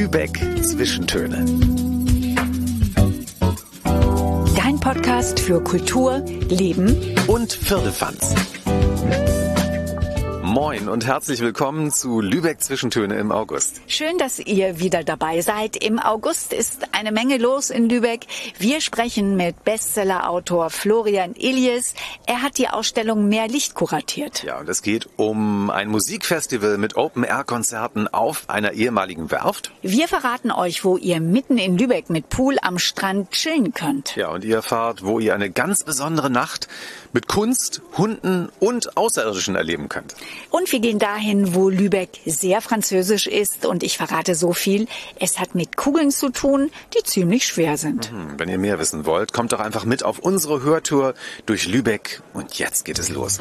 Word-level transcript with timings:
Lübeck 0.00 0.40
Zwischentöne. 0.62 1.44
Dein 4.56 4.80
Podcast 4.80 5.38
für 5.38 5.62
Kultur, 5.62 6.24
Leben 6.48 6.96
und 7.26 7.52
Firlefanz. 7.52 8.34
Moin 10.50 10.88
und 10.88 11.06
herzlich 11.06 11.38
willkommen 11.42 11.92
zu 11.92 12.20
Lübeck 12.20 12.60
Zwischentöne 12.60 13.14
im 13.18 13.30
August. 13.30 13.82
Schön, 13.86 14.18
dass 14.18 14.40
ihr 14.40 14.80
wieder 14.80 15.04
dabei 15.04 15.42
seid. 15.42 15.76
Im 15.76 16.00
August 16.00 16.52
ist 16.52 16.88
eine 16.92 17.12
Menge 17.12 17.38
los 17.38 17.70
in 17.70 17.88
Lübeck. 17.88 18.26
Wir 18.58 18.80
sprechen 18.80 19.36
mit 19.36 19.62
Bestsellerautor 19.62 20.70
Florian 20.70 21.36
Illies. 21.36 21.94
Er 22.26 22.42
hat 22.42 22.58
die 22.58 22.68
Ausstellung 22.68 23.28
Mehr 23.28 23.46
Licht 23.46 23.74
kuratiert. 23.74 24.42
Ja, 24.42 24.58
und 24.58 24.68
es 24.68 24.82
geht 24.82 25.08
um 25.14 25.70
ein 25.70 25.88
Musikfestival 25.88 26.78
mit 26.78 26.96
Open-Air-Konzerten 26.96 28.08
auf 28.08 28.50
einer 28.50 28.72
ehemaligen 28.72 29.30
Werft. 29.30 29.70
Wir 29.82 30.08
verraten 30.08 30.50
euch, 30.50 30.84
wo 30.84 30.96
ihr 30.96 31.20
mitten 31.20 31.58
in 31.58 31.78
Lübeck 31.78 32.10
mit 32.10 32.28
Pool 32.28 32.56
am 32.60 32.80
Strand 32.80 33.30
chillen 33.30 33.72
könnt. 33.72 34.16
Ja, 34.16 34.30
und 34.30 34.42
ihr 34.42 34.56
erfahrt, 34.56 35.04
wo 35.04 35.20
ihr 35.20 35.32
eine 35.32 35.50
ganz 35.50 35.84
besondere 35.84 36.28
Nacht 36.28 36.66
mit 37.12 37.28
Kunst, 37.28 37.82
Hunden 37.96 38.48
und 38.58 38.96
Außerirdischen 38.96 39.54
erleben 39.54 39.88
könnt. 39.88 40.16
Und 40.50 40.70
wir 40.72 40.80
gehen 40.80 40.98
dahin, 40.98 41.54
wo 41.54 41.68
Lübeck 41.68 42.10
sehr 42.26 42.60
französisch 42.60 43.26
ist. 43.26 43.66
Und 43.66 43.82
ich 43.82 43.96
verrate 43.96 44.34
so 44.34 44.52
viel, 44.52 44.86
es 45.18 45.38
hat 45.38 45.54
mit 45.54 45.76
Kugeln 45.76 46.10
zu 46.10 46.30
tun, 46.30 46.70
die 46.96 47.04
ziemlich 47.04 47.46
schwer 47.46 47.76
sind. 47.76 48.12
Mhm, 48.12 48.38
wenn 48.38 48.48
ihr 48.48 48.58
mehr 48.58 48.78
wissen 48.78 49.06
wollt, 49.06 49.32
kommt 49.32 49.52
doch 49.52 49.60
einfach 49.60 49.84
mit 49.84 50.04
auf 50.04 50.18
unsere 50.18 50.62
Hörtour 50.62 51.14
durch 51.46 51.66
Lübeck. 51.66 52.22
Und 52.34 52.58
jetzt 52.58 52.84
geht 52.84 52.98
es 52.98 53.08
los. 53.08 53.38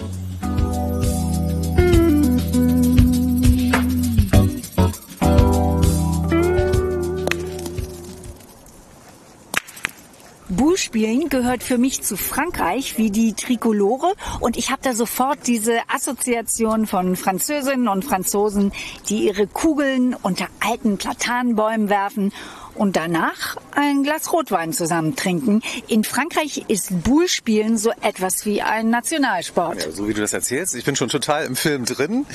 Bullspielen 10.50 11.30
gehört 11.30 11.62
für 11.62 11.78
mich 11.78 12.02
zu 12.02 12.18
Frankreich 12.18 12.98
wie 12.98 13.12
die 13.12 13.34
Trikolore 13.34 14.14
und 14.40 14.58
ich 14.58 14.72
habe 14.72 14.82
da 14.82 14.94
sofort 14.94 15.46
diese 15.46 15.80
Assoziation 15.88 16.88
von 16.88 17.16
Französinnen 17.16 17.88
und 17.88 18.04
Franzosen, 18.04 18.72
die 19.10 19.28
ihre 19.28 19.46
Kugeln 19.46 20.16
unter 20.16 20.48
alten 20.60 20.98
Platanenbäumen 20.98 21.90
werfen 21.90 22.34
und 22.80 22.96
danach 22.96 23.58
ein 23.76 24.04
Glas 24.04 24.32
Rotwein 24.32 24.72
zusammen 24.72 25.16
trinken. 25.18 25.62
In 25.88 26.06
Frankreich 26.06 26.64
ist 26.70 27.04
Bullspielen 27.04 27.78
so 27.78 27.92
etwas 28.02 28.46
wie 28.46 28.62
ein 28.62 28.90
Nationalsport. 28.90 29.84
Ja, 29.84 29.92
so 29.92 30.08
wie 30.08 30.14
du 30.14 30.22
das 30.22 30.32
erzählst, 30.32 30.76
ich 30.76 30.86
bin 30.86 30.96
schon 30.96 31.10
total 31.10 31.46
im 31.46 31.58
Film 31.58 31.84
drin. 31.84 32.26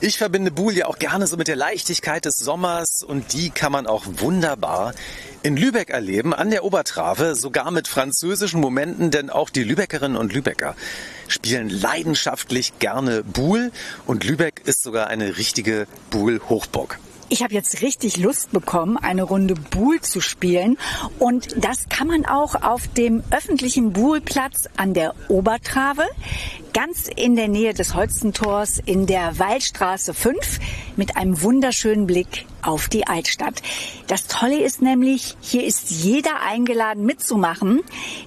Ich 0.00 0.16
verbinde 0.16 0.52
Bull 0.52 0.72
ja 0.76 0.86
auch 0.86 1.00
gerne 1.00 1.26
so 1.26 1.36
mit 1.36 1.48
der 1.48 1.56
Leichtigkeit 1.56 2.24
des 2.24 2.38
Sommers 2.38 3.02
und 3.02 3.32
die 3.32 3.50
kann 3.50 3.72
man 3.72 3.88
auch 3.88 4.04
wunderbar 4.06 4.94
in 5.42 5.56
Lübeck 5.56 5.90
erleben, 5.90 6.32
an 6.32 6.50
der 6.50 6.64
Obertrave, 6.64 7.34
sogar 7.34 7.70
mit 7.70 7.88
französischen 7.88 8.60
Momenten, 8.60 9.10
denn 9.10 9.30
auch 9.30 9.50
die 9.50 9.64
Lübeckerinnen 9.64 10.16
und 10.16 10.32
Lübecker 10.32 10.76
spielen 11.26 11.68
leidenschaftlich 11.70 12.78
gerne 12.78 13.24
Buhl 13.24 13.72
und 14.06 14.24
Lübeck 14.24 14.62
ist 14.64 14.82
sogar 14.82 15.08
eine 15.08 15.38
richtige 15.38 15.86
Buhl-Hochburg. 16.10 16.98
Ich 17.30 17.42
habe 17.42 17.52
jetzt 17.52 17.82
richtig 17.82 18.16
Lust 18.16 18.52
bekommen, 18.52 18.96
eine 18.96 19.22
Runde 19.22 19.54
Buhl 19.54 20.00
zu 20.00 20.20
spielen. 20.20 20.78
Und 21.18 21.62
das 21.62 21.88
kann 21.88 22.06
man 22.06 22.24
auch 22.24 22.54
auf 22.62 22.88
dem 22.88 23.22
öffentlichen 23.30 23.92
Buhlplatz 23.92 24.68
an 24.76 24.94
der 24.94 25.14
Obertrave, 25.28 26.04
ganz 26.72 27.08
in 27.08 27.36
der 27.36 27.48
Nähe 27.48 27.74
des 27.74 27.94
Holstentors 27.94 28.80
in 28.84 29.06
der 29.06 29.38
Waldstraße 29.38 30.14
5 30.14 30.36
mit 30.96 31.16
einem 31.16 31.42
wunderschönen 31.42 32.06
Blick 32.06 32.46
auf 32.62 32.88
die 32.88 33.06
Altstadt. 33.06 33.62
Das 34.08 34.26
Tolle 34.26 34.62
ist 34.62 34.82
nämlich, 34.82 35.36
hier 35.40 35.64
ist 35.64 35.90
jeder 35.90 36.40
eingeladen 36.40 37.04
mitzumachen. 37.04 37.82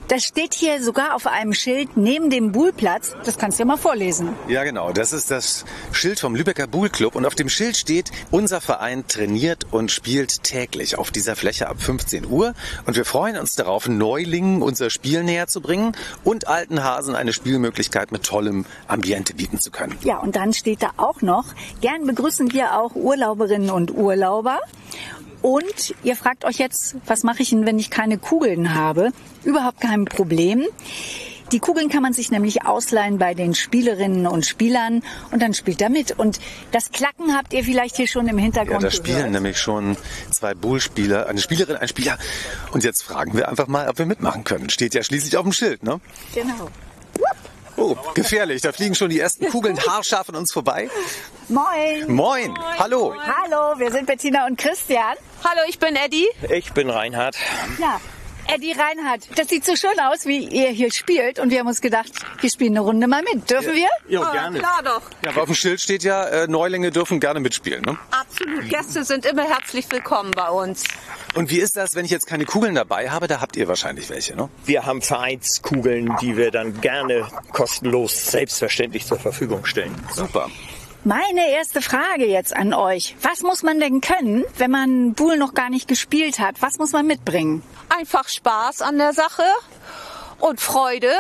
Das 0.08 0.24
steht 0.24 0.54
hier 0.54 0.82
sogar 0.82 1.16
auf 1.16 1.28
einem 1.28 1.54
Schild 1.54 1.98
neben 1.98 2.30
dem 2.30 2.52
Buhlplatz. 2.52 3.16
Das 3.26 3.38
kannst 3.38 3.60
du 3.60 3.64
ja 3.64 3.68
mal 3.68 3.78
vorlesen. 3.78 4.34
Ja, 4.48 4.64
genau. 4.64 4.94
Das 4.94 5.14
ist 5.14 5.32
das 5.32 5.66
Schild 5.92 6.20
vom 6.20 6.36
Lübecker 6.36 6.68
Buhlclub. 6.68 7.16
Und 7.16 7.26
auf 7.26 7.36
dem 7.36 7.50
Schild 7.50 7.78
steht, 7.78 8.12
unser 8.32 8.62
Verein 8.62 9.08
trainiert 9.08 9.68
und 9.72 9.92
spielt 9.92 10.44
täglich 10.44 10.98
auf 10.98 11.12
dieser 11.12 11.36
Fläche 11.36 11.68
ab 11.68 11.82
15 11.82 12.26
Uhr. 12.26 12.54
Und 12.86 12.96
wir 12.96 13.06
freuen 13.06 13.38
uns 13.38 13.56
darauf, 13.56 13.88
Neulingen 13.88 14.62
unser 14.62 14.90
Spiel 14.90 15.24
näher 15.24 15.48
zu 15.48 15.62
bringen 15.62 15.96
und 16.24 16.48
alten 16.48 16.84
Hasen 16.84 17.16
eine 17.16 17.34
Spielmöglichkeit 17.34 18.12
mit 18.12 18.24
tollem 18.32 18.66
Ambiente 18.88 19.34
bieten 19.34 19.60
zu 19.60 19.72
können. 19.72 19.98
Ja, 20.04 20.18
und 20.20 20.36
dann 20.38 20.54
steht 20.54 20.82
da 20.82 20.92
auch 20.98 21.22
noch, 21.22 21.46
gern 21.82 22.06
begrüßen 22.08 22.54
wir 22.54 22.80
auch 22.80 22.96
Urlauberinnen 22.96 23.70
und 23.70 23.92
Urlauber. 23.94 24.60
Und 25.42 25.96
ihr 26.04 26.16
fragt 26.16 26.46
euch 26.46 26.58
jetzt, 26.58 26.96
was 27.08 27.24
mache 27.24 27.42
ich 27.42 27.50
denn, 27.50 27.66
wenn 27.66 27.78
ich 27.80 27.90
keine 27.90 28.18
Kugeln 28.18 28.74
habe? 28.76 29.12
Überhaupt 29.44 29.82
kein 29.82 30.06
Problem. 30.06 30.66
Die 31.52 31.60
Kugeln 31.60 31.90
kann 31.90 32.02
man 32.02 32.14
sich 32.14 32.32
nämlich 32.32 32.66
ausleihen 32.66 33.18
bei 33.18 33.34
den 33.34 33.54
Spielerinnen 33.54 34.26
und 34.28 34.46
Spielern 34.46 35.04
und 35.32 35.42
dann 35.42 35.54
spielt 35.54 35.82
er 35.82 35.90
mit. 35.90 36.18
Und 36.18 36.40
das 36.72 36.92
Klacken 36.92 37.36
habt 37.36 37.52
ihr 37.52 37.66
vielleicht 37.66 37.98
hier 37.98 38.08
schon 38.08 38.30
im 38.30 38.38
Hintergrund 38.38 38.84
Ja, 38.84 38.88
da 38.88 38.92
spielen 38.96 39.18
gehört. 39.18 39.32
nämlich 39.32 39.58
schon 39.58 39.98
zwei 40.32 40.54
Bullspieler, 40.54 41.28
eine 41.28 41.42
Spielerin, 41.42 41.76
ein 41.76 41.90
Spieler. 41.90 42.18
Und 42.72 42.86
jetzt 42.86 43.04
fragen 43.04 43.34
wir 43.36 43.50
einfach 43.50 43.68
mal, 43.68 43.90
ob 43.90 43.98
wir 43.98 44.06
mitmachen 44.06 44.46
können. 44.46 44.70
Steht 44.70 44.94
ja 44.94 45.04
schließlich 45.04 45.36
auf 45.36 45.44
dem 45.44 45.52
Schild, 45.52 45.84
ne? 45.84 46.00
Genau. 46.34 46.70
Oh, 47.82 47.98
gefährlich. 48.14 48.62
Da 48.62 48.72
fliegen 48.72 48.94
schon 48.94 49.10
die 49.10 49.20
ersten 49.20 49.50
Kugeln 49.50 49.76
haarscharf 49.80 50.30
an 50.30 50.36
uns 50.36 50.54
vorbei. 50.54 50.88
Moin. 51.50 52.14
Moin. 52.14 52.54
Hallo. 52.78 53.16
Hallo, 53.16 53.80
wir 53.80 53.92
sind 53.92 54.06
Bettina 54.06 54.46
und 54.46 54.56
Christian. 54.58 55.16
Hallo, 55.44 55.62
ich 55.68 55.80
bin 55.80 55.96
Eddie. 55.96 56.28
Ich 56.50 56.74
bin 56.74 56.92
Reinhard. 56.92 57.36
Ja. 57.80 58.00
Eddie 58.54 58.74
Reinhardt, 58.74 59.30
das 59.38 59.48
sieht 59.48 59.66
so 59.66 59.76
schön 59.78 59.98
aus, 60.02 60.26
wie 60.26 60.40
ihr 60.46 60.70
hier 60.70 60.92
spielt. 60.92 61.40
Und 61.40 61.52
wir 61.52 61.60
haben 61.60 61.68
uns 61.68 61.80
gedacht, 61.80 62.12
wir 62.42 62.50
spielen 62.50 62.74
eine 62.74 62.82
Runde 62.82 63.08
mal 63.08 63.24
mit. 63.24 63.50
Dürfen 63.50 63.74
wir? 63.74 63.88
Ja, 64.10 64.22
Ah, 64.24 64.32
gerne. 64.34 64.60
klar 64.60 64.82
doch. 64.84 65.02
Ja, 65.24 65.32
aber 65.32 65.44
auf 65.44 65.48
dem 65.48 65.56
Schild 65.56 65.80
steht 65.80 66.04
ja, 66.04 66.26
äh, 66.28 66.48
Neulinge 66.48 66.92
dürfen 66.92 67.20
gerne 67.22 67.40
mitspielen, 67.40 67.82
ne? 67.84 67.98
Absolut. 68.12 68.68
Gäste 68.70 69.06
sind 69.06 69.26
immer 69.26 69.44
herzlich 69.48 69.90
willkommen 69.90 70.32
bei 70.32 70.50
uns. 70.50 70.84
Und 71.34 71.50
wie 71.50 71.60
ist 71.60 71.78
das, 71.78 71.96
wenn 71.96 72.04
ich 72.04 72.12
jetzt 72.12 72.28
keine 72.28 72.44
Kugeln 72.46 72.76
dabei 72.76 73.10
habe? 73.10 73.28
Da 73.28 73.40
habt 73.40 73.56
ihr 73.56 73.70
wahrscheinlich 73.70 74.10
welche, 74.10 74.36
ne? 74.36 74.50
Wir 74.66 74.86
haben 74.86 75.02
Vereinskugeln, 75.02 76.14
die 76.22 76.36
wir 76.36 76.52
dann 76.52 76.82
gerne 76.82 77.28
kostenlos 77.54 78.32
selbstverständlich 78.32 79.06
zur 79.06 79.18
Verfügung 79.20 79.66
stellen. 79.66 79.96
Super. 80.14 80.50
Meine 81.04 81.50
erste 81.50 81.82
Frage 81.82 82.28
jetzt 82.28 82.56
an 82.56 82.76
euch. 82.76 83.16
Was 83.24 83.42
muss 83.42 83.64
man 83.64 83.80
denn 83.80 84.02
können, 84.02 84.46
wenn 84.58 84.70
man 84.70 85.14
Buhl 85.14 85.36
noch 85.36 85.56
gar 85.56 85.72
nicht 85.72 85.88
gespielt 85.88 86.38
hat? 86.38 86.62
Was 86.62 86.78
muss 86.78 86.92
man 86.92 87.08
mitbringen? 87.08 87.64
Einfach 87.90 88.30
Spaß 88.30 88.84
an 88.84 89.00
der 89.00 89.14
Sache 89.14 89.44
und 90.40 90.62
Freude 90.62 91.12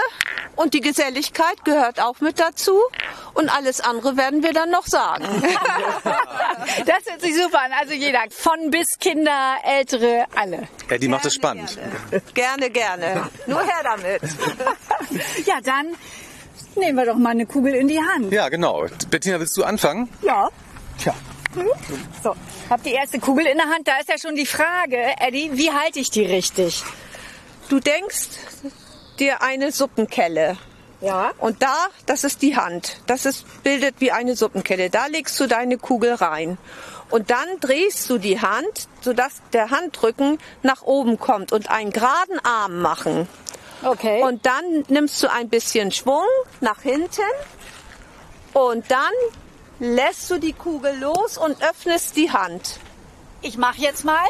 und 0.55 0.75
die 0.75 0.81
Geselligkeit 0.81 1.65
gehört 1.65 1.99
auch 1.99 2.21
mit 2.21 2.39
dazu. 2.39 2.79
Und 3.33 3.49
alles 3.49 3.81
andere 3.81 4.17
werden 4.17 4.43
wir 4.43 4.53
dann 4.53 4.69
noch 4.69 4.85
sagen. 4.85 5.25
Das 6.85 7.03
hört 7.09 7.21
sich 7.21 7.35
super 7.35 7.61
an. 7.61 7.71
Also 7.79 7.93
jeder, 7.93 8.19
von 8.29 8.69
bis 8.69 8.87
Kinder, 8.99 9.55
Ältere, 9.63 10.25
alle. 10.35 10.67
Eddie 10.89 11.07
macht 11.07 11.25
es 11.25 11.35
spannend. 11.35 11.77
Gerne, 12.33 12.69
gerne. 12.69 13.29
Nur 13.47 13.61
her 13.61 13.81
damit. 13.83 14.21
Ja, 15.45 15.59
dann 15.61 15.95
nehmen 16.75 16.97
wir 16.97 17.05
doch 17.05 17.17
mal 17.17 17.29
eine 17.29 17.45
Kugel 17.45 17.75
in 17.75 17.87
die 17.87 17.99
Hand. 17.99 18.31
Ja, 18.31 18.49
genau. 18.49 18.85
Bettina, 19.09 19.39
willst 19.39 19.55
du 19.57 19.63
anfangen? 19.63 20.09
Ja. 20.21 20.49
Tja. 20.97 21.13
So, 22.23 22.35
hab 22.69 22.83
die 22.83 22.91
erste 22.91 23.19
Kugel 23.19 23.45
in 23.45 23.57
der 23.57 23.67
Hand. 23.67 23.87
Da 23.87 23.99
ist 23.99 24.09
ja 24.09 24.17
schon 24.17 24.35
die 24.35 24.45
Frage, 24.45 24.97
Eddie, 25.19 25.51
wie 25.53 25.71
halte 25.71 25.99
ich 25.99 26.09
die 26.09 26.25
richtig? 26.25 26.83
Du 27.67 27.79
denkst 27.79 28.29
dir 29.19 29.41
eine 29.41 29.71
Suppenkelle. 29.71 30.57
Ja. 31.01 31.31
Und 31.39 31.61
da, 31.61 31.87
das 32.05 32.23
ist 32.23 32.41
die 32.41 32.55
Hand. 32.55 33.01
Das 33.07 33.25
ist, 33.25 33.63
bildet 33.63 33.95
wie 33.99 34.11
eine 34.11 34.35
Suppenkelle. 34.35 34.89
Da 34.89 35.07
legst 35.07 35.39
du 35.39 35.47
deine 35.47 35.77
Kugel 35.77 36.13
rein. 36.13 36.57
Und 37.09 37.29
dann 37.31 37.47
drehst 37.59 38.09
du 38.09 38.17
die 38.17 38.39
Hand, 38.39 38.87
sodass 39.01 39.41
der 39.51 39.71
Handrücken 39.71 40.37
nach 40.63 40.83
oben 40.83 41.19
kommt 41.19 41.51
und 41.51 41.69
einen 41.69 41.91
geraden 41.91 42.39
Arm 42.43 42.81
machen. 42.81 43.27
Okay. 43.83 44.23
Und 44.23 44.45
dann 44.45 44.83
nimmst 44.89 45.21
du 45.23 45.31
ein 45.31 45.49
bisschen 45.49 45.91
Schwung 45.91 46.25
nach 46.59 46.81
hinten 46.81 47.21
und 48.53 48.89
dann 48.91 49.11
lässt 49.79 50.29
du 50.29 50.37
die 50.37 50.53
Kugel 50.53 50.95
los 50.99 51.37
und 51.37 51.61
öffnest 51.63 52.15
die 52.15 52.31
Hand. 52.31 52.79
ich 53.41 53.57
mache 53.57 53.81
jetzt 53.81 54.05
mal. 54.05 54.27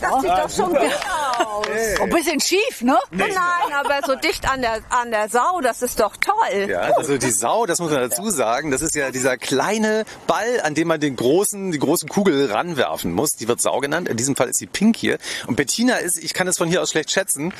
Das 0.00 0.20
sieht 0.20 0.30
doch 0.30 0.50
schon 0.50 0.70
gut 0.74 0.90
aus. 1.38 1.66
Ein 2.00 2.10
bisschen 2.10 2.40
schief, 2.40 2.82
ne? 2.82 2.98
Nein, 3.10 3.28
aber 3.72 4.00
so 4.06 4.14
dicht 4.16 4.48
an 4.50 4.60
der, 4.60 4.80
an 4.90 5.10
der 5.10 5.28
Sau, 5.28 5.60
das 5.60 5.82
ist 5.82 6.00
doch 6.00 6.16
toll. 6.16 6.68
Ja, 6.68 6.80
also 6.96 7.16
die 7.16 7.30
Sau, 7.30 7.66
das 7.66 7.78
muss 7.78 7.90
man 7.90 8.00
dazu 8.08 8.30
sagen, 8.30 8.70
das 8.70 8.82
ist 8.82 8.94
ja 8.94 9.10
dieser 9.10 9.36
kleine 9.36 10.04
Ball, 10.26 10.60
an 10.62 10.74
dem 10.74 10.88
man 10.88 11.00
den 11.00 11.16
großen, 11.16 11.72
die 11.72 11.78
große 11.78 12.06
Kugel 12.06 12.50
ranwerfen 12.50 13.12
muss. 13.12 13.32
Die 13.32 13.48
wird 13.48 13.60
Sau 13.60 13.80
genannt. 13.80 14.08
In 14.08 14.16
diesem 14.16 14.36
Fall 14.36 14.48
ist 14.48 14.58
sie 14.58 14.66
pink 14.66 14.96
hier. 14.96 15.18
Und 15.46 15.56
Bettina 15.56 15.96
ist, 15.96 16.22
ich 16.22 16.34
kann 16.34 16.46
es 16.46 16.58
von 16.58 16.68
hier 16.68 16.82
aus 16.82 16.90
schlecht 16.90 17.10
schätzen. 17.10 17.52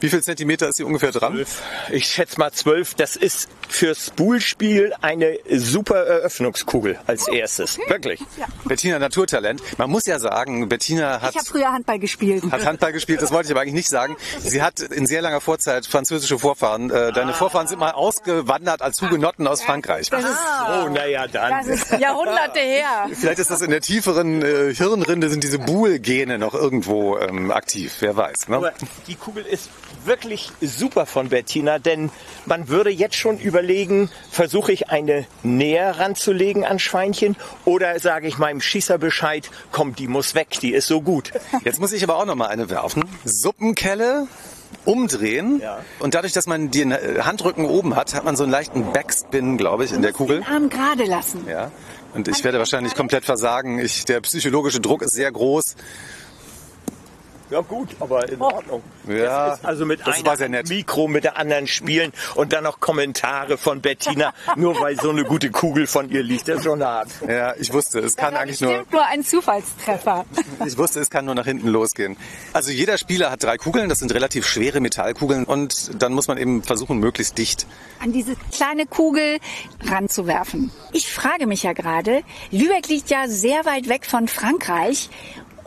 Wie 0.00 0.08
viel 0.08 0.22
Zentimeter 0.22 0.68
ist 0.68 0.76
sie 0.76 0.84
ungefähr 0.84 1.12
dran? 1.12 1.44
Ich 1.90 2.06
schätze 2.06 2.38
mal 2.38 2.52
zwölf. 2.52 2.94
Das 2.94 3.16
ist 3.16 3.48
fürs 3.70 4.10
Bullspiel 4.10 4.92
eine 5.00 5.38
super 5.50 6.04
Eröffnungskugel 6.06 6.98
als 7.06 7.28
erstes. 7.28 7.78
Wirklich. 7.88 8.20
Bettina 8.64 8.98
Naturtalent. 8.98 9.62
Man 9.78 9.90
muss 9.90 10.06
ja 10.06 10.18
sagen, 10.18 10.68
Bettina 10.68 11.20
hat 11.22 11.30
Ich 11.30 11.36
habe 11.36 11.46
früher 11.46 11.72
Handball 11.72 11.98
gespielt. 11.98 12.44
hat 12.50 12.64
Handball 12.66 12.92
gespielt, 12.92 13.22
das 13.22 13.30
wollte 13.32 13.46
ich 13.46 13.52
aber 13.52 13.60
eigentlich 13.62 13.74
nicht 13.74 13.88
sagen. 13.88 14.16
Sie 14.38 14.62
hat 14.62 14.80
in 14.80 15.06
sehr 15.06 15.22
langer 15.22 15.40
Vorzeit 15.40 15.86
französische 15.86 16.38
Vorfahren. 16.38 16.90
Äh, 16.90 17.12
Deine 17.12 17.32
Vorfahren 17.32 17.66
sind 17.66 17.78
mal 17.78 17.92
ausgewandert 17.92 18.82
als 18.82 19.00
Hugenotten 19.02 19.46
aus 19.46 19.62
Frankreich. 19.62 20.10
Oh, 20.12 20.88
naja, 20.88 21.26
dann. 21.28 21.50
Das 21.50 21.66
ist 21.66 21.90
Jahrhunderte 21.98 22.60
her. 22.60 23.08
Vielleicht 23.12 23.38
ist 23.38 23.50
das 23.50 23.62
in 23.62 23.70
der 23.70 23.80
tieferen 23.80 24.42
äh, 24.42 24.74
Hirnrinde, 24.74 25.28
sind 25.28 25.44
diese 25.44 25.58
Buhl-Gene 25.58 26.38
noch 26.38 26.54
irgendwo 26.54 27.18
ähm, 27.18 27.50
aktiv, 27.50 27.96
wer 28.00 28.16
weiß. 28.16 28.48
Ne? 28.48 28.56
Aber 28.56 28.72
die 29.06 29.14
Kugel 29.14 29.44
ist 29.44 29.68
wirklich 30.04 30.50
super 30.60 31.06
von 31.06 31.28
Bettina, 31.28 31.78
denn 31.78 32.10
man 32.46 32.68
würde 32.68 32.90
jetzt 32.90 33.16
schon 33.16 33.38
überlegen, 33.60 34.10
versuche 34.30 34.72
ich 34.72 34.88
eine 34.88 35.26
näher 35.42 35.98
ranzulegen 35.98 36.64
an 36.64 36.78
Schweinchen 36.78 37.36
oder 37.66 37.98
sage 38.00 38.26
ich 38.26 38.38
meinem 38.38 38.60
Schießer 38.62 38.96
Bescheid, 38.96 39.50
komm, 39.70 39.94
die 39.94 40.08
muss 40.08 40.34
weg, 40.34 40.48
die 40.62 40.72
ist 40.72 40.86
so 40.86 41.02
gut. 41.02 41.30
Jetzt 41.64 41.78
muss 41.78 41.92
ich 41.92 42.02
aber 42.02 42.16
auch 42.16 42.24
noch 42.24 42.36
mal 42.36 42.46
eine 42.48 42.70
werfen. 42.70 43.04
Suppenkelle 43.24 44.26
umdrehen 44.86 45.60
Ja. 45.60 45.80
und 45.98 46.14
dadurch, 46.14 46.32
dass 46.32 46.46
man 46.46 46.70
den 46.70 46.92
Handrücken 46.94 47.66
oben 47.66 47.96
hat, 47.96 48.14
hat 48.14 48.24
man 48.24 48.34
so 48.36 48.44
einen 48.44 48.52
leichten 48.52 48.92
Backspin, 48.92 49.58
glaube 49.58 49.84
ich, 49.84 49.92
in 49.92 50.00
der 50.00 50.12
Kugel. 50.12 50.38
Den 50.40 50.46
Arm 50.46 50.68
gerade 50.70 51.04
lassen. 51.04 51.46
Ja. 51.48 51.70
Und 52.14 52.28
ich 52.28 52.42
werde 52.42 52.58
wahrscheinlich 52.58 52.94
komplett 52.94 53.24
versagen. 53.24 53.78
Ich, 53.78 54.04
der 54.06 54.20
psychologische 54.22 54.80
Druck 54.80 55.02
ist 55.02 55.12
sehr 55.12 55.30
groß. 55.30 55.76
Ja 57.50 57.60
gut, 57.62 57.88
aber 57.98 58.28
in 58.28 58.40
Ordnung. 58.40 58.82
Ja, 59.08 59.58
also 59.62 59.84
mit 59.84 60.00
das 60.06 60.16
einem 60.16 60.26
war 60.26 60.36
sehr 60.36 60.48
nett. 60.48 60.68
Mikro 60.68 61.08
mit 61.08 61.24
der 61.24 61.36
anderen 61.36 61.66
spielen 61.66 62.12
und 62.36 62.52
dann 62.52 62.62
noch 62.64 62.78
Kommentare 62.80 63.58
von 63.58 63.80
Bettina, 63.80 64.32
nur 64.56 64.80
weil 64.80 64.96
so 65.00 65.10
eine 65.10 65.24
gute 65.24 65.50
Kugel 65.50 65.86
von 65.88 66.10
ihr 66.10 66.22
liegt. 66.22 66.46
Das 66.48 66.58
ist 66.58 66.64
schon 66.64 66.82
hart. 66.84 67.08
Ja, 67.26 67.54
ich 67.58 67.72
wusste, 67.72 67.98
es 68.00 68.14
kann 68.16 68.34
Das 68.34 68.42
eigentlich 68.42 68.60
nur, 68.60 68.70
bestimmt 68.70 68.92
nur 68.92 69.06
ein 69.06 69.24
Zufallstreffer. 69.24 70.24
ich 70.64 70.78
wusste, 70.78 71.00
es 71.00 71.10
kann 71.10 71.24
nur 71.24 71.34
nach 71.34 71.44
hinten 71.44 71.68
losgehen. 71.68 72.16
Also 72.52 72.70
jeder 72.70 72.98
Spieler 72.98 73.30
hat 73.30 73.42
drei 73.42 73.56
Kugeln, 73.56 73.88
das 73.88 73.98
sind 73.98 74.14
relativ 74.14 74.46
schwere 74.46 74.80
Metallkugeln 74.80 75.44
und 75.44 76.00
dann 76.00 76.12
muss 76.12 76.28
man 76.28 76.38
eben 76.38 76.62
versuchen, 76.62 76.98
möglichst 76.98 77.36
dicht. 77.36 77.66
an 78.00 78.12
diese 78.12 78.36
kleine 78.52 78.86
Kugel 78.86 79.38
ranzuwerfen. 79.84 80.70
Ich 80.92 81.12
frage 81.12 81.46
mich 81.46 81.62
ja 81.64 81.72
gerade, 81.72 82.22
Lübeck 82.50 82.88
liegt 82.88 83.10
ja 83.10 83.26
sehr 83.28 83.64
weit 83.64 83.88
weg 83.88 84.06
von 84.06 84.28
Frankreich 84.28 85.10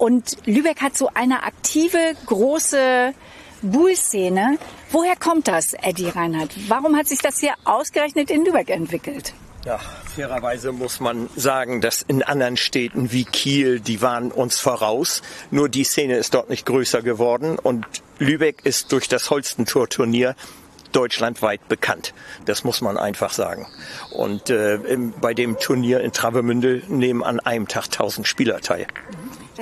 und 0.03 0.35
Lübeck 0.45 0.81
hat 0.81 0.97
so 0.97 1.09
eine 1.13 1.43
aktive, 1.43 1.97
große 2.25 3.13
Bull-Szene. 3.61 4.57
Woher 4.91 5.15
kommt 5.15 5.47
das, 5.47 5.73
Eddie 5.81 6.09
Reinhardt? 6.09 6.51
Warum 6.67 6.97
hat 6.97 7.07
sich 7.07 7.19
das 7.19 7.39
hier 7.39 7.53
ausgerechnet 7.63 8.29
in 8.29 8.43
Lübeck 8.43 8.69
entwickelt? 8.69 9.33
Ja, 9.63 9.79
fairerweise 10.13 10.73
muss 10.73 10.99
man 10.99 11.29
sagen, 11.37 11.79
dass 11.79 12.01
in 12.01 12.21
anderen 12.21 12.57
Städten 12.57 13.13
wie 13.13 13.23
Kiel, 13.23 13.79
die 13.79 14.01
waren 14.01 14.33
uns 14.33 14.59
voraus. 14.59 15.21
Nur 15.51 15.69
die 15.69 15.85
Szene 15.85 16.17
ist 16.17 16.33
dort 16.33 16.49
nicht 16.49 16.65
größer 16.65 17.01
geworden 17.01 17.57
und 17.57 17.85
Lübeck 18.19 18.65
ist 18.65 18.91
durch 18.91 19.07
das 19.07 19.29
Holstentor-Turnier 19.29 20.35
deutschlandweit 20.91 21.67
bekannt. 21.69 22.13
Das 22.45 22.65
muss 22.65 22.81
man 22.81 22.97
einfach 22.97 23.31
sagen. 23.31 23.67
Und 24.11 24.49
äh, 24.49 24.75
im, 24.75 25.13
bei 25.19 25.33
dem 25.33 25.57
Turnier 25.59 26.01
in 26.01 26.11
Travemünde 26.11 26.83
nehmen 26.87 27.23
an 27.23 27.39
einem 27.39 27.69
Tag 27.69 27.85
1000 27.85 28.27
Spieler 28.27 28.61
teil. 28.61 28.87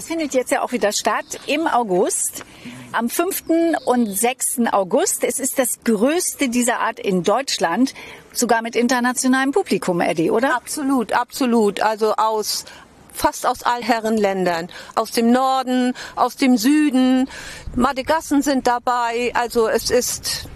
Das 0.01 0.07
findet 0.07 0.33
jetzt 0.33 0.49
ja 0.49 0.63
auch 0.63 0.71
wieder 0.71 0.93
statt 0.93 1.39
im 1.45 1.67
August. 1.67 2.43
Am 2.91 3.07
5. 3.07 3.43
und 3.85 4.07
6. 4.07 4.61
August. 4.71 5.23
Es 5.23 5.39
ist 5.39 5.59
das 5.59 5.83
größte 5.83 6.49
dieser 6.49 6.79
Art 6.79 6.99
in 6.99 7.21
Deutschland. 7.21 7.93
Sogar 8.33 8.63
mit 8.63 8.75
internationalem 8.75 9.51
Publikum, 9.51 10.01
Eddie, 10.01 10.31
oder? 10.31 10.55
Absolut, 10.55 11.13
absolut. 11.13 11.81
Also 11.81 12.15
aus 12.15 12.65
fast 13.13 13.45
aus 13.45 13.61
all 13.61 13.83
Herrenländern. 13.83 14.69
Aus 14.95 15.11
dem 15.11 15.31
Norden, 15.31 15.93
aus 16.15 16.35
dem 16.35 16.57
Süden. 16.57 17.29
Madagassen 17.75 18.41
sind 18.41 18.65
dabei. 18.65 19.31
Also 19.35 19.67
es 19.67 19.91
ist 19.91 20.49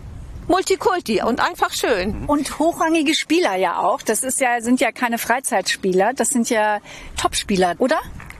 Multikulti 0.47 1.21
und 1.21 1.39
einfach 1.39 1.71
schön. 1.71 2.25
Und 2.25 2.57
hochrangige 2.57 3.13
Spieler 3.13 3.53
ja 3.57 3.77
auch. 3.77 4.01
Das 4.01 4.23
ist 4.23 4.41
ja, 4.41 4.59
sind 4.61 4.81
ja 4.81 4.91
keine 4.91 5.19
Freizeitspieler. 5.19 6.13
Das 6.15 6.29
sind 6.29 6.49
ja 6.49 6.79
Topspieler, 7.15 7.75
oder? 7.77 7.99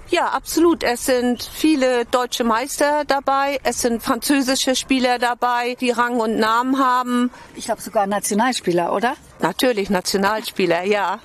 Ja, 0.09 0.27
absolut. 0.27 0.83
Es 0.83 1.05
sind 1.05 1.43
viele 1.43 2.05
deutsche 2.05 2.43
Meister 2.43 3.03
dabei. 3.05 3.59
Es 3.63 3.81
sind 3.81 4.03
französische 4.03 4.75
Spieler 4.75 5.17
dabei, 5.17 5.75
die 5.81 5.89
Rang 5.91 6.19
und 6.19 6.37
Namen 6.37 6.79
haben. 6.79 7.31
Ich 7.55 7.65
glaube 7.65 7.81
sogar 7.81 8.05
Nationalspieler, 8.05 8.93
oder? 8.93 9.15
Natürlich 9.39 9.89
Nationalspieler, 9.89 10.83
ja. 10.83 11.19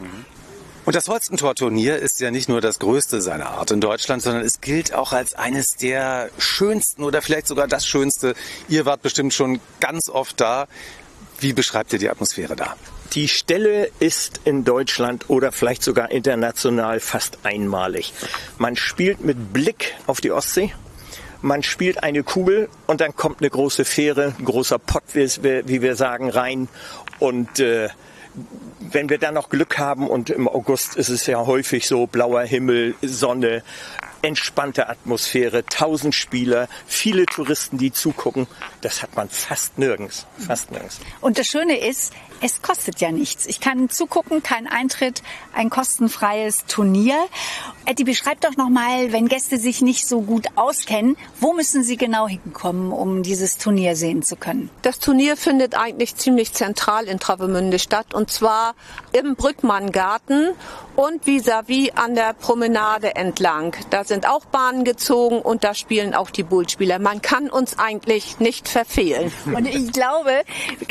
Und 0.86 0.96
das 0.96 1.08
Holstentor-Turnier 1.08 1.98
ist 1.98 2.20
ja 2.20 2.30
nicht 2.30 2.48
nur 2.48 2.62
das 2.62 2.78
größte 2.78 3.20
seiner 3.20 3.50
Art 3.50 3.70
in 3.70 3.82
Deutschland, 3.82 4.22
sondern 4.22 4.42
es 4.42 4.62
gilt 4.62 4.94
auch 4.94 5.12
als 5.12 5.34
eines 5.34 5.76
der 5.76 6.30
schönsten 6.38 7.04
oder 7.04 7.20
vielleicht 7.20 7.48
sogar 7.48 7.68
das 7.68 7.86
schönste. 7.86 8.34
Ihr 8.68 8.86
wart 8.86 9.02
bestimmt 9.02 9.34
schon 9.34 9.60
ganz 9.80 10.08
oft 10.08 10.40
da. 10.40 10.66
Wie 11.38 11.52
beschreibt 11.52 11.92
ihr 11.92 11.98
die 11.98 12.08
Atmosphäre 12.08 12.56
da? 12.56 12.76
Die 13.12 13.26
Stelle 13.26 13.90
ist 13.98 14.40
in 14.44 14.64
Deutschland 14.64 15.28
oder 15.28 15.50
vielleicht 15.50 15.82
sogar 15.82 16.12
international 16.12 17.00
fast 17.00 17.38
einmalig. 17.42 18.12
Man 18.58 18.76
spielt 18.76 19.24
mit 19.24 19.52
Blick 19.52 19.96
auf 20.06 20.20
die 20.20 20.30
Ostsee. 20.30 20.72
Man 21.42 21.62
spielt 21.62 22.02
eine 22.04 22.22
Kugel 22.22 22.68
und 22.86 23.00
dann 23.00 23.16
kommt 23.16 23.40
eine 23.40 23.50
große 23.50 23.84
Fähre, 23.84 24.34
ein 24.38 24.44
großer 24.44 24.78
Pott, 24.78 25.02
wie 25.12 25.82
wir, 25.82 25.96
sagen, 25.96 26.30
rein. 26.30 26.68
Und 27.18 27.58
äh, 27.58 27.88
wenn 28.78 29.08
wir 29.08 29.18
dann 29.18 29.34
noch 29.34 29.48
Glück 29.48 29.78
haben 29.78 30.08
und 30.08 30.30
im 30.30 30.46
August 30.46 30.96
ist 30.96 31.08
es 31.08 31.26
ja 31.26 31.44
häufig 31.46 31.88
so 31.88 32.06
blauer 32.06 32.42
Himmel, 32.42 32.94
Sonne, 33.02 33.64
entspannte 34.22 34.88
Atmosphäre, 34.88 35.64
tausend 35.64 36.14
Spieler, 36.14 36.68
viele 36.86 37.26
Touristen, 37.26 37.78
die 37.78 37.90
zugucken, 37.90 38.46
das 38.82 39.02
hat 39.02 39.16
man 39.16 39.28
fast 39.28 39.78
nirgends, 39.78 40.26
fast 40.38 40.70
nirgends. 40.70 41.00
Und 41.20 41.38
das 41.38 41.46
Schöne 41.46 41.78
ist, 41.78 42.12
es 42.40 42.62
kostet 42.62 43.00
ja 43.00 43.12
nichts. 43.12 43.46
Ich 43.46 43.60
kann 43.60 43.90
zugucken, 43.90 44.42
kein 44.42 44.66
Eintritt, 44.66 45.22
ein 45.54 45.70
kostenfreies 45.70 46.66
Turnier. 46.66 47.16
Eddie, 47.84 48.04
beschreib 48.04 48.40
doch 48.40 48.56
nochmal, 48.56 49.12
wenn 49.12 49.28
Gäste 49.28 49.58
sich 49.58 49.82
nicht 49.82 50.06
so 50.06 50.22
gut 50.22 50.46
auskennen, 50.56 51.16
wo 51.40 51.52
müssen 51.52 51.82
sie 51.82 51.96
genau 51.96 52.28
hinkommen, 52.28 52.92
um 52.92 53.22
dieses 53.22 53.58
Turnier 53.58 53.96
sehen 53.96 54.22
zu 54.22 54.36
können? 54.36 54.70
Das 54.82 54.98
Turnier 54.98 55.36
findet 55.36 55.76
eigentlich 55.76 56.16
ziemlich 56.16 56.52
zentral 56.52 57.04
in 57.04 57.18
Travemünde 57.18 57.78
statt 57.78 58.14
und 58.14 58.30
zwar 58.30 58.74
im 59.12 59.34
Brückmanngarten 59.36 60.50
und 60.96 61.24
vis-à-vis 61.26 61.92
an 61.94 62.14
der 62.14 62.34
Promenade 62.34 63.16
entlang. 63.16 63.74
Da 63.90 64.04
sind 64.04 64.28
auch 64.28 64.44
Bahnen 64.44 64.84
gezogen 64.84 65.40
und 65.40 65.64
da 65.64 65.74
spielen 65.74 66.14
auch 66.14 66.30
die 66.30 66.42
Bullspieler. 66.42 66.98
Man 66.98 67.22
kann 67.22 67.48
uns 67.48 67.78
eigentlich 67.78 68.38
nicht 68.38 68.68
verfehlen. 68.68 69.32
Und 69.46 69.66
ich 69.66 69.92
glaube, 69.92 70.42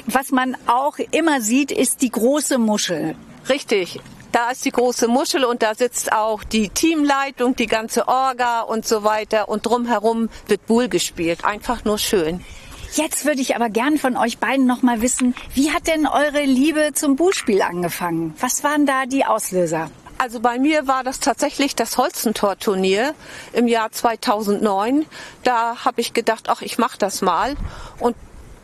was 0.08 0.32
man 0.32 0.58
auch 0.66 0.98
immer 1.12 1.39
sieht, 1.42 1.72
ist 1.72 2.02
die 2.02 2.12
große 2.12 2.58
Muschel. 2.58 3.16
Richtig. 3.48 4.00
Da 4.32 4.52
ist 4.52 4.64
die 4.64 4.72
große 4.72 5.08
Muschel 5.08 5.44
und 5.44 5.64
da 5.64 5.74
sitzt 5.74 6.12
auch 6.12 6.44
die 6.44 6.70
Teamleitung, 6.70 7.56
die 7.56 7.66
ganze 7.66 8.08
Orga 8.08 8.62
und 8.62 8.88
so 8.88 9.04
weiter. 9.04 9.50
Und 9.50 9.66
drumherum 9.66 10.30
wird 10.48 10.68
Bull 10.68 10.88
gespielt. 10.88 11.46
Einfach 11.46 11.84
nur 11.84 11.98
schön. 11.98 12.46
Jetzt 12.94 13.26
würde 13.26 13.42
ich 13.42 13.56
aber 13.56 13.70
gern 13.70 13.98
von 13.98 14.18
euch 14.18 14.40
beiden 14.40 14.66
noch 14.66 14.82
mal 14.82 15.02
wissen, 15.02 15.36
wie 15.54 15.72
hat 15.72 15.88
denn 15.88 16.08
eure 16.08 16.44
Liebe 16.44 16.92
zum 16.94 17.16
Bullspiel 17.16 17.62
angefangen? 17.62 18.34
Was 18.40 18.64
waren 18.64 18.86
da 18.86 19.06
die 19.06 19.26
Auslöser? 19.26 19.92
Also 20.18 20.42
bei 20.42 20.60
mir 20.60 20.86
war 20.86 21.04
das 21.04 21.20
tatsächlich 21.20 21.76
das 21.76 21.98
Holzentor-Turnier 21.98 23.16
im 23.54 23.68
Jahr 23.68 23.92
2009. 23.92 25.06
Da 25.44 25.86
habe 25.86 26.02
ich 26.02 26.14
gedacht, 26.14 26.50
ach, 26.50 26.62
ich 26.62 26.78
mache 26.78 26.98
das 26.98 27.22
mal. 27.22 27.56
Und 28.00 28.18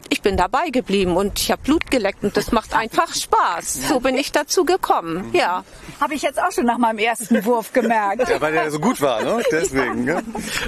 ich 0.10 0.22
bin 0.22 0.38
dabei 0.38 0.70
geblieben 0.70 1.16
und 1.18 1.40
ich 1.40 1.52
habe 1.52 1.62
Blut 1.64 1.90
geleckt 1.92 2.24
und 2.24 2.36
das 2.38 2.52
macht 2.52 2.74
einfach 2.74 3.14
Spaß. 3.14 3.88
So 3.90 4.00
bin 4.00 4.16
ich 4.16 4.32
dazu 4.32 4.66
gekommen. 4.66 5.30
Ja. 5.34 5.64
Habe 6.00 6.14
ich 6.14 6.22
jetzt 6.22 6.42
auch 6.42 6.52
schon 6.52 6.66
nach 6.66 6.78
meinem 6.78 7.00
ersten 7.00 7.44
Wurf 7.46 7.74
gemerkt. 7.74 8.28
Ja, 8.28 8.40
weil 8.42 8.54
der 8.54 8.72
so 8.72 8.80
gut 8.80 9.02
war, 9.02 9.24
ne? 9.24 9.42
Deswegen. 9.52 10.06
Ne? 10.06 10.24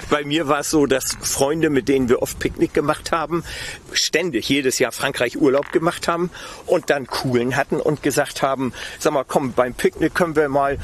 Bei 0.10 0.24
mir 0.24 0.48
war 0.48 0.60
es 0.60 0.70
so, 0.70 0.86
dass 0.86 1.18
Freunde, 1.22 1.70
mit 1.70 1.88
denen 1.88 2.10
wir 2.10 2.22
oft 2.22 2.40
Picknick 2.40 2.74
gemacht 2.74 3.12
haben, 3.12 3.44
ständig 3.92 4.48
jedes 4.50 4.80
Jahr 4.80 4.92
Frankreich 4.92 5.38
Urlaub 5.38 5.72
gemacht 5.72 6.08
haben 6.08 6.30
und 6.66 6.90
dann 6.90 7.08
Kugeln 7.08 7.56
hatten 7.56 7.80
und 7.80 8.04
gesagt 8.04 8.42
haben, 8.42 8.74
sag 9.00 9.14
mal, 9.14 9.26
komm, 9.26 9.54
beim 9.54 9.74
Picknick 9.74 10.16
können 10.16 10.36
wir 10.36 10.50
mal, 10.50 10.78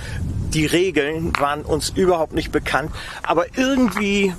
die 0.54 0.66
Regeln 0.66 1.34
waren 1.40 1.64
uns 1.64 1.90
überhaupt 1.90 2.34
nicht 2.34 2.52
bekannt, 2.52 2.92
aber 3.24 3.46
irgendwie 3.58 4.34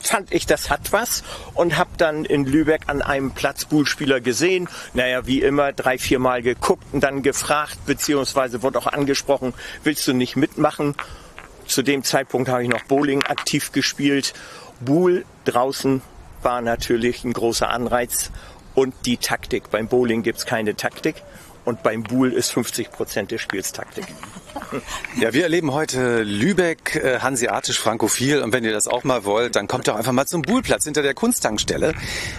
fand 0.00 0.32
ich, 0.32 0.46
das 0.46 0.70
hat 0.70 0.92
was 0.92 1.22
und 1.54 1.76
habe 1.76 1.90
dann 1.96 2.24
in 2.24 2.44
Lübeck 2.44 2.82
an 2.86 3.02
einem 3.02 3.32
Platz 3.32 3.64
Bullspieler 3.64 4.20
gesehen. 4.20 4.68
Naja, 4.94 5.26
wie 5.26 5.42
immer, 5.42 5.72
drei, 5.72 5.98
vier 5.98 6.18
Mal 6.18 6.42
geguckt 6.42 6.84
und 6.92 7.00
dann 7.00 7.22
gefragt, 7.22 7.78
beziehungsweise 7.86 8.62
wurde 8.62 8.78
auch 8.78 8.86
angesprochen, 8.86 9.54
willst 9.84 10.06
du 10.08 10.12
nicht 10.12 10.36
mitmachen? 10.36 10.94
Zu 11.66 11.82
dem 11.82 12.02
Zeitpunkt 12.02 12.48
habe 12.48 12.62
ich 12.64 12.68
noch 12.68 12.82
Bowling 12.84 13.22
aktiv 13.22 13.72
gespielt. 13.72 14.34
Bull 14.80 15.24
draußen 15.44 16.02
war 16.42 16.60
natürlich 16.62 17.24
ein 17.24 17.32
großer 17.32 17.68
Anreiz 17.68 18.30
und 18.74 18.94
die 19.06 19.18
Taktik. 19.18 19.70
Beim 19.70 19.88
Bowling 19.88 20.22
gibt's 20.22 20.46
keine 20.46 20.74
Taktik. 20.74 21.22
und 21.64 21.82
beim 21.82 22.02
Buhl 22.02 22.32
ist 22.32 22.50
50 22.52 22.90
Prozent 22.90 23.30
des 23.30 23.40
Spiels 23.42 23.72
Taktik. 23.72 24.06
Ja, 25.18 25.32
wir 25.32 25.42
erleben 25.42 25.72
heute 25.72 26.22
Lübeck 26.22 26.96
äh, 26.96 27.20
hanseatisch 27.20 27.78
frankophil 27.78 28.42
und 28.42 28.52
wenn 28.52 28.64
ihr 28.64 28.72
das 28.72 28.86
auch 28.86 29.04
mal 29.04 29.24
wollt, 29.24 29.56
dann 29.56 29.68
kommt 29.68 29.88
doch 29.88 29.96
einfach 29.96 30.12
mal 30.12 30.26
zum 30.26 30.42
Buhlplatz 30.42 30.84
hinter 30.84 31.02
der 31.02 31.14
Kunsttankstelle. 31.14 31.94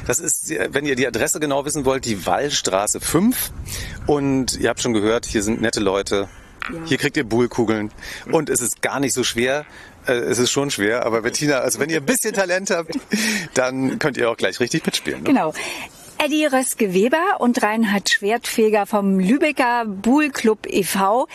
Das 0.08 0.20
ist, 0.20 0.50
wenn 0.50 0.86
ihr 0.86 0.96
die 0.96 1.08
Adresse 1.08 1.40
genau 1.40 1.66
wissen 1.66 1.86
wollt, 1.86 2.06
die 2.06 2.26
Wallstraße 2.26 3.00
5 3.00 3.52
und 4.08 4.58
ihr 4.60 4.70
habt 4.70 4.82
schon 4.82 4.94
gehört, 4.94 5.26
hier 5.26 5.44
sind 5.44 5.62
nette 5.62 5.80
Leute. 5.80 6.30
Hier 6.86 6.98
kriegt 6.98 7.18
ihr 7.18 7.24
Buhlkugeln 7.24 7.92
und 8.32 8.50
es 8.50 8.62
ist 8.62 8.82
gar 8.82 9.00
nicht 9.00 9.14
so 9.14 9.24
schwer. 9.24 9.66
Äh, 10.08 10.14
es 10.14 10.40
ist 10.40 10.52
schon 10.52 10.72
schwer, 10.72 11.06
aber 11.06 11.22
Bettina, 11.22 11.60
also 11.60 11.80
wenn 11.80 11.90
ihr 11.90 11.98
ein 11.98 12.06
bisschen 12.06 12.34
Talent 12.34 12.70
habt, 12.70 12.98
dann 13.54 14.00
könnt 14.00 14.18
ihr 14.18 14.30
auch 14.30 14.38
gleich 14.38 14.60
richtig 14.60 14.86
mitspielen. 14.86 15.20
Ne? 15.20 15.26
Genau. 15.26 15.54
Eddie 16.24 16.46
Röske-Weber 16.46 17.40
und 17.40 17.64
Reinhard 17.64 18.10
Schwertfeger 18.10 18.86
vom 18.86 19.20
Lübecker 19.20 19.86
Buhl 19.86 20.30
Club 20.30 20.68
e.V. 20.68 21.28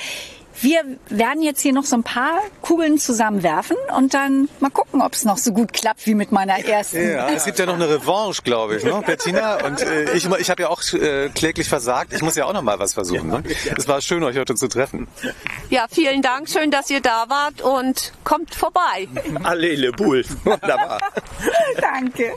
Wir 0.61 0.81
werden 1.09 1.43
jetzt 1.43 1.61
hier 1.61 1.73
noch 1.73 1.85
so 1.85 1.97
ein 1.97 2.03
paar 2.03 2.41
Kugeln 2.63 2.99
zusammenwerfen 2.99 3.77
und 3.97 4.15
dann 4.15 4.49
mal 4.61 4.71
gucken, 4.71 5.03
ob 5.03 5.13
es 5.13 5.25
noch 5.25 5.39
so 5.39 5.53
gut 5.53 5.73
klappt 5.73 6.07
wie 6.07 6.15
mit 6.15 6.33
meiner 6.33 6.65
ersten. 6.65 7.11
Ja, 7.11 7.29
es 7.31 7.45
gibt 7.45 7.59
ja 7.59 7.67
noch 7.67 7.75
eine 7.75 7.89
Revanche, 7.89 8.43
glaube 8.43 8.77
ich, 8.77 8.85
ne, 8.85 9.03
Bettina? 9.05 9.65
Und 9.65 9.83
äh, 9.83 10.13
ich, 10.13 10.27
ich 10.27 10.51
habe 10.51 10.63
ja 10.63 10.69
auch 10.69 10.83
äh, 10.93 11.29
kläglich 11.29 11.69
versagt. 11.69 12.13
Ich 12.13 12.23
muss 12.23 12.37
ja 12.37 12.47
auch 12.47 12.53
noch 12.53 12.63
mal 12.63 12.79
was 12.79 12.95
versuchen. 12.95 13.29
Ne? 13.29 13.43
Es 13.77 13.87
war 13.87 14.01
schön, 14.01 14.23
euch 14.23 14.37
heute 14.37 14.55
zu 14.55 14.69
treffen. 14.69 15.09
Ja, 15.71 15.87
vielen 15.91 16.23
Dank. 16.23 16.49
Schön, 16.49 16.71
dass 16.71 16.89
ihr 16.91 17.01
da 17.01 17.27
wart 17.29 17.61
und 17.61 18.13
kommt 18.25 18.55
vorbei. 18.55 19.09
Allele 19.43 19.93
Buhl. 19.93 20.25
Wunderbar. 20.45 21.01
Danke. 21.81 22.35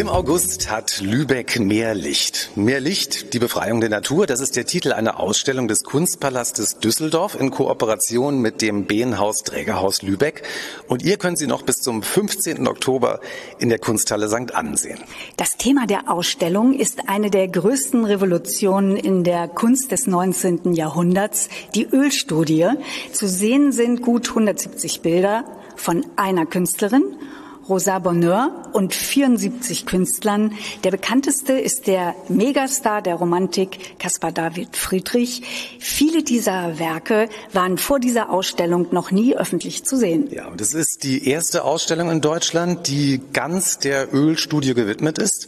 Im 0.00 0.08
August 0.08 0.70
hat 0.70 1.02
Lübeck 1.02 1.60
mehr 1.60 1.94
Licht. 1.94 2.52
Mehr 2.56 2.80
Licht, 2.80 3.34
die 3.34 3.38
Befreiung 3.38 3.82
der 3.82 3.90
Natur, 3.90 4.26
das 4.26 4.40
ist 4.40 4.56
der 4.56 4.64
Titel 4.64 4.94
einer 4.94 5.20
Ausstellung 5.20 5.68
des 5.68 5.84
Kunstpalastes 5.84 6.78
Düsseldorf 6.78 7.38
in 7.38 7.50
Kooperation 7.50 8.40
mit 8.40 8.62
dem 8.62 8.86
Behenhaus 8.86 9.42
Trägerhaus 9.42 10.00
Lübeck. 10.00 10.42
Und 10.88 11.02
ihr 11.02 11.18
könnt 11.18 11.36
sie 11.36 11.46
noch 11.46 11.60
bis 11.60 11.82
zum 11.82 12.02
15. 12.02 12.66
Oktober 12.66 13.20
in 13.58 13.68
der 13.68 13.78
Kunsthalle 13.78 14.30
St. 14.30 14.54
Ansehen. 14.54 15.00
Das 15.36 15.58
Thema 15.58 15.86
der 15.86 16.10
Ausstellung 16.10 16.72
ist 16.72 17.10
eine 17.10 17.30
der 17.30 17.48
größten 17.48 18.06
Revolutionen 18.06 18.96
in 18.96 19.22
der 19.22 19.48
Kunst 19.48 19.92
des 19.92 20.06
19. 20.06 20.72
Jahrhunderts, 20.72 21.50
die 21.74 21.84
Ölstudie. 21.84 22.70
Zu 23.12 23.28
sehen 23.28 23.70
sind 23.70 24.00
gut 24.00 24.30
170 24.30 25.02
Bilder 25.02 25.44
von 25.76 26.06
einer 26.16 26.46
Künstlerin 26.46 27.04
Rosa 27.70 28.00
Bonheur 28.00 28.50
und 28.72 28.94
74 28.96 29.86
Künstlern. 29.86 30.54
Der 30.82 30.90
bekannteste 30.90 31.52
ist 31.52 31.86
der 31.86 32.16
Megastar 32.28 33.00
der 33.00 33.14
Romantik 33.14 33.96
Caspar 34.00 34.32
David 34.32 34.76
Friedrich. 34.76 35.42
Viele 35.78 36.24
dieser 36.24 36.80
Werke 36.80 37.28
waren 37.52 37.78
vor 37.78 38.00
dieser 38.00 38.30
Ausstellung 38.30 38.88
noch 38.90 39.12
nie 39.12 39.36
öffentlich 39.36 39.84
zu 39.84 39.96
sehen. 39.96 40.28
Ja, 40.32 40.48
und 40.48 40.60
es 40.60 40.74
ist 40.74 41.04
die 41.04 41.28
erste 41.28 41.62
Ausstellung 41.62 42.10
in 42.10 42.20
Deutschland, 42.20 42.88
die 42.88 43.20
ganz 43.32 43.78
der 43.78 44.12
Ölstudie 44.12 44.74
gewidmet 44.74 45.18
ist. 45.18 45.46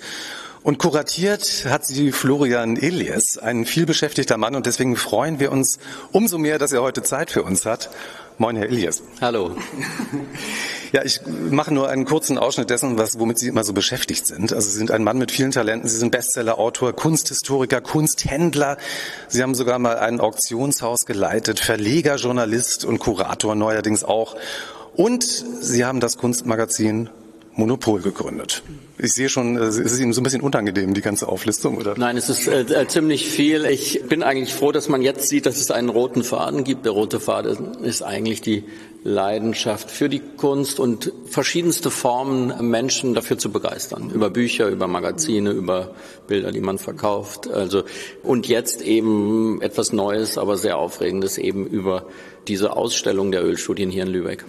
Und 0.62 0.78
kuratiert 0.78 1.66
hat 1.68 1.84
sie 1.84 2.12
Florian 2.12 2.76
Elias, 2.76 3.36
ein 3.36 3.66
vielbeschäftigter 3.66 4.36
Mann. 4.36 4.54
Und 4.54 4.66
deswegen 4.66 4.94
freuen 4.94 5.40
wir 5.40 5.50
uns 5.50 5.80
umso 6.12 6.38
mehr, 6.38 6.60
dass 6.60 6.72
er 6.72 6.82
heute 6.82 7.02
Zeit 7.02 7.32
für 7.32 7.42
uns 7.42 7.66
hat. 7.66 7.90
Moin, 8.38 8.56
Herr 8.56 8.66
Elias. 8.66 9.02
Hallo. 9.20 9.56
Ja, 10.92 11.02
ich 11.04 11.20
mache 11.50 11.72
nur 11.72 11.88
einen 11.88 12.04
kurzen 12.04 12.36
Ausschnitt 12.36 12.68
dessen, 12.68 12.98
was, 12.98 13.18
womit 13.18 13.38
Sie 13.38 13.48
immer 13.48 13.64
so 13.64 13.72
beschäftigt 13.72 14.26
sind. 14.26 14.52
Also 14.52 14.68
Sie 14.68 14.76
sind 14.76 14.90
ein 14.90 15.02
Mann 15.02 15.16
mit 15.16 15.30
vielen 15.32 15.50
Talenten. 15.50 15.88
Sie 15.88 15.96
sind 15.96 16.10
Bestseller-Autor, 16.10 16.92
Kunsthistoriker, 16.92 17.80
Kunsthändler. 17.80 18.76
Sie 19.28 19.42
haben 19.42 19.54
sogar 19.54 19.78
mal 19.78 19.98
ein 19.98 20.20
Auktionshaus 20.20 21.06
geleitet, 21.06 21.60
Verleger, 21.60 22.16
Journalist 22.16 22.84
und 22.84 22.98
Kurator 22.98 23.54
neuerdings 23.54 24.04
auch. 24.04 24.36
Und 24.94 25.24
Sie 25.24 25.86
haben 25.86 26.00
das 26.00 26.18
Kunstmagazin 26.18 27.08
Monopol 27.54 28.00
gegründet. 28.00 28.62
Ich 28.98 29.12
sehe 29.12 29.28
schon, 29.28 29.56
es 29.56 29.78
ist 29.78 30.00
Ihnen 30.00 30.12
so 30.12 30.20
ein 30.20 30.24
bisschen 30.24 30.42
unangenehm, 30.42 30.94
die 30.94 31.00
ganze 31.00 31.28
Auflistung, 31.28 31.76
oder? 31.76 31.94
Nein, 31.98 32.16
es 32.16 32.28
ist 32.28 32.46
äh, 32.46 32.86
ziemlich 32.88 33.28
viel. 33.28 33.64
Ich 33.64 34.02
bin 34.08 34.22
eigentlich 34.22 34.54
froh, 34.54 34.72
dass 34.72 34.88
man 34.88 35.02
jetzt 35.02 35.28
sieht, 35.28 35.44
dass 35.44 35.58
es 35.58 35.70
einen 35.70 35.88
roten 35.88 36.22
Faden 36.22 36.64
gibt. 36.64 36.84
Der 36.84 36.92
rote 36.92 37.20
Faden 37.20 37.82
ist 37.82 38.02
eigentlich 38.02 38.40
die 38.40 38.64
Leidenschaft 39.04 39.90
für 39.90 40.08
die 40.08 40.20
Kunst 40.20 40.78
und 40.78 41.12
verschiedenste 41.26 41.90
Formen, 41.90 42.70
Menschen 42.70 43.14
dafür 43.14 43.36
zu 43.36 43.50
begeistern. 43.50 44.10
Über 44.10 44.30
Bücher, 44.30 44.68
über 44.68 44.86
Magazine, 44.86 45.50
über 45.50 45.94
Bilder, 46.28 46.52
die 46.52 46.60
man 46.60 46.78
verkauft. 46.78 47.48
Also, 47.50 47.82
und 48.22 48.46
jetzt 48.46 48.82
eben 48.82 49.60
etwas 49.60 49.92
Neues, 49.92 50.38
aber 50.38 50.56
sehr 50.56 50.78
Aufregendes 50.78 51.36
eben 51.38 51.66
über 51.66 52.06
diese 52.46 52.76
Ausstellung 52.76 53.32
der 53.32 53.44
Ölstudien 53.44 53.90
hier 53.90 54.04
in 54.04 54.10
Lübeck. 54.10 54.44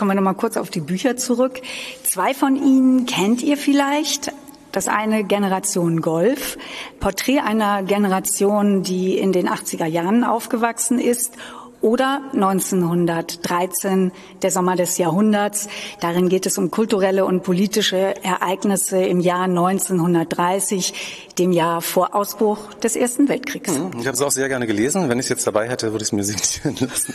Kommen 0.00 0.12
wir 0.12 0.14
noch 0.14 0.22
mal 0.22 0.32
kurz 0.32 0.56
auf 0.56 0.70
die 0.70 0.80
Bücher 0.80 1.18
zurück. 1.18 1.60
Zwei 2.04 2.32
von 2.32 2.56
ihnen 2.56 3.04
kennt 3.04 3.42
ihr 3.42 3.58
vielleicht. 3.58 4.32
Das 4.72 4.88
eine 4.88 5.24
Generation 5.24 6.00
Golf, 6.00 6.56
Porträt 7.00 7.40
einer 7.40 7.82
Generation, 7.82 8.82
die 8.82 9.18
in 9.18 9.32
den 9.32 9.46
80er 9.46 9.84
Jahren 9.84 10.24
aufgewachsen 10.24 10.98
ist 10.98 11.34
oder 11.82 12.22
1913, 12.34 14.12
der 14.42 14.50
Sommer 14.50 14.76
des 14.76 14.98
Jahrhunderts. 14.98 15.68
Darin 16.00 16.28
geht 16.28 16.46
es 16.46 16.58
um 16.58 16.70
kulturelle 16.70 17.24
und 17.24 17.42
politische 17.42 18.14
Ereignisse 18.22 19.02
im 19.02 19.20
Jahr 19.20 19.44
1930, 19.44 21.32
dem 21.38 21.52
Jahr 21.52 21.80
vor 21.80 22.14
Ausbruch 22.14 22.74
des 22.74 22.96
Ersten 22.96 23.28
Weltkriegs. 23.28 23.78
Mhm. 23.78 23.92
Ich 24.00 24.06
habe 24.06 24.14
es 24.16 24.20
auch 24.22 24.30
sehr 24.30 24.48
gerne 24.48 24.66
gelesen. 24.66 25.08
Wenn 25.08 25.18
ich 25.18 25.26
es 25.26 25.30
jetzt 25.30 25.46
dabei 25.46 25.68
hätte, 25.68 25.92
würde 25.92 26.02
ich 26.02 26.08
es 26.08 26.12
mir 26.12 26.24
signieren 26.24 26.88
lassen. 26.88 27.14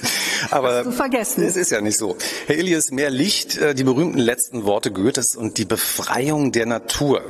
Aber 0.52 0.78
Hast 0.78 0.86
du 0.88 0.92
vergessen. 0.92 1.44
es 1.44 1.56
ist 1.56 1.72
ja 1.72 1.82
nicht 1.82 1.98
so. 1.98 2.16
Herr 2.48 2.58
Elias, 2.58 2.92
mehr 2.92 3.10
Licht, 3.10 3.58
äh, 3.58 3.76
die 3.76 3.84
berühmten 3.84 4.20
letzten 4.20 4.66
Worte 4.66 4.92
Goethes 4.92 5.36
und 5.36 5.58
die 5.58 5.66
Befreiung 5.66 6.52
der 6.52 6.66
Natur. 6.66 7.22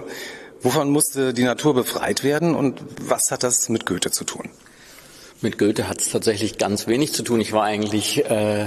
Wovon 0.61 0.89
musste 0.89 1.33
die 1.33 1.43
Natur 1.43 1.73
befreit 1.75 2.23
werden 2.23 2.55
und 2.55 2.81
was 3.01 3.29
hat 3.31 3.43
das 3.43 3.69
mit 3.69 3.85
Goethe 3.85 4.09
zu 4.09 4.23
tun? 4.23 4.49
Mit 5.45 5.59
Goethe 5.59 5.87
hat 5.87 6.01
es 6.01 6.09
tatsächlich 6.09 6.57
ganz 6.57 6.87
wenig 6.87 7.13
zu 7.13 7.21
tun. 7.21 7.39
Ich 7.39 7.53
war 7.53 7.63
eigentlich, 7.63 8.25
äh, 8.25 8.65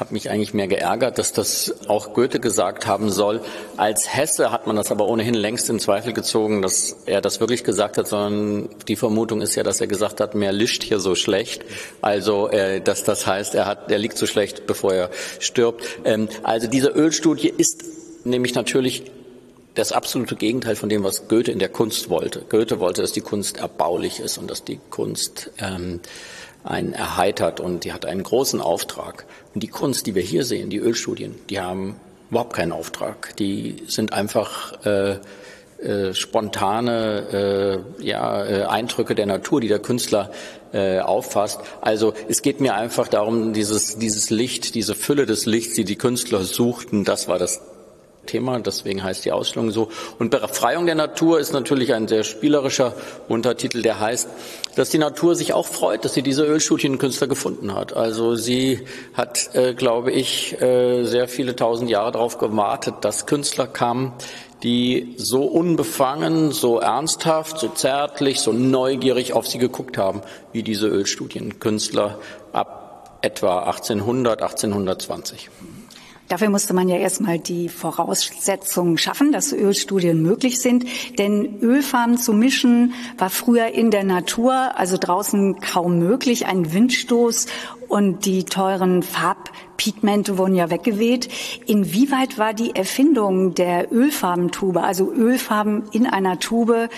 habe 0.00 0.12
mich 0.12 0.30
eigentlich 0.30 0.52
mehr 0.52 0.66
geärgert, 0.66 1.16
dass 1.16 1.32
das 1.32 1.72
auch 1.86 2.12
Goethe 2.12 2.40
gesagt 2.40 2.88
haben 2.88 3.08
soll. 3.08 3.40
Als 3.76 4.16
Hesse 4.16 4.50
hat 4.50 4.66
man 4.66 4.74
das 4.74 4.90
aber 4.90 5.06
ohnehin 5.06 5.34
längst 5.34 5.70
in 5.70 5.78
Zweifel 5.78 6.12
gezogen, 6.12 6.60
dass 6.60 6.96
er 7.06 7.20
das 7.20 7.38
wirklich 7.38 7.62
gesagt 7.62 7.98
hat, 7.98 8.08
sondern 8.08 8.68
die 8.88 8.96
Vermutung 8.96 9.42
ist 9.42 9.54
ja, 9.54 9.62
dass 9.62 9.80
er 9.80 9.86
gesagt 9.86 10.20
hat, 10.20 10.34
mehr 10.34 10.50
lischt 10.50 10.82
hier 10.82 10.98
so 10.98 11.14
schlecht. 11.14 11.64
Also, 12.00 12.48
äh, 12.48 12.80
dass 12.80 13.04
das 13.04 13.24
heißt, 13.24 13.54
er 13.54 13.66
hat, 13.66 13.88
er 13.88 13.98
liegt 14.00 14.18
so 14.18 14.26
schlecht, 14.26 14.66
bevor 14.66 14.92
er 14.92 15.10
stirbt. 15.38 15.84
Ähm, 16.04 16.28
also 16.42 16.66
diese 16.66 16.88
Ölstudie 16.88 17.54
ist 17.56 17.84
nämlich 18.24 18.56
natürlich 18.56 19.04
das 19.78 19.92
absolute 19.92 20.34
Gegenteil 20.34 20.74
von 20.74 20.88
dem, 20.88 21.04
was 21.04 21.28
Goethe 21.28 21.52
in 21.52 21.60
der 21.60 21.68
Kunst 21.68 22.10
wollte. 22.10 22.42
Goethe 22.48 22.80
wollte, 22.80 23.00
dass 23.00 23.12
die 23.12 23.20
Kunst 23.20 23.58
erbaulich 23.58 24.18
ist 24.18 24.36
und 24.36 24.50
dass 24.50 24.64
die 24.64 24.80
Kunst 24.90 25.52
ähm, 25.58 26.00
einen 26.64 26.92
erheitert 26.92 27.60
und 27.60 27.84
die 27.84 27.92
hat 27.92 28.04
einen 28.04 28.24
großen 28.24 28.60
Auftrag. 28.60 29.24
Und 29.54 29.62
die 29.62 29.68
Kunst, 29.68 30.06
die 30.06 30.16
wir 30.16 30.22
hier 30.22 30.44
sehen, 30.44 30.68
die 30.68 30.78
Ölstudien, 30.78 31.36
die 31.48 31.60
haben 31.60 31.94
überhaupt 32.28 32.54
keinen 32.54 32.72
Auftrag. 32.72 33.36
Die 33.36 33.76
sind 33.86 34.12
einfach 34.12 34.84
äh, 34.84 35.18
äh, 35.80 36.12
spontane 36.12 37.84
äh, 38.00 38.04
ja, 38.04 38.44
äh, 38.44 38.64
Eindrücke 38.64 39.14
der 39.14 39.26
Natur, 39.26 39.60
die 39.60 39.68
der 39.68 39.78
Künstler 39.78 40.32
äh, 40.72 40.98
auffasst. 40.98 41.60
Also 41.80 42.14
es 42.28 42.42
geht 42.42 42.60
mir 42.60 42.74
einfach 42.74 43.06
darum, 43.06 43.52
dieses, 43.52 43.96
dieses 43.96 44.30
Licht, 44.30 44.74
diese 44.74 44.96
Fülle 44.96 45.24
des 45.24 45.46
Lichts, 45.46 45.74
die 45.74 45.84
die 45.84 45.96
Künstler 45.96 46.42
suchten, 46.42 47.04
das 47.04 47.28
war 47.28 47.38
das 47.38 47.60
Thema, 48.28 48.60
deswegen 48.60 49.02
heißt 49.02 49.24
die 49.24 49.32
Ausstellung 49.32 49.72
so. 49.72 49.88
Und 50.20 50.30
Befreiung 50.30 50.86
der 50.86 50.94
Natur 50.94 51.40
ist 51.40 51.52
natürlich 51.52 51.92
ein 51.94 52.06
sehr 52.06 52.22
spielerischer 52.22 52.94
Untertitel, 53.26 53.82
der 53.82 53.98
heißt, 53.98 54.28
dass 54.76 54.90
die 54.90 54.98
Natur 54.98 55.34
sich 55.34 55.52
auch 55.52 55.66
freut, 55.66 56.04
dass 56.04 56.14
sie 56.14 56.22
diese 56.22 56.44
Ölstudienkünstler 56.44 57.26
gefunden 57.26 57.74
hat. 57.74 57.96
Also 57.96 58.36
sie 58.36 58.86
hat, 59.14 59.50
äh, 59.54 59.74
glaube 59.74 60.12
ich, 60.12 60.60
äh, 60.62 61.02
sehr 61.04 61.26
viele 61.26 61.56
tausend 61.56 61.90
Jahre 61.90 62.12
darauf 62.12 62.38
gewartet, 62.38 62.94
dass 63.00 63.26
Künstler 63.26 63.66
kamen, 63.66 64.12
die 64.62 65.14
so 65.16 65.42
unbefangen, 65.44 66.52
so 66.52 66.78
ernsthaft, 66.78 67.58
so 67.58 67.68
zärtlich, 67.68 68.40
so 68.40 68.52
neugierig 68.52 69.32
auf 69.32 69.46
sie 69.46 69.58
geguckt 69.58 69.98
haben, 69.98 70.22
wie 70.52 70.62
diese 70.62 70.88
Ölstudienkünstler 70.88 72.18
ab 72.52 73.18
etwa 73.22 73.60
1800, 73.64 74.42
1820. 74.42 75.50
Dafür 76.28 76.50
musste 76.50 76.74
man 76.74 76.90
ja 76.90 76.96
erstmal 76.96 77.38
die 77.38 77.70
Voraussetzungen 77.70 78.98
schaffen, 78.98 79.32
dass 79.32 79.52
Ölstudien 79.52 80.20
möglich 80.22 80.60
sind. 80.60 80.84
Denn 81.18 81.58
Ölfarmen 81.62 82.18
zu 82.18 82.34
mischen 82.34 82.92
war 83.16 83.30
früher 83.30 83.68
in 83.68 83.90
der 83.90 84.04
Natur, 84.04 84.76
also 84.76 84.98
draußen 84.98 85.58
kaum 85.60 85.98
möglich. 85.98 86.46
Ein 86.46 86.72
Windstoß 86.72 87.46
und 87.88 88.26
die 88.26 88.44
teuren 88.44 89.02
Farbpigmente 89.02 90.36
wurden 90.36 90.54
ja 90.54 90.70
weggeweht. 90.70 91.30
Inwieweit 91.66 92.36
war 92.36 92.52
die 92.52 92.76
Erfindung 92.76 93.54
der 93.54 93.90
Ölfarbentube, 93.90 94.82
also 94.82 95.10
Ölfarben 95.10 95.84
in 95.92 96.06
einer 96.06 96.38
Tube, 96.38 96.90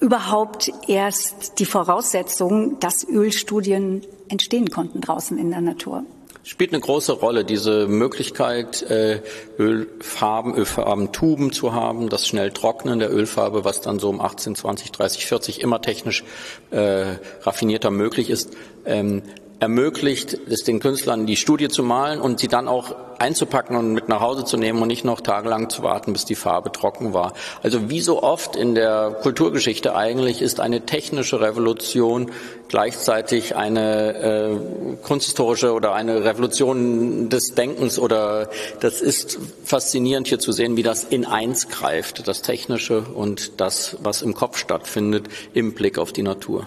überhaupt 0.00 0.72
erst 0.88 1.58
die 1.58 1.66
Voraussetzung, 1.66 2.80
dass 2.80 3.06
Ölstudien 3.06 4.02
entstehen 4.28 4.70
konnten 4.70 5.02
draußen 5.02 5.36
in 5.36 5.50
der 5.50 5.60
Natur? 5.60 6.04
Spielt 6.46 6.72
eine 6.72 6.80
große 6.80 7.12
Rolle, 7.12 7.44
diese 7.44 7.88
Möglichkeit, 7.88 8.82
äh, 8.82 9.20
Ölfarben, 9.58 10.54
Ölfarbentuben 10.54 11.50
zu 11.50 11.74
haben, 11.74 12.08
das 12.08 12.28
schnell 12.28 12.52
Trocknen 12.52 13.00
der 13.00 13.12
Ölfarbe, 13.12 13.64
was 13.64 13.80
dann 13.80 13.98
so 13.98 14.08
um 14.08 14.20
18, 14.20 14.54
20, 14.54 14.92
30, 14.92 15.26
40 15.26 15.60
immer 15.60 15.82
technisch 15.82 16.22
äh, 16.70 17.16
raffinierter 17.42 17.90
möglich 17.90 18.30
ist, 18.30 18.56
ähm, 18.84 19.22
ermöglicht 19.58 20.38
es 20.48 20.62
den 20.62 20.78
Künstlern, 20.78 21.26
die 21.26 21.36
Studie 21.36 21.68
zu 21.68 21.82
malen 21.82 22.20
und 22.20 22.38
sie 22.38 22.48
dann 22.48 22.68
auch 22.68 22.94
einzupacken 23.18 23.76
und 23.76 23.92
mit 23.92 24.08
nach 24.08 24.20
Hause 24.20 24.44
zu 24.44 24.56
nehmen 24.56 24.80
und 24.82 24.88
nicht 24.88 25.04
noch 25.04 25.20
tagelang 25.20 25.70
zu 25.70 25.82
warten, 25.82 26.12
bis 26.12 26.24
die 26.24 26.34
Farbe 26.34 26.72
trocken 26.72 27.14
war. 27.14 27.32
Also 27.62 27.90
wie 27.90 28.00
so 28.00 28.22
oft 28.22 28.56
in 28.56 28.74
der 28.74 29.16
Kulturgeschichte 29.22 29.94
eigentlich 29.94 30.42
ist 30.42 30.60
eine 30.60 30.86
technische 30.86 31.40
Revolution 31.40 32.30
gleichzeitig 32.68 33.56
eine 33.56 34.14
äh, 34.16 34.96
kunsthistorische 35.02 35.72
oder 35.72 35.94
eine 35.94 36.24
Revolution 36.24 37.28
des 37.28 37.54
Denkens 37.54 37.98
oder 37.98 38.50
das 38.80 39.00
ist 39.00 39.38
faszinierend 39.64 40.28
hier 40.28 40.38
zu 40.38 40.52
sehen, 40.52 40.76
wie 40.76 40.82
das 40.82 41.04
in 41.04 41.24
eins 41.24 41.68
greift, 41.68 42.26
das 42.26 42.42
Technische 42.42 43.02
und 43.14 43.60
das, 43.60 43.96
was 44.02 44.22
im 44.22 44.34
Kopf 44.34 44.58
stattfindet, 44.58 45.28
im 45.54 45.74
Blick 45.74 45.98
auf 45.98 46.12
die 46.12 46.22
Natur. 46.22 46.66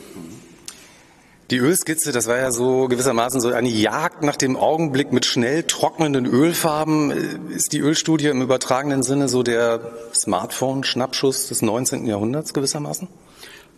Die 1.52 1.58
Ölskizze, 1.58 2.12
das 2.12 2.28
war 2.28 2.38
ja 2.38 2.52
so 2.52 2.88
gewissermaßen 2.88 3.42
so 3.42 3.50
eine 3.50 3.70
Jagd 3.70 4.22
nach 4.22 4.36
dem 4.36 4.56
Augenblick 4.56 5.12
mit 5.12 5.26
schnell 5.26 5.64
trocknenden 5.64 6.28
Ölfarben. 6.28 7.50
Ist 7.50 7.74
die 7.74 7.80
Ölstudie 7.80 8.28
im 8.28 8.44
übertragenen 8.44 9.02
Sinne 9.02 9.28
so 9.28 9.42
der 9.42 9.82
Smartphone-Schnappschuss 10.14 11.48
des 11.48 11.64
19. 11.64 12.06
Jahrhunderts 12.06 12.54
gewissermaßen? 12.54 13.08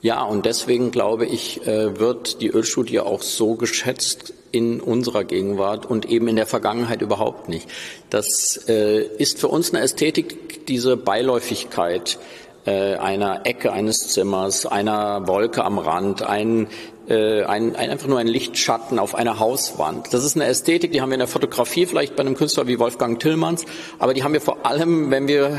Ja, 0.01 0.23
und 0.23 0.45
deswegen 0.45 0.91
glaube 0.91 1.25
ich, 1.25 1.65
äh, 1.65 1.97
wird 1.97 2.41
die 2.41 2.49
Ölstudie 2.49 2.99
auch 2.99 3.21
so 3.21 3.55
geschätzt 3.55 4.33
in 4.51 4.81
unserer 4.81 5.23
Gegenwart 5.23 5.85
und 5.85 6.09
eben 6.09 6.27
in 6.27 6.35
der 6.35 6.47
Vergangenheit 6.47 7.01
überhaupt 7.01 7.47
nicht. 7.47 7.69
Das 8.09 8.65
äh, 8.67 9.01
ist 9.01 9.39
für 9.39 9.47
uns 9.47 9.73
eine 9.73 9.81
Ästhetik, 9.81 10.65
diese 10.65 10.97
Beiläufigkeit 10.97 12.19
einer 12.65 13.45
Ecke 13.45 13.73
eines 13.73 14.09
Zimmers, 14.09 14.65
einer 14.65 15.27
Wolke 15.27 15.63
am 15.63 15.79
Rand, 15.79 16.21
ein 16.21 16.67
äh, 17.11 17.43
ein, 17.43 17.75
ein, 17.75 17.89
einfach 17.89 18.07
nur 18.07 18.19
ein 18.19 18.27
Lichtschatten 18.27 18.99
auf 18.99 19.15
einer 19.15 19.39
Hauswand. 19.39 20.13
Das 20.13 20.23
ist 20.23 20.35
eine 20.35 20.45
Ästhetik, 20.45 20.91
die 20.91 21.01
haben 21.01 21.09
wir 21.09 21.15
in 21.15 21.19
der 21.19 21.27
Fotografie 21.27 21.85
vielleicht 21.85 22.15
bei 22.15 22.21
einem 22.21 22.35
Künstler 22.35 22.67
wie 22.67 22.79
Wolfgang 22.79 23.19
Tillmanns, 23.19 23.65
aber 23.99 24.13
die 24.13 24.23
haben 24.23 24.33
wir 24.33 24.39
vor 24.39 24.65
allem, 24.65 25.11
wenn 25.11 25.27
wir 25.27 25.57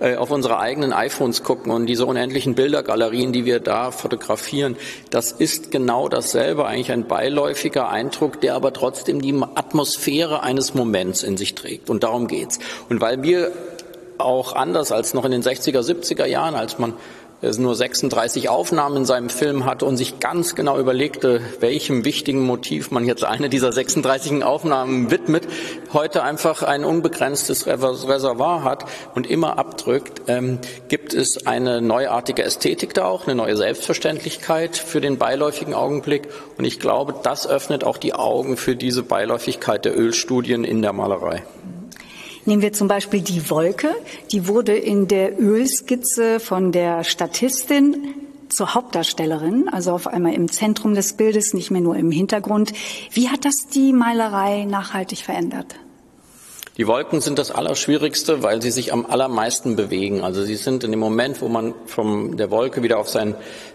äh, 0.00 0.16
auf 0.16 0.30
unsere 0.30 0.58
eigenen 0.58 0.92
iPhones 0.92 1.42
gucken 1.42 1.72
und 1.72 1.86
diese 1.86 2.04
unendlichen 2.04 2.54
Bildergalerien, 2.54 3.32
die 3.32 3.44
wir 3.44 3.60
da 3.60 3.92
fotografieren. 3.92 4.76
Das 5.10 5.32
ist 5.32 5.70
genau 5.70 6.08
dasselbe, 6.08 6.66
eigentlich 6.66 6.92
ein 6.92 7.06
beiläufiger 7.06 7.88
Eindruck, 7.88 8.40
der 8.40 8.54
aber 8.54 8.72
trotzdem 8.72 9.22
die 9.22 9.34
Atmosphäre 9.54 10.42
eines 10.42 10.74
Moments 10.74 11.22
in 11.22 11.36
sich 11.36 11.54
trägt. 11.54 11.88
Und 11.88 12.02
darum 12.02 12.26
geht's. 12.26 12.58
Und 12.88 13.00
weil 13.00 13.22
wir 13.22 13.52
auch 14.24 14.54
anders 14.54 14.92
als 14.92 15.14
noch 15.14 15.24
in 15.24 15.30
den 15.30 15.42
60er, 15.42 15.80
70er 15.80 16.26
Jahren, 16.26 16.54
als 16.54 16.78
man 16.78 16.94
es 17.42 17.58
nur 17.58 17.74
36 17.74 18.48
Aufnahmen 18.48 18.98
in 18.98 19.04
seinem 19.06 19.30
Film 19.30 19.64
hatte 19.64 19.86
und 19.86 19.96
sich 19.96 20.20
ganz 20.20 20.54
genau 20.54 20.78
überlegte, 20.78 21.40
welchem 21.60 22.04
wichtigen 22.04 22.44
Motiv 22.44 22.90
man 22.90 23.06
jetzt 23.06 23.24
eine 23.24 23.48
dieser 23.48 23.72
36 23.72 24.44
Aufnahmen 24.44 25.10
widmet, 25.10 25.44
heute 25.92 26.22
einfach 26.22 26.62
ein 26.62 26.84
unbegrenztes 26.84 27.66
Reservoir 27.66 28.62
hat 28.62 28.84
und 29.14 29.28
immer 29.28 29.58
abdrückt, 29.58 30.22
ähm, 30.26 30.58
gibt 30.88 31.14
es 31.14 31.46
eine 31.46 31.80
neuartige 31.80 32.42
Ästhetik 32.42 32.92
da 32.94 33.06
auch, 33.06 33.26
eine 33.26 33.34
neue 33.34 33.56
Selbstverständlichkeit 33.56 34.76
für 34.76 35.00
den 35.00 35.16
beiläufigen 35.16 35.74
Augenblick. 35.74 36.28
Und 36.58 36.64
ich 36.64 36.78
glaube, 36.78 37.14
das 37.22 37.46
öffnet 37.46 37.84
auch 37.84 37.96
die 37.96 38.12
Augen 38.12 38.56
für 38.56 38.76
diese 38.76 39.02
Beiläufigkeit 39.02 39.84
der 39.84 39.98
Ölstudien 39.98 40.64
in 40.64 40.82
der 40.82 40.92
Malerei. 40.92 41.42
Nehmen 42.50 42.62
wir 42.62 42.72
zum 42.72 42.88
Beispiel 42.88 43.20
die 43.20 43.48
Wolke. 43.48 43.94
Die 44.32 44.48
wurde 44.48 44.76
in 44.76 45.06
der 45.06 45.40
Ölskizze 45.40 46.40
von 46.40 46.72
der 46.72 47.04
Statistin 47.04 48.08
zur 48.48 48.74
Hauptdarstellerin, 48.74 49.68
also 49.68 49.92
auf 49.92 50.08
einmal 50.08 50.34
im 50.34 50.50
Zentrum 50.50 50.96
des 50.96 51.12
Bildes, 51.12 51.54
nicht 51.54 51.70
mehr 51.70 51.80
nur 51.80 51.94
im 51.94 52.10
Hintergrund. 52.10 52.72
Wie 53.12 53.28
hat 53.28 53.44
das 53.44 53.68
die 53.68 53.92
Malerei 53.92 54.64
nachhaltig 54.64 55.20
verändert? 55.20 55.76
Die 56.80 56.86
Wolken 56.86 57.20
sind 57.20 57.38
das 57.38 57.50
Allerschwierigste, 57.50 58.42
weil 58.42 58.62
sie 58.62 58.70
sich 58.70 58.90
am 58.90 59.04
allermeisten 59.04 59.76
bewegen. 59.76 60.22
Also 60.22 60.44
sie 60.44 60.56
sind 60.56 60.82
in 60.82 60.92
dem 60.92 61.00
Moment, 61.00 61.42
wo 61.42 61.48
man 61.48 61.74
von 61.84 62.38
der 62.38 62.50
Wolke 62.50 62.82
wieder 62.82 62.96
auf 62.96 63.06
sein 63.06 63.34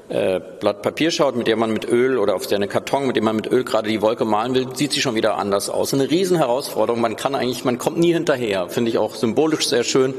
äh, 0.09 0.39
Blatt 0.59 0.81
Papier 0.81 1.11
schaut, 1.11 1.35
mit 1.35 1.45
dem 1.45 1.59
man 1.59 1.71
mit 1.71 1.87
Öl 1.87 2.17
oder 2.17 2.33
auf 2.33 2.45
seine 2.47 2.67
Karton, 2.67 3.05
mit 3.05 3.15
dem 3.15 3.25
man 3.25 3.35
mit 3.35 3.45
Öl 3.45 3.63
gerade 3.63 3.89
die 3.89 4.01
Wolke 4.01 4.25
malen 4.25 4.55
will, 4.55 4.69
sieht 4.73 4.91
sie 4.91 5.01
schon 5.01 5.13
wieder 5.13 5.37
anders 5.37 5.69
aus. 5.69 5.93
Eine 5.93 6.09
Riesenherausforderung. 6.09 6.99
Man 6.99 7.15
kann 7.15 7.35
eigentlich, 7.35 7.63
man 7.63 7.77
kommt 7.77 7.99
nie 7.99 8.11
hinterher. 8.11 8.69
Finde 8.69 8.89
ich 8.89 8.97
auch 8.97 9.13
symbolisch 9.13 9.67
sehr 9.67 9.83
schön, 9.83 10.15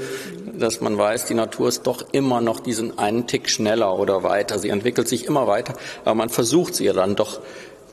dass 0.57 0.81
man 0.81 0.96
weiß, 0.96 1.25
die 1.25 1.35
Natur 1.35 1.66
ist 1.66 1.88
doch 1.88 2.05
immer 2.12 2.40
noch 2.40 2.61
diesen 2.61 3.01
einen 3.01 3.27
Tick 3.27 3.51
schneller 3.51 3.99
oder 3.99 4.22
weiter. 4.22 4.61
Sie 4.61 4.68
entwickelt 4.68 5.09
sich 5.09 5.27
immer 5.27 5.49
weiter, 5.49 5.75
aber 6.05 6.14
man 6.14 6.29
versucht 6.29 6.77
sie 6.77 6.85
ja 6.85 6.92
dann 6.92 7.16
doch 7.16 7.40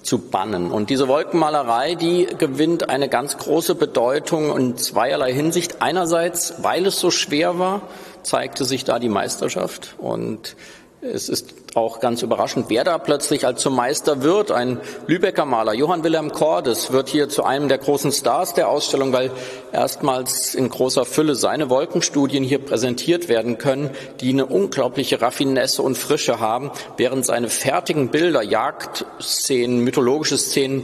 zu 0.03 0.19
bannen. 0.19 0.71
Und 0.71 0.89
diese 0.89 1.07
Wolkenmalerei, 1.07 1.95
die 1.95 2.27
gewinnt 2.37 2.89
eine 2.89 3.09
ganz 3.09 3.37
große 3.37 3.75
Bedeutung 3.75 4.55
in 4.55 4.77
zweierlei 4.77 5.33
Hinsicht. 5.33 5.81
Einerseits, 5.81 6.55
weil 6.61 6.85
es 6.85 6.99
so 6.99 7.09
schwer 7.09 7.57
war, 7.57 7.81
zeigte 8.21 8.65
sich 8.65 8.83
da 8.83 8.99
die 8.99 9.09
Meisterschaft 9.09 9.95
und 9.97 10.55
es 11.03 11.27
ist 11.27 11.53
auch 11.75 11.99
ganz 11.99 12.21
überraschend, 12.21 12.67
wer 12.69 12.83
da 12.83 12.97
plötzlich 12.97 13.45
als 13.45 13.61
zum 13.61 13.75
Meister 13.75 14.23
wird. 14.23 14.51
Ein 14.51 14.79
Lübecker 15.07 15.45
Maler, 15.45 15.73
Johann 15.73 16.03
Wilhelm 16.03 16.31
Cordes, 16.31 16.91
wird 16.91 17.09
hier 17.09 17.29
zu 17.29 17.43
einem 17.43 17.67
der 17.67 17.77
großen 17.79 18.11
Stars 18.11 18.53
der 18.53 18.69
Ausstellung, 18.69 19.11
weil 19.11 19.31
erstmals 19.71 20.55
in 20.55 20.69
großer 20.69 21.05
Fülle 21.05 21.35
seine 21.35 21.69
Wolkenstudien 21.69 22.43
hier 22.43 22.59
präsentiert 22.59 23.27
werden 23.27 23.57
können, 23.57 23.89
die 24.21 24.29
eine 24.29 24.45
unglaubliche 24.45 25.21
Raffinesse 25.21 25.81
und 25.81 25.97
Frische 25.97 26.39
haben, 26.39 26.71
während 26.97 27.25
seine 27.25 27.49
fertigen 27.49 28.09
Bilder, 28.09 28.41
Jagdszenen, 28.41 29.79
mythologische 29.79 30.37
Szenen 30.37 30.83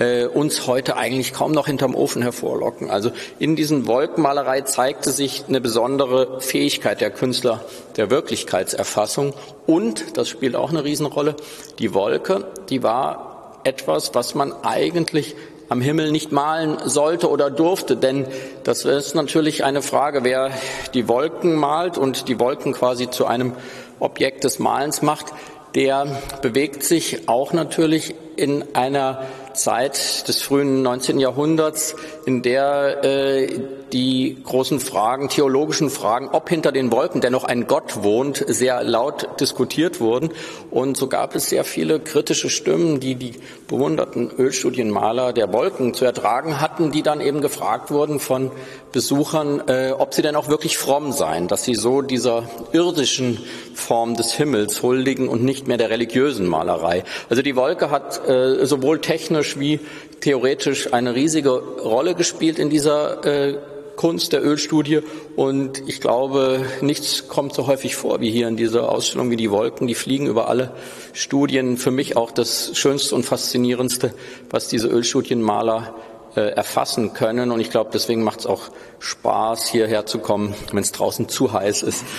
äh, 0.00 0.26
uns 0.26 0.66
heute 0.66 0.96
eigentlich 0.96 1.32
kaum 1.32 1.52
noch 1.52 1.66
hinterm 1.66 1.94
Ofen 1.94 2.22
hervorlocken. 2.22 2.90
Also 2.90 3.12
in 3.38 3.54
diesen 3.54 3.86
Wolkenmalerei 3.86 4.62
zeigte 4.62 5.10
sich 5.10 5.44
eine 5.46 5.60
besondere 5.60 6.40
Fähigkeit 6.40 7.00
der 7.00 7.10
Künstler 7.10 7.64
der 7.96 8.10
Wirklichkeitserfassung 8.10 9.34
und, 9.66 10.16
das 10.16 10.28
spielt 10.28 10.56
auch 10.56 10.70
eine 10.70 10.84
Riesenrolle, 10.84 11.36
die 11.78 11.94
Wolke, 11.94 12.46
die 12.70 12.82
war 12.82 13.60
etwas, 13.62 14.14
was 14.14 14.34
man 14.34 14.52
eigentlich 14.64 15.36
am 15.68 15.80
Himmel 15.80 16.10
nicht 16.10 16.32
malen 16.32 16.78
sollte 16.84 17.30
oder 17.30 17.50
durfte, 17.50 17.96
denn 17.96 18.26
das 18.64 18.84
ist 18.84 19.14
natürlich 19.14 19.62
eine 19.64 19.82
Frage, 19.82 20.24
wer 20.24 20.50
die 20.94 21.06
Wolken 21.08 21.54
malt 21.54 21.96
und 21.96 22.26
die 22.26 22.40
Wolken 22.40 22.72
quasi 22.72 23.08
zu 23.10 23.26
einem 23.26 23.52
Objekt 24.00 24.42
des 24.44 24.58
Malens 24.58 25.02
macht, 25.02 25.26
der 25.74 26.06
bewegt 26.42 26.82
sich 26.82 27.28
auch 27.28 27.52
natürlich 27.52 28.14
in 28.36 28.64
einer 28.74 29.26
Zeit 29.54 30.28
des 30.28 30.42
frühen 30.42 30.82
19. 30.82 31.18
Jahrhunderts, 31.18 31.94
in 32.26 32.42
der 32.42 33.04
äh, 33.04 33.60
die 33.92 34.36
großen 34.44 34.80
Fragen, 34.80 35.28
theologischen 35.28 35.90
Fragen, 35.90 36.28
ob 36.32 36.48
hinter 36.48 36.72
den 36.72 36.92
Wolken 36.92 37.20
denn 37.20 37.32
noch 37.32 37.44
ein 37.44 37.66
Gott 37.66 38.02
wohnt, 38.02 38.44
sehr 38.46 38.82
laut 38.82 39.40
diskutiert 39.40 40.00
wurden. 40.00 40.30
Und 40.70 40.96
so 40.96 41.08
gab 41.08 41.34
es 41.34 41.48
sehr 41.48 41.64
viele 41.64 42.00
kritische 42.00 42.50
Stimmen, 42.50 43.00
die 43.00 43.14
die 43.14 43.34
bewunderten 43.68 44.30
Ölstudienmaler 44.36 45.32
der 45.32 45.52
Wolken 45.52 45.94
zu 45.94 46.04
ertragen 46.04 46.60
hatten, 46.60 46.90
die 46.92 47.02
dann 47.02 47.20
eben 47.20 47.40
gefragt 47.40 47.90
wurden 47.90 48.20
von 48.20 48.50
Besuchern, 48.92 49.62
äh, 49.68 49.92
ob 49.96 50.14
sie 50.14 50.22
denn 50.22 50.36
auch 50.36 50.48
wirklich 50.48 50.76
fromm 50.76 51.12
seien, 51.12 51.48
dass 51.48 51.64
sie 51.64 51.74
so 51.74 52.02
dieser 52.02 52.44
irdischen 52.72 53.38
Form 53.74 54.16
des 54.16 54.32
Himmels 54.32 54.82
huldigen 54.82 55.28
und 55.28 55.44
nicht 55.44 55.68
mehr 55.68 55.76
der 55.76 55.90
religiösen 55.90 56.46
Malerei. 56.46 57.04
Also 57.28 57.42
die 57.42 57.56
Wolke 57.56 57.90
hat 57.90 58.26
äh, 58.28 58.66
sowohl 58.66 59.00
technisch 59.00 59.58
wie 59.58 59.80
theoretisch 60.20 60.92
eine 60.92 61.14
riesige 61.14 61.50
Rolle 61.50 62.14
gespielt 62.14 62.58
in 62.58 62.70
dieser 62.70 63.24
äh, 63.24 63.58
Kunst 64.00 64.32
der 64.32 64.42
Ölstudie 64.42 65.00
und 65.36 65.86
ich 65.86 66.00
glaube, 66.00 66.64
nichts 66.80 67.28
kommt 67.28 67.52
so 67.52 67.66
häufig 67.66 67.96
vor 67.96 68.22
wie 68.22 68.30
hier 68.30 68.48
in 68.48 68.56
dieser 68.56 68.90
Ausstellung 68.90 69.30
wie 69.30 69.36
die 69.36 69.50
Wolken, 69.50 69.86
die 69.86 69.94
fliegen 69.94 70.26
über 70.26 70.48
alle 70.48 70.72
Studien. 71.12 71.76
Für 71.76 71.90
mich 71.90 72.16
auch 72.16 72.30
das 72.30 72.70
Schönste 72.78 73.14
und 73.14 73.26
Faszinierendste, 73.26 74.14
was 74.48 74.68
diese 74.68 74.88
Ölstudienmaler 74.88 75.94
erfassen 76.34 77.12
können. 77.12 77.50
Und 77.50 77.60
ich 77.60 77.70
glaube, 77.70 77.90
deswegen 77.92 78.22
macht 78.22 78.40
es 78.40 78.46
auch 78.46 78.70
Spaß, 79.00 79.68
hierher 79.68 80.06
zu 80.06 80.18
kommen, 80.18 80.54
wenn 80.72 80.82
es 80.82 80.92
draußen 80.92 81.28
zu 81.28 81.52
heiß 81.52 81.82
ist. 81.82 82.04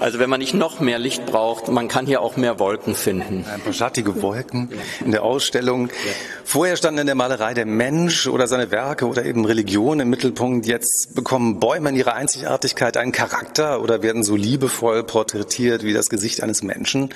Also 0.00 0.18
wenn 0.18 0.28
man 0.28 0.40
nicht 0.40 0.54
noch 0.54 0.80
mehr 0.80 0.98
Licht 0.98 1.24
braucht, 1.24 1.68
man 1.68 1.88
kann 1.88 2.04
hier 2.04 2.20
auch 2.20 2.36
mehr 2.36 2.58
Wolken 2.58 2.94
finden. 2.94 3.46
Ein 3.50 3.60
paar 3.60 3.72
schattige 3.72 4.20
Wolken 4.22 4.70
in 5.04 5.12
der 5.12 5.22
Ausstellung. 5.22 5.88
Vorher 6.44 6.76
stand 6.76 6.98
in 6.98 7.06
der 7.06 7.14
Malerei 7.14 7.54
der 7.54 7.64
Mensch 7.64 8.26
oder 8.26 8.46
seine 8.46 8.70
Werke 8.70 9.06
oder 9.06 9.24
eben 9.24 9.44
Religion 9.44 10.00
im 10.00 10.10
Mittelpunkt. 10.10 10.66
Jetzt 10.66 11.14
bekommen 11.14 11.58
Bäume 11.58 11.90
in 11.90 11.96
ihrer 11.96 12.14
Einzigartigkeit 12.14 12.96
einen 12.96 13.12
Charakter 13.12 13.80
oder 13.80 14.02
werden 14.02 14.24
so 14.24 14.36
liebevoll 14.36 15.04
porträtiert 15.04 15.84
wie 15.84 15.92
das 15.92 16.10
Gesicht 16.10 16.42
eines 16.42 16.62
Menschen. 16.62 17.10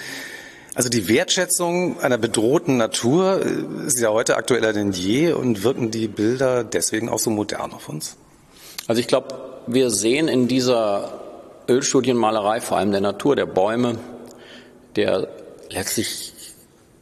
Also 0.78 0.90
die 0.90 1.08
Wertschätzung 1.08 1.98
einer 1.98 2.18
bedrohten 2.18 2.76
Natur 2.76 3.44
äh, 3.44 3.88
ist 3.88 3.98
ja 3.98 4.10
heute 4.10 4.36
aktueller 4.36 4.72
denn 4.72 4.92
je 4.92 5.32
und 5.32 5.64
wirken 5.64 5.90
die 5.90 6.06
Bilder 6.06 6.62
deswegen 6.62 7.08
auch 7.08 7.18
so 7.18 7.30
modern 7.30 7.72
auf 7.72 7.88
uns? 7.88 8.16
Also 8.86 9.00
ich 9.00 9.08
glaube, 9.08 9.34
wir 9.66 9.90
sehen 9.90 10.28
in 10.28 10.46
dieser 10.46 11.18
Ölstudienmalerei 11.68 12.60
vor 12.60 12.78
allem 12.78 12.92
der 12.92 13.00
Natur, 13.00 13.34
der 13.34 13.46
Bäume, 13.46 13.98
der 14.94 15.26
letztlich 15.68 16.32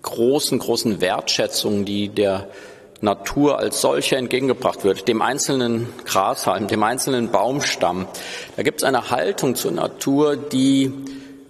großen, 0.00 0.58
großen 0.58 1.02
Wertschätzung, 1.02 1.84
die 1.84 2.08
der 2.08 2.48
Natur 3.02 3.58
als 3.58 3.82
solche 3.82 4.16
entgegengebracht 4.16 4.84
wird, 4.84 5.06
dem 5.06 5.20
einzelnen 5.20 5.88
Grashalm, 6.06 6.66
dem 6.66 6.82
einzelnen 6.82 7.30
Baumstamm. 7.30 8.06
Da 8.56 8.62
gibt 8.62 8.78
es 8.80 8.84
eine 8.84 9.10
Haltung 9.10 9.54
zur 9.54 9.72
Natur, 9.72 10.34
die 10.38 10.94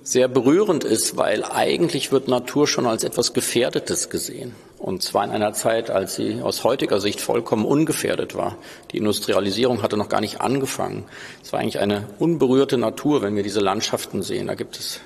sehr 0.06 0.28
berührend 0.28 0.84
ist, 0.84 1.16
weil 1.16 1.42
eigentlich 1.42 2.12
wird 2.12 2.28
Natur 2.28 2.68
schon 2.68 2.86
als 2.86 3.02
etwas 3.02 3.32
Gefährdetes 3.32 4.08
gesehen. 4.08 4.54
Und 4.78 5.02
zwar 5.02 5.24
in 5.24 5.32
einer 5.32 5.52
Zeit, 5.52 5.90
als 5.90 6.14
sie 6.14 6.42
aus 6.42 6.62
heutiger 6.62 7.00
Sicht 7.00 7.20
vollkommen 7.20 7.64
ungefährdet 7.64 8.36
war. 8.36 8.56
Die 8.92 8.98
Industrialisierung 8.98 9.82
hatte 9.82 9.96
noch 9.96 10.08
gar 10.08 10.20
nicht 10.20 10.40
angefangen. 10.40 11.06
Es 11.42 11.52
war 11.52 11.58
eigentlich 11.58 11.80
eine 11.80 12.06
unberührte 12.20 12.78
Natur, 12.78 13.20
wenn 13.20 13.34
wir 13.34 13.42
diese 13.42 13.58
Landschaften 13.58 14.22
sehen. 14.22 14.46
Da 14.46 14.54
gibt 14.54 14.78
es 14.78 15.00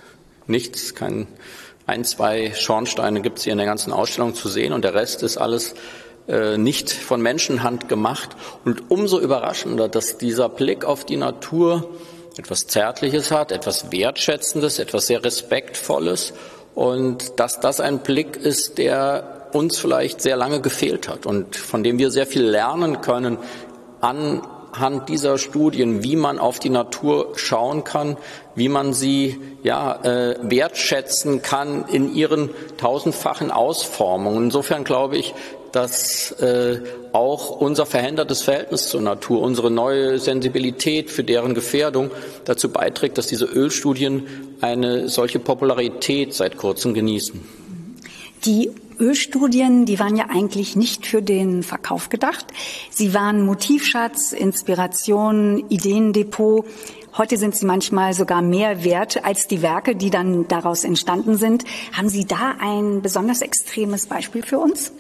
nichts, 0.47 0.95
kein 0.95 1.29
ein, 1.87 2.05
zwei 2.05 2.53
Schornsteine 2.53 3.23
gibt 3.23 3.39
es 3.39 3.45
hier 3.45 3.53
in 3.53 3.59
der 3.59 3.67
ganzen 3.67 3.95
Ausstellung 3.95 4.35
zu 4.35 4.51
sehen 4.51 4.75
und 4.75 4.85
der 4.85 4.95
Rest 4.95 5.23
ist 5.23 5.39
alles 5.39 5.75
äh, 6.29 6.59
nicht 6.59 6.93
von 6.93 7.23
Menschenhand 7.23 7.89
gemacht. 7.89 8.37
Und 8.67 8.91
umso 8.91 9.19
überraschender, 9.19 9.89
dass 9.89 10.19
dieser 10.19 10.51
Blick 10.51 10.85
auf 10.85 11.07
die 11.07 11.17
Natur 11.17 11.89
etwas 12.37 12.67
Zärtliches 12.67 13.31
hat, 13.31 13.53
etwas 13.53 13.91
Wertschätzendes, 13.91 14.79
etwas 14.79 15.07
sehr 15.07 15.25
Respektvolles 15.25 16.33
und 16.75 17.39
dass 17.39 17.61
das 17.61 17.81
ein 17.81 18.01
Blick 18.01 18.37
ist, 18.37 18.79
der 18.79 19.49
uns 19.53 19.79
vielleicht 19.79 20.21
sehr 20.21 20.37
lange 20.37 20.61
gefehlt 20.61 21.09
hat 21.09 21.27
und 21.27 21.57
von 21.57 21.83
dem 21.83 21.99
wir 21.99 22.11
sehr 22.11 22.27
viel 22.27 22.45
lernen 22.45 23.01
können 23.01 23.39
anhand 24.01 25.09
dieser 25.09 25.39
Studien, 25.39 26.05
wie 26.05 26.17
man 26.17 26.39
auf 26.39 26.59
die 26.59 26.71
Natur 26.71 27.33
schauen 27.35 27.85
kann, 27.85 28.17
wie 28.55 28.69
man 28.69 28.93
sie 28.93 29.41
ja 29.63 30.01
äh, 30.03 30.37
wertschätzen 30.43 31.43
kann 31.43 31.87
in 31.89 32.15
ihren 32.15 32.51
tausendfachen 32.77 33.51
Ausformungen. 33.51 34.45
Insofern 34.45 34.85
glaube 34.85 35.19
ich, 35.19 35.35
dass 35.73 36.33
äh, 36.33 36.81
auch 37.13 37.61
unser 37.61 37.87
verändertes 37.87 38.43
Verhältnis 38.43 38.89
zur 38.89 39.01
Natur, 39.01 39.41
unsere 39.41 39.71
neue 39.71 40.19
Sensibilität 40.19 41.11
für 41.11 41.25
deren 41.25 41.55
Gefährdung 41.55 42.11
dazu 42.45 42.71
beiträgt, 42.71 43.19
dass 43.19 43.27
diese 43.27 43.47
Ölstudien 43.47 44.27
eine 44.61 45.09
solche 45.09 45.39
Popularität 45.39 46.35
seit 46.35 46.57
kurzem 46.57 46.95
genießen. 46.95 47.41
Die 48.45 48.71
Ölstudien, 48.99 49.87
die 49.87 49.99
waren 49.99 50.17
ja 50.17 50.27
eigentlich 50.31 50.77
nicht 50.77 51.07
für 51.07 51.23
den 51.23 51.63
Verkauf 51.63 52.11
gedacht. 52.11 52.47
Sie 52.91 53.15
waren 53.15 53.43
Motivschatz, 53.45 54.33
Inspiration, 54.33 55.65
Ideendepot. 55.69 56.67
Heute 57.17 57.39
sind 57.39 57.57
sie 57.57 57.67
manchmal 57.67 58.15
sogar 58.15 58.41
mehr 58.41 58.85
wert 58.85 59.25
als 59.25 59.49
die 59.49 59.63
Werke, 59.63 59.97
die 59.97 60.11
dann 60.11 60.47
daraus 60.49 60.85
entstanden 60.85 61.37
sind. 61.37 61.65
Haben 61.93 62.09
Sie 62.09 62.27
da 62.27 62.57
ein 62.61 63.03
besonders 63.03 63.41
extremes 63.41 64.07
Beispiel 64.07 64.43
für 64.43 64.59
uns? 64.59 64.93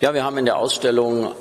Ja, 0.00 0.14
wir 0.14 0.24
haben 0.24 0.38
in 0.38 0.46
der 0.46 0.56
Ausstellung 0.56 1.32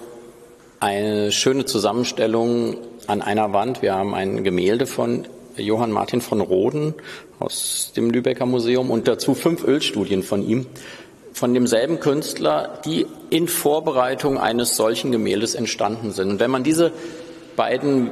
eine 0.82 1.32
schöne 1.32 1.64
Zusammenstellung 1.64 2.76
an 3.08 3.22
einer 3.22 3.54
Wand. 3.54 3.82
Wir 3.82 3.96
haben 3.96 4.14
ein 4.14 4.44
Gemälde 4.44 4.86
von 4.86 5.26
Johann 5.56 5.94
Martin 5.94 6.20
von 6.20 6.42
Roden 6.42 6.94
aus 7.40 7.94
dem 7.96 8.10
Lübecker 8.12 8.46
Museum 8.46 8.92
und 8.92 9.08
dazu 9.08 9.34
fünf 9.34 9.64
Ölstudien 9.64 10.24
von 10.24 10.46
ihm, 10.46 10.66
von 11.32 11.54
demselben 11.54 12.02
Künstler, 12.02 12.82
die 12.84 13.08
in 13.30 13.48
Vorbereitung 13.48 14.38
eines 14.38 14.76
solchen 14.76 15.14
Gemäldes 15.14 15.56
entstanden 15.56 16.12
sind. 16.12 16.30
Und 16.30 16.40
wenn 16.42 16.52
man 16.52 16.66
diese 16.66 16.92
beiden 17.56 18.12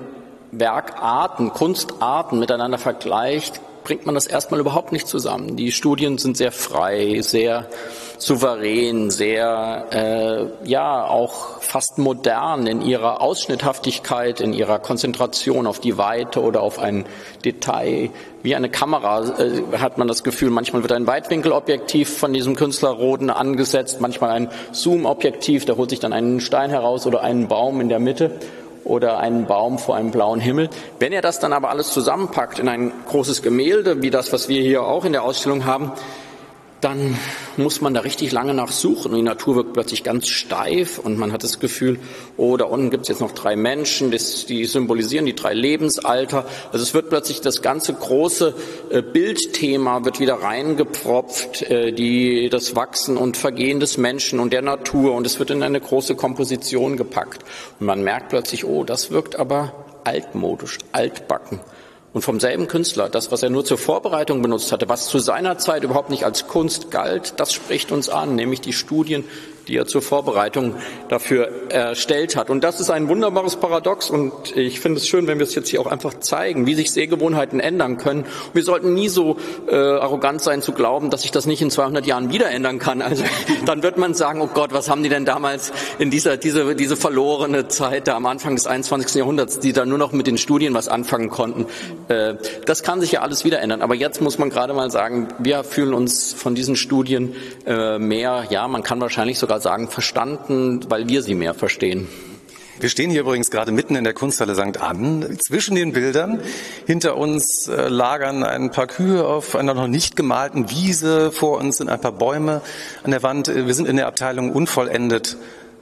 Werkarten, 0.53 1.49
Kunstarten 1.49 2.39
miteinander 2.39 2.77
vergleicht, 2.77 3.59
bringt 3.83 4.05
man 4.05 4.15
das 4.15 4.27
erstmal 4.27 4.61
überhaupt 4.61 4.93
nicht 4.93 5.09
zusammen. 5.09 5.57
Die 5.57 5.73
Studien 5.73 6.17
sind 6.17 6.37
sehr 6.37 6.53
frei, 6.53 7.19
sehr 7.21 7.67
souverän, 8.17 9.11
sehr 9.11 9.85
äh, 9.91 10.67
ja 10.67 11.05
auch 11.05 11.61
fast 11.61 11.97
modern 11.97 12.67
in 12.67 12.81
ihrer 12.81 13.21
Ausschnitthaftigkeit, 13.21 14.41
in 14.41 14.53
ihrer 14.53 14.79
Konzentration 14.79 15.67
auf 15.67 15.79
die 15.79 15.97
Weite 15.97 16.41
oder 16.41 16.61
auf 16.61 16.79
ein 16.79 17.05
Detail. 17.45 18.09
Wie 18.43 18.55
eine 18.55 18.69
Kamera 18.69 19.23
äh, 19.39 19.77
hat 19.77 19.97
man 19.97 20.07
das 20.07 20.23
Gefühl, 20.23 20.49
manchmal 20.49 20.81
wird 20.81 20.93
ein 20.93 21.07
Weitwinkelobjektiv 21.07 22.17
von 22.17 22.33
diesem 22.33 22.55
Künstler 22.55 22.89
Roden 22.89 23.29
angesetzt, 23.29 24.01
manchmal 24.01 24.31
ein 24.31 24.49
Zoom-Objektiv, 24.71 25.65
der 25.65 25.77
holt 25.77 25.89
sich 25.89 25.99
dann 25.99 26.13
einen 26.13 26.39
Stein 26.39 26.69
heraus 26.69 27.05
oder 27.05 27.21
einen 27.21 27.47
Baum 27.47 27.81
in 27.81 27.89
der 27.89 27.99
Mitte 27.99 28.31
oder 28.83 29.19
einen 29.19 29.45
Baum 29.45 29.77
vor 29.77 29.95
einem 29.95 30.11
blauen 30.11 30.39
Himmel. 30.39 30.69
Wenn 30.99 31.11
er 31.11 31.21
das 31.21 31.39
dann 31.39 31.53
aber 31.53 31.69
alles 31.69 31.91
zusammenpackt 31.91 32.57
in 32.57 32.69
ein 32.69 32.91
großes 33.07 33.41
Gemälde, 33.41 34.01
wie 34.01 34.09
das, 34.09 34.31
was 34.33 34.47
wir 34.49 34.61
hier 34.61 34.83
auch 34.83 35.05
in 35.05 35.11
der 35.11 35.23
Ausstellung 35.23 35.65
haben, 35.65 35.91
dann 36.81 37.17
muss 37.57 37.81
man 37.81 37.93
da 37.93 38.01
richtig 38.01 38.31
lange 38.31 38.53
nachsuchen. 38.53 39.11
Und 39.11 39.17
die 39.17 39.23
Natur 39.23 39.55
wirkt 39.55 39.73
plötzlich 39.73 40.03
ganz 40.03 40.27
steif 40.27 40.99
und 40.99 41.17
man 41.17 41.31
hat 41.31 41.43
das 41.43 41.59
Gefühl, 41.59 41.99
oh, 42.37 42.57
da 42.57 42.65
unten 42.65 42.89
gibt 42.89 43.03
es 43.03 43.09
jetzt 43.09 43.21
noch 43.21 43.31
drei 43.31 43.55
Menschen, 43.55 44.11
das, 44.11 44.45
die 44.45 44.65
symbolisieren 44.65 45.25
die 45.25 45.35
drei 45.35 45.53
Lebensalter. 45.53 46.45
Also 46.71 46.83
es 46.83 46.93
wird 46.93 47.09
plötzlich 47.09 47.41
das 47.41 47.61
ganze 47.61 47.93
große 47.93 48.53
äh, 48.89 49.01
Bildthema 49.01 50.05
wird 50.05 50.19
wieder 50.19 50.35
reingepfropft, 50.35 51.63
äh, 51.63 51.91
die, 51.91 52.49
das 52.49 52.75
Wachsen 52.75 53.17
und 53.17 53.37
Vergehen 53.37 53.79
des 53.79 53.97
Menschen 53.97 54.39
und 54.39 54.53
der 54.53 54.61
Natur 54.61 55.13
und 55.13 55.25
es 55.25 55.39
wird 55.39 55.49
in 55.49 55.63
eine 55.63 55.81
große 55.81 56.15
Komposition 56.15 56.97
gepackt. 56.97 57.43
Und 57.79 57.87
man 57.87 58.03
merkt 58.03 58.29
plötzlich, 58.29 58.65
oh, 58.65 58.83
das 58.83 59.11
wirkt 59.11 59.37
aber 59.37 59.85
altmodisch, 60.03 60.77
altbacken 60.91 61.59
und 62.13 62.21
vom 62.21 62.39
selben 62.39 62.67
Künstler, 62.67 63.09
das, 63.09 63.31
was 63.31 63.43
er 63.43 63.49
nur 63.49 63.65
zur 63.65 63.77
Vorbereitung 63.77 64.41
benutzt 64.41 64.71
hatte, 64.71 64.89
was 64.89 65.07
zu 65.07 65.19
seiner 65.19 65.57
Zeit 65.57 65.83
überhaupt 65.83 66.09
nicht 66.09 66.23
als 66.23 66.47
Kunst 66.47 66.89
galt, 66.91 67.39
das 67.39 67.53
spricht 67.53 67.91
uns 67.91 68.09
an, 68.09 68.35
nämlich 68.35 68.61
die 68.61 68.73
Studien 68.73 69.23
die 69.67 69.77
er 69.77 69.85
zur 69.85 70.01
Vorbereitung 70.01 70.75
dafür 71.09 71.49
erstellt 71.69 72.35
hat. 72.35 72.49
Und 72.49 72.63
das 72.63 72.79
ist 72.79 72.89
ein 72.89 73.07
wunderbares 73.09 73.57
Paradox 73.57 74.09
und 74.09 74.55
ich 74.55 74.79
finde 74.79 74.99
es 74.99 75.07
schön, 75.07 75.27
wenn 75.27 75.39
wir 75.39 75.45
es 75.45 75.55
jetzt 75.55 75.69
hier 75.69 75.81
auch 75.81 75.87
einfach 75.87 76.13
zeigen, 76.19 76.65
wie 76.65 76.75
sich 76.75 76.91
Sehgewohnheiten 76.91 77.59
ändern 77.59 77.97
können. 77.97 78.25
wir 78.53 78.63
sollten 78.63 78.93
nie 78.93 79.09
so 79.09 79.37
äh, 79.67 79.75
arrogant 79.75 80.41
sein 80.41 80.61
zu 80.61 80.71
glauben, 80.71 81.09
dass 81.09 81.21
sich 81.21 81.31
das 81.31 81.45
nicht 81.45 81.61
in 81.61 81.69
200 81.69 82.05
Jahren 82.05 82.31
wieder 82.31 82.49
ändern 82.49 82.79
kann. 82.79 83.01
Also 83.01 83.23
dann 83.65 83.83
wird 83.83 83.97
man 83.97 84.13
sagen, 84.13 84.41
oh 84.41 84.49
Gott, 84.53 84.73
was 84.73 84.89
haben 84.89 85.03
die 85.03 85.09
denn 85.09 85.25
damals 85.25 85.71
in 85.99 86.11
dieser 86.11 86.37
diese 86.37 86.75
diese 86.75 86.95
verlorene 86.95 87.67
Zeit 87.67 88.07
da 88.07 88.15
am 88.15 88.25
Anfang 88.25 88.55
des 88.55 88.67
21. 88.67 89.15
Jahrhunderts, 89.15 89.59
die 89.59 89.73
da 89.73 89.85
nur 89.85 89.97
noch 89.97 90.11
mit 90.11 90.27
den 90.27 90.37
Studien 90.37 90.73
was 90.73 90.87
anfangen 90.87 91.29
konnten. 91.29 91.65
Äh, 92.07 92.35
das 92.65 92.83
kann 92.83 93.01
sich 93.01 93.11
ja 93.11 93.21
alles 93.21 93.43
wieder 93.45 93.59
ändern. 93.59 93.81
Aber 93.81 93.95
jetzt 93.95 94.21
muss 94.21 94.37
man 94.37 94.49
gerade 94.49 94.73
mal 94.73 94.91
sagen, 94.91 95.27
wir 95.39 95.63
fühlen 95.63 95.93
uns 95.93 96.33
von 96.33 96.55
diesen 96.55 96.75
Studien 96.75 97.35
äh, 97.65 97.99
mehr, 97.99 98.45
ja, 98.49 98.67
man 98.67 98.83
kann 98.83 99.01
wahrscheinlich 99.01 99.39
sogar 99.39 99.56
sagen, 99.59 99.87
verstanden, 99.87 100.85
weil 100.89 101.07
wir 101.07 101.21
sie 101.21 101.35
mehr 101.35 101.53
verstehen. 101.53 102.07
Wir 102.79 102.89
stehen 102.89 103.09
hier 103.09 103.21
übrigens 103.21 103.49
gerade 103.49 103.71
mitten 103.71 103.95
in 103.95 104.03
der 104.03 104.13
Kunsthalle 104.13 104.53
St. 104.53 104.79
Ann. 104.79 105.37
Zwischen 105.39 105.73
den 105.73 105.93
Bildern 105.93 106.41
hinter 106.85 107.17
uns 107.17 107.67
äh, 107.67 107.87
lagern 107.87 108.43
ein 108.43 108.69
paar 108.69 108.85
Kühe 108.85 109.25
auf 109.25 109.55
einer 109.55 109.73
noch 109.73 109.87
nicht 109.87 110.15
gemalten 110.15 110.69
Wiese. 110.69 111.31
Vor 111.31 111.57
uns 111.57 111.77
sind 111.77 111.89
ein 111.89 111.99
paar 111.99 112.11
Bäume 112.11 112.61
an 113.03 113.09
der 113.09 113.23
Wand. 113.23 113.47
Wir 113.47 113.73
sind 113.73 113.87
in 113.87 113.97
der 113.97 114.05
Abteilung 114.05 114.51
unvollendet. 114.51 115.37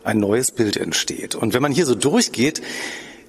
Ein 0.06 0.20
neues 0.20 0.52
Bild 0.52 0.78
entsteht. 0.78 1.36
Und 1.36 1.54
wenn 1.54 1.62
man 1.62 1.74
hier 1.74 1.86
so 1.86 1.96
durchgeht, 1.96 2.62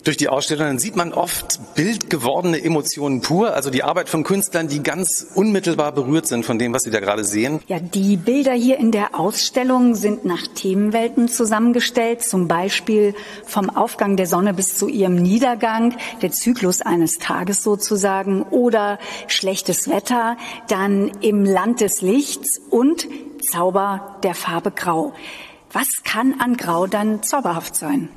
durch 0.07 0.16
die 0.16 0.29
Ausstellung, 0.29 0.66
dann 0.66 0.79
sieht 0.79 0.97
man 0.97 1.12
oft 1.12 1.75
bildgewordene 1.75 2.62
Emotionen 2.62 3.21
pur, 3.23 3.55
also 3.55 3.71
die 3.71 3.83
Arbeit 3.83 4.09
von 4.09 4.23
Künstlern, 4.23 4.69
die 4.69 4.83
ganz 4.83 5.27
unmittelbar 5.35 5.92
berührt 5.92 6.27
sind 6.27 6.45
von 6.45 6.59
dem, 6.59 6.73
was 6.73 6.83
Sie 6.83 6.90
da 6.90 7.01
gerade 7.01 7.25
sehen. 7.25 7.61
Ja, 7.66 7.81
die 7.81 8.16
Bilder 8.16 8.53
hier 8.53 8.79
in 8.79 8.92
der 8.92 9.19
Ausstellung 9.19 9.95
sind 9.95 10.25
nach 10.25 10.47
Themenwelten 10.47 11.29
zusammengestellt, 11.29 12.23
zum 12.23 12.47
Beispiel 12.49 13.14
vom 13.45 13.69
Aufgang 13.69 14.16
der 14.16 14.27
Sonne 14.27 14.55
bis 14.55 14.77
zu 14.77 14.88
ihrem 14.88 15.16
Niedergang, 15.16 15.97
der 16.23 16.31
Zyklus 16.31 16.83
eines 16.83 17.14
Tages 17.14 17.62
sozusagen, 17.62 18.42
oder 18.45 18.99
schlechtes 19.27 19.88
Wetter, 19.88 20.37
dann 20.69 21.11
im 21.21 21.45
Land 21.45 21.81
des 21.81 22.01
Lichts 22.03 22.61
und 22.71 23.09
Zauber 23.42 24.19
der 24.23 24.35
Farbe 24.35 24.71
Grau. 24.71 25.12
Was 25.73 25.88
kann 26.05 26.40
an 26.40 26.57
Grau 26.57 26.87
dann 26.87 27.23
zauberhaft 27.23 27.77
sein? 27.77 28.09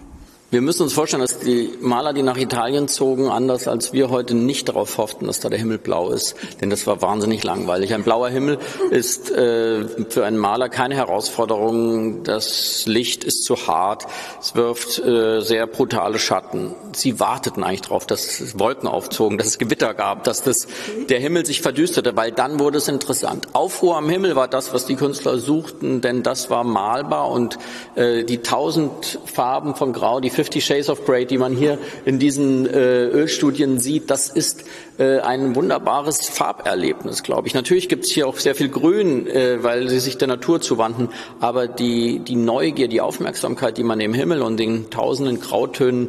Wir 0.52 0.62
müssen 0.62 0.82
uns 0.82 0.94
vorstellen, 0.94 1.22
dass 1.22 1.38
die 1.38 1.76
Maler, 1.80 2.12
die 2.12 2.24
nach 2.24 2.36
Italien 2.36 2.88
zogen, 2.88 3.30
anders 3.30 3.68
als 3.68 3.94
wir 3.94 4.10
heute 4.10 4.34
nicht 4.34 4.68
darauf 4.68 4.98
hofften, 4.98 5.28
dass 5.28 5.40
da 5.40 5.48
der 5.50 5.60
Himmel 5.60 5.78
blau 5.78 6.10
ist, 6.10 6.36
denn 6.60 6.72
das 6.72 6.88
war 6.88 7.04
wahnsinnig 7.04 7.44
langweilig. 7.44 7.94
Ein 7.94 8.02
blauer 8.02 8.30
Himmel 8.30 8.58
ist 8.90 9.30
äh, 9.30 9.86
für 10.10 10.26
einen 10.26 10.40
Maler 10.40 10.70
keine 10.70 10.96
Herausforderung. 10.96 12.24
Das 12.24 12.88
Licht 12.88 13.24
ist 13.24 13.44
zu 13.44 13.68
hart, 13.68 14.08
es 14.42 14.56
wirft 14.56 14.98
äh, 14.98 15.42
sehr 15.42 15.68
brutale 15.68 16.18
Schatten. 16.18 16.74
Sie 16.96 17.20
warteten 17.20 17.64
eigentlich 17.64 17.82
darauf, 17.82 18.08
dass 18.08 18.58
Wolken 18.58 18.90
aufzogen, 18.90 19.38
dass 19.38 19.46
es 19.46 19.60
Gewitter 19.60 19.94
gab, 19.94 20.24
dass 20.24 20.42
das, 20.42 20.66
der 21.10 21.20
Himmel 21.20 21.46
sich 21.46 21.62
verdüsterte, 21.62 22.16
weil 22.16 22.32
dann 22.32 22.60
wurde 22.60 22.80
es 22.80 22.88
interessant. 22.88 23.50
Aufruhr 23.54 23.98
am 23.98 24.10
Himmel 24.10 24.36
war 24.36 24.48
das, 24.48 24.74
was 24.74 24.88
die 24.88 24.96
Künstler 24.96 25.38
suchten, 25.38 26.02
denn 26.02 26.24
das 26.24 26.50
war 26.50 26.64
malbar 26.64 27.30
und 27.30 27.60
äh, 27.94 28.24
die 28.24 28.40
tausend 28.40 29.20
Farben 29.26 29.76
von 29.76 29.94
Grau, 29.94 30.20
die 30.20 30.38
Fifty 30.39 30.62
Shades 30.62 30.89
of 30.89 31.04
Grey, 31.04 31.25
die 31.25 31.38
man 31.38 31.54
hier 31.54 31.78
in 32.06 32.17
diesen 32.17 32.65
äh, 32.65 33.08
Ölstudien 33.08 33.78
sieht, 33.78 34.10
das 34.10 34.30
ist 34.30 34.63
äh, 34.97 35.19
ein 35.19 35.54
wunderbares 35.54 36.30
Farberlebnis, 36.30 37.23
glaube 37.23 37.49
ich. 37.49 37.54
Natürlich 37.54 37.89
gibt 37.89 38.06
es 38.06 38.12
hier 38.12 38.25
auch 38.25 38.38
sehr 38.38 38.56
viel 38.56 38.69
Grün, 38.69 39.28
äh, 39.28 39.62
weil 39.63 39.89
sie 39.89 39.99
sich 39.99 40.17
der 40.17 40.30
Natur 40.30 40.62
zuwandten, 40.62 41.10
aber 41.41 41.67
die, 41.67 42.19
die 42.19 42.38
Neugier, 42.38 42.88
die 42.88 43.02
Aufmerksamkeit, 43.02 43.78
die 43.78 43.84
man 43.84 43.99
dem 43.99 44.13
Himmel 44.13 44.41
und 44.41 44.56
den 44.56 44.89
tausenden 44.89 45.41
Grautönen 45.41 46.08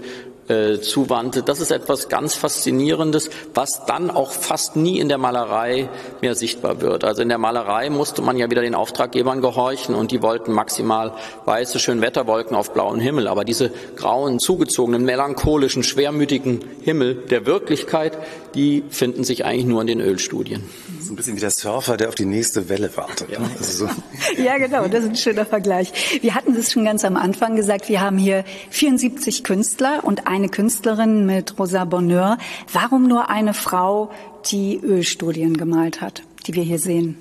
äh, 0.50 0.80
zuwandte. 0.80 1.42
Das 1.42 1.60
ist 1.60 1.70
etwas 1.70 2.08
ganz 2.08 2.34
Faszinierendes, 2.34 3.30
was 3.54 3.86
dann 3.86 4.10
auch 4.10 4.32
fast 4.32 4.76
nie 4.76 4.98
in 4.98 5.08
der 5.08 5.18
Malerei 5.18 5.88
mehr 6.20 6.34
sichtbar 6.34 6.80
wird. 6.80 7.04
Also 7.04 7.22
in 7.22 7.28
der 7.28 7.38
Malerei 7.38 7.88
musste 7.88 8.20
man 8.20 8.36
ja 8.36 8.50
wieder 8.50 8.62
den 8.62 8.74
Auftraggebern 8.74 9.40
gehorchen 9.40 9.94
und 9.94 10.10
die 10.10 10.22
wollten 10.22 10.52
maximal 10.52 11.12
weiße 11.44 11.78
Schönwetterwolken 11.78 12.56
auf 12.56 12.72
blauen 12.72 13.00
Himmel. 13.00 13.28
Aber 13.28 13.44
diese 13.44 13.70
grauen, 13.96 14.40
zugezogenen, 14.40 15.04
melancholischen, 15.04 15.82
schwermütigen 15.82 16.64
Himmel 16.82 17.14
der 17.14 17.46
Wirklichkeit, 17.46 18.18
die 18.54 18.82
finden 18.90 19.24
sich 19.24 19.44
eigentlich 19.44 19.66
nur 19.66 19.80
in 19.80 19.86
den 19.86 20.00
Ölstudien. 20.00 20.64
Ein 21.10 21.16
bisschen 21.16 21.36
wie 21.36 21.40
der 21.40 21.50
Surfer, 21.50 21.96
der 21.96 22.08
auf 22.08 22.14
die 22.14 22.24
nächste 22.24 22.68
Welle 22.68 22.96
wartet. 22.96 23.30
Ja, 23.30 23.40
ne? 23.40 23.50
so. 23.60 23.88
ja 24.42 24.58
genau, 24.58 24.88
das 24.88 25.02
ist 25.02 25.10
ein 25.10 25.16
schöner 25.16 25.44
Vergleich. 25.44 25.92
Wir 26.22 26.34
hatten 26.34 26.54
es 26.56 26.72
schon 26.72 26.84
ganz 26.84 27.04
am 27.04 27.16
Anfang 27.16 27.56
gesagt, 27.56 27.88
wir 27.88 28.00
haben 28.00 28.16
hier 28.16 28.44
74 28.70 29.44
Künstler 29.44 30.00
und 30.04 30.26
ein 30.26 30.40
eine 30.40 30.48
Künstlerin 30.48 31.26
mit 31.26 31.58
Rosa 31.58 31.84
Bonheur. 31.84 32.38
Warum 32.72 33.06
nur 33.06 33.28
eine 33.28 33.52
Frau, 33.52 34.10
die 34.50 34.80
Ölstudien 34.82 35.54
gemalt 35.56 36.00
hat, 36.00 36.22
die 36.46 36.54
wir 36.54 36.62
hier 36.62 36.78
sehen? 36.78 37.16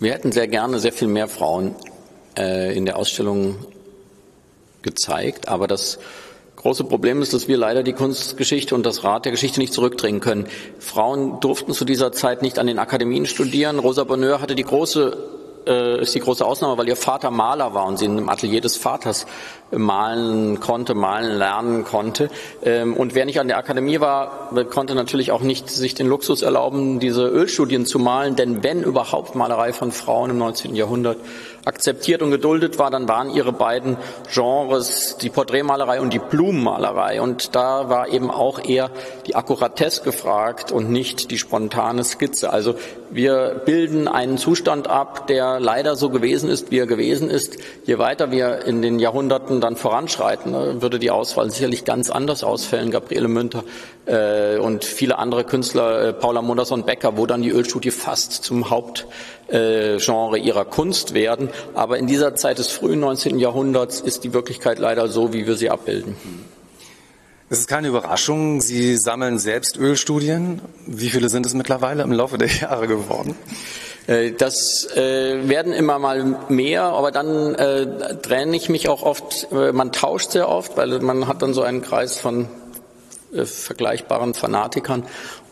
Wir 0.00 0.12
hätten 0.12 0.32
sehr 0.32 0.46
gerne 0.46 0.80
sehr 0.80 0.92
viel 0.92 1.08
mehr 1.08 1.28
Frauen 1.28 1.74
äh, 2.36 2.76
in 2.76 2.84
der 2.84 2.96
Ausstellung 2.96 3.56
gezeigt, 4.82 5.48
aber 5.48 5.66
das 5.66 5.98
große 6.60 6.84
Problem 6.84 7.22
ist, 7.22 7.32
dass 7.32 7.48
wir 7.48 7.56
leider 7.56 7.82
die 7.82 7.92
Kunstgeschichte 7.92 8.74
und 8.74 8.84
das 8.84 9.02
Rad 9.04 9.24
der 9.24 9.32
Geschichte 9.32 9.60
nicht 9.60 9.72
zurückdrehen 9.72 10.20
können. 10.20 10.46
Frauen 10.78 11.40
durften 11.40 11.72
zu 11.72 11.84
dieser 11.84 12.12
Zeit 12.12 12.42
nicht 12.42 12.58
an 12.58 12.66
den 12.66 12.78
Akademien 12.78 13.26
studieren. 13.26 13.78
Rosa 13.78 14.04
Bonheur 14.04 14.40
hatte 14.40 14.54
die 14.54 14.64
große 14.64 15.16
äh, 15.66 16.02
ist 16.02 16.14
die 16.14 16.20
große 16.20 16.44
Ausnahme, 16.44 16.78
weil 16.78 16.88
ihr 16.88 16.96
Vater 16.96 17.30
Maler 17.30 17.74
war 17.74 17.86
und 17.86 17.98
sie 17.98 18.06
im 18.06 18.28
Atelier 18.28 18.60
des 18.60 18.76
Vaters 18.76 19.26
malen 19.70 20.58
konnte, 20.58 20.94
malen 20.94 21.38
lernen 21.38 21.84
konnte. 21.84 22.30
Ähm, 22.62 22.96
und 22.96 23.14
wer 23.14 23.24
nicht 23.24 23.40
an 23.40 23.48
der 23.48 23.58
Akademie 23.58 24.00
war, 24.00 24.50
konnte 24.70 24.94
natürlich 24.94 25.32
auch 25.32 25.42
nicht 25.42 25.70
sich 25.70 25.94
den 25.94 26.08
Luxus 26.08 26.42
erlauben, 26.42 26.98
diese 26.98 27.26
Ölstudien 27.28 27.86
zu 27.86 27.98
malen, 27.98 28.36
denn 28.36 28.62
wenn 28.62 28.82
überhaupt 28.82 29.34
Malerei 29.34 29.72
von 29.72 29.92
Frauen 29.92 30.30
im 30.30 30.38
19. 30.38 30.74
Jahrhundert 30.74 31.18
akzeptiert 31.64 32.22
und 32.22 32.30
geduldet 32.30 32.78
war, 32.78 32.90
dann 32.90 33.08
waren 33.08 33.30
ihre 33.30 33.52
beiden 33.52 33.96
Genres 34.32 35.16
die 35.18 35.30
Porträtmalerei 35.30 36.00
und 36.00 36.12
die 36.12 36.18
Blumenmalerei. 36.18 37.20
Und 37.20 37.54
da 37.54 37.88
war 37.88 38.08
eben 38.08 38.30
auch 38.30 38.64
eher 38.64 38.90
die 39.26 39.34
Akkuratesse 39.34 40.02
gefragt 40.02 40.72
und 40.72 40.90
nicht 40.90 41.30
die 41.30 41.38
spontane 41.38 42.04
Skizze. 42.04 42.52
Also 42.52 42.74
wir 43.10 43.62
bilden 43.64 44.08
einen 44.08 44.38
Zustand 44.38 44.88
ab, 44.88 45.26
der 45.26 45.58
leider 45.58 45.96
so 45.96 46.10
gewesen 46.10 46.48
ist, 46.48 46.70
wie 46.70 46.78
er 46.78 46.86
gewesen 46.86 47.28
ist. 47.28 47.56
Je 47.84 47.98
weiter 47.98 48.30
wir 48.30 48.64
in 48.66 48.82
den 48.82 48.98
Jahrhunderten 48.98 49.60
dann 49.60 49.76
voranschreiten, 49.76 50.52
ne, 50.52 50.80
würde 50.80 50.98
die 50.98 51.10
Auswahl 51.10 51.50
sicherlich 51.50 51.84
ganz 51.84 52.10
anders 52.10 52.44
ausfällen. 52.44 52.90
Gabriele 52.90 53.28
Münter 53.28 53.64
äh, 54.06 54.58
und 54.58 54.84
viele 54.84 55.18
andere 55.18 55.44
Künstler, 55.44 56.08
äh, 56.08 56.12
Paula 56.12 56.42
Modersohn-Becker, 56.42 57.16
wo 57.16 57.26
dann 57.26 57.42
die 57.42 57.50
Ölstudie 57.50 57.90
fast 57.90 58.32
zum 58.44 58.70
Hauptgenre 58.70 60.38
äh, 60.38 60.40
ihrer 60.40 60.64
Kunst 60.64 61.14
werden. 61.14 61.48
Aber 61.74 61.98
in 61.98 62.06
dieser 62.06 62.34
Zeit 62.36 62.58
des 62.58 62.68
frühen 62.68 63.00
19. 63.00 63.38
Jahrhunderts 63.38 64.00
ist 64.00 64.24
die 64.24 64.32
Wirklichkeit 64.32 64.78
leider 64.78 65.08
so, 65.08 65.32
wie 65.32 65.46
wir 65.46 65.56
sie 65.56 65.70
abbilden. 65.70 66.16
Es 67.52 67.58
ist 67.58 67.66
keine 67.66 67.88
Überraschung, 67.88 68.60
Sie 68.60 68.96
sammeln 68.96 69.40
selbst 69.40 69.76
Ölstudien. 69.76 70.62
Wie 70.86 71.10
viele 71.10 71.28
sind 71.28 71.44
es 71.46 71.52
mittlerweile 71.52 72.04
im 72.04 72.12
Laufe 72.12 72.38
der 72.38 72.46
Jahre 72.60 72.86
geworden? 72.86 73.34
Äh, 74.06 74.30
das 74.30 74.86
äh, 74.94 75.48
werden 75.48 75.72
immer 75.72 75.98
mal 75.98 76.38
mehr, 76.48 76.84
aber 76.84 77.10
dann 77.10 77.56
äh, 77.56 78.18
trenne 78.22 78.56
ich 78.56 78.68
mich 78.68 78.88
auch 78.88 79.02
oft, 79.02 79.48
äh, 79.50 79.72
man 79.72 79.90
tauscht 79.90 80.30
sehr 80.30 80.48
oft, 80.48 80.76
weil 80.76 81.00
man 81.00 81.26
hat 81.26 81.42
dann 81.42 81.52
so 81.52 81.62
einen 81.62 81.82
Kreis 81.82 82.20
von 82.20 82.46
äh, 83.32 83.44
vergleichbaren 83.44 84.34
Fanatikern 84.34 85.02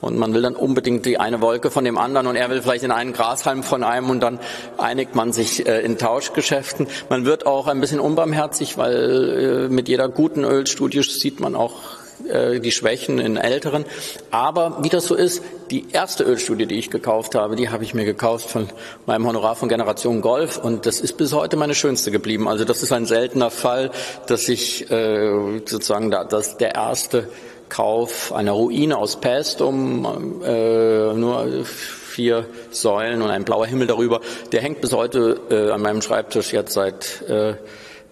und 0.01 0.19
man 0.19 0.35
will 0.35 0.43
dann 0.43 0.55
unbedingt 0.55 1.07
die 1.07 1.19
eine 1.19 1.41
Wolke 1.41 1.71
von 1.71 1.85
dem 1.85 1.99
anderen 1.99 2.27
und 2.27 2.37
er 2.37 2.51
will 2.51 2.63
vielleicht 2.63 2.85
in 2.85 2.91
einen 2.91 3.13
Grashalm 3.13 3.63
von 3.63 3.83
einem 3.83 4.11
und 4.11 4.21
dann 4.21 4.39
einigt 4.77 5.15
man 5.15 5.33
sich 5.33 5.67
äh, 5.67 5.81
in 5.81 5.99
Tauschgeschäften. 5.99 6.87
Man 7.09 7.25
wird 7.25 7.47
auch 7.47 7.67
ein 7.67 7.81
bisschen 7.81 8.01
unbarmherzig, 8.01 8.79
weil 8.79 9.69
äh, 9.69 9.73
mit 9.73 9.89
jeder 9.89 10.09
guten 10.09 10.45
Ölstudie 10.45 11.03
sieht 11.03 11.41
man 11.41 11.55
auch 11.55 11.75
äh, 12.27 12.61
die 12.61 12.73
Schwächen 12.73 13.19
in 13.19 13.37
älteren. 13.37 13.85
Aber 14.31 14.79
wie 14.83 14.89
das 14.89 15.07
so 15.07 15.15
ist, 15.15 15.43
die 15.71 15.87
erste 15.93 16.25
Ölstudie, 16.25 16.67
die 16.67 16.79
ich 16.79 16.91
gekauft 16.91 17.35
habe, 17.35 17.57
die 17.57 17.69
habe 17.69 17.85
ich 17.85 17.95
mir 17.95 18.05
gekauft 18.05 18.51
von 18.51 18.69
meinem 19.07 19.27
Honorar 19.27 19.55
von 19.57 19.69
Generation 19.69 20.21
Golf 20.21 20.59
und 20.59 20.87
das 20.87 21.01
ist 21.01 21.17
bis 21.17 21.33
heute 21.33 21.57
meine 21.57 21.75
schönste 21.75 22.11
geblieben. 22.11 22.49
Also 22.49 22.65
das 22.65 22.83
ist 22.83 22.93
ein 22.93 23.07
seltener 23.07 23.51
Fall, 23.51 23.91
dass 24.27 24.49
ich 24.49 24.91
äh, 24.91 25.61
sozusagen 25.67 26.11
da, 26.11 26.25
dass 26.25 26.57
der 26.57 26.75
erste 26.75 27.29
Kauf 27.69 28.33
einer 28.33 28.53
Ruine 28.53 28.97
aus 28.97 29.21
Pästum, 29.21 30.43
äh, 30.45 31.13
nur 31.15 31.65
vier 31.65 32.47
Säulen 32.71 33.23
und 33.23 33.31
ein 33.31 33.45
blauer 33.45 33.67
Himmel 33.67 33.87
darüber, 33.87 34.21
der 34.53 34.61
hängt 34.61 34.81
bis 34.81 34.93
heute 34.93 35.41
äh, 35.51 35.71
an 35.71 35.83
meinem 35.83 36.03
Schreibtisch 36.03 36.53
jetzt 36.53 36.73
seit 36.73 37.23
äh, 37.29 37.55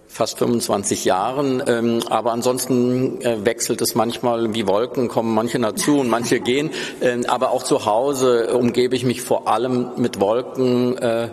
fast 0.07 0.39
25 0.39 1.05
Jahren. 1.05 1.61
Ähm, 1.67 1.99
aber 2.09 2.31
ansonsten 2.31 3.21
äh, 3.21 3.45
wechselt 3.45 3.81
es 3.81 3.95
manchmal 3.95 4.53
wie 4.53 4.67
Wolken, 4.67 5.09
kommen 5.09 5.33
manche 5.33 5.59
dazu 5.59 5.99
und 5.99 6.09
manche 6.09 6.39
gehen. 6.39 6.71
Ähm, 7.01 7.25
aber 7.27 7.51
auch 7.51 7.63
zu 7.63 7.85
Hause 7.85 8.55
umgebe 8.57 8.95
ich 8.95 9.03
mich 9.03 9.21
vor 9.21 9.47
allem 9.47 9.91
mit 9.97 10.19
Wolken. 10.19 10.97
Äh, 10.97 11.29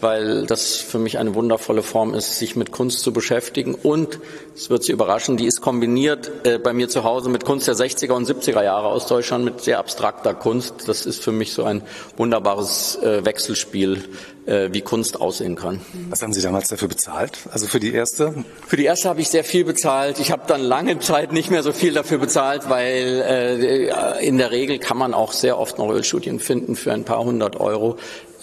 weil 0.00 0.46
das 0.46 0.76
für 0.76 0.98
mich 0.98 1.18
eine 1.18 1.34
wundervolle 1.34 1.82
Form 1.82 2.14
ist, 2.14 2.38
sich 2.38 2.56
mit 2.56 2.72
Kunst 2.72 3.00
zu 3.00 3.12
beschäftigen. 3.12 3.74
Und, 3.74 4.18
es 4.54 4.70
wird 4.70 4.84
Sie 4.84 4.92
überraschen, 4.92 5.36
die 5.36 5.46
ist 5.46 5.60
kombiniert 5.60 6.30
äh, 6.44 6.58
bei 6.58 6.72
mir 6.72 6.88
zu 6.88 7.04
Hause 7.04 7.30
mit 7.30 7.44
Kunst 7.44 7.68
der 7.68 7.74
60er 7.74 8.12
und 8.12 8.28
70er 8.28 8.62
Jahre 8.62 8.88
aus 8.88 9.06
Deutschland, 9.06 9.44
mit 9.44 9.60
sehr 9.60 9.78
abstrakter 9.78 10.34
Kunst. 10.34 10.88
Das 10.88 11.06
ist 11.06 11.22
für 11.22 11.32
mich 11.32 11.52
so 11.52 11.64
ein 11.64 11.82
wunderbares 12.16 12.96
äh, 13.02 13.24
Wechselspiel, 13.24 14.04
äh, 14.46 14.68
wie 14.72 14.80
Kunst 14.80 15.20
aussehen 15.20 15.56
kann. 15.56 15.80
Was 16.08 16.22
haben 16.22 16.32
Sie 16.32 16.40
damals 16.40 16.68
dafür 16.68 16.88
bezahlt? 16.88 17.38
Also 17.50 17.66
für 17.66 17.80
die 17.80 17.92
erste? 17.92 18.44
Für 18.66 18.76
die 18.76 18.84
erste 18.84 19.08
habe 19.08 19.20
ich 19.20 19.28
sehr 19.28 19.44
viel 19.44 19.64
bezahlt. 19.64 20.18
Ich 20.20 20.30
habe 20.30 20.42
dann 20.46 20.62
lange 20.62 20.98
Zeit 21.00 21.32
nicht 21.32 21.50
mehr 21.50 21.62
so 21.62 21.72
viel 21.72 21.92
dafür 21.92 22.18
bezahlt, 22.18 22.68
weil 22.68 23.24
äh, 23.26 24.26
in 24.26 24.38
der 24.38 24.50
Regel 24.50 24.78
kann 24.78 24.96
man 24.96 25.14
auch 25.14 25.32
sehr 25.32 25.58
oft 25.58 25.78
noch 25.78 25.90
Ölstudien 25.90 26.38
finden 26.38 26.76
für 26.76 26.92
ein 26.92 27.04
paar 27.04 27.24
hundert 27.24 27.60
Euro 27.60 27.96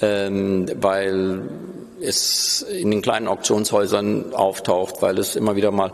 weil 0.03 1.41
es 2.01 2.61
in 2.61 2.91
den 2.91 3.01
kleinen 3.01 3.27
Auktionshäusern 3.27 4.33
auftaucht, 4.33 5.01
weil 5.01 5.17
es 5.17 5.35
immer 5.35 5.55
wieder 5.55 5.71
mal 5.71 5.91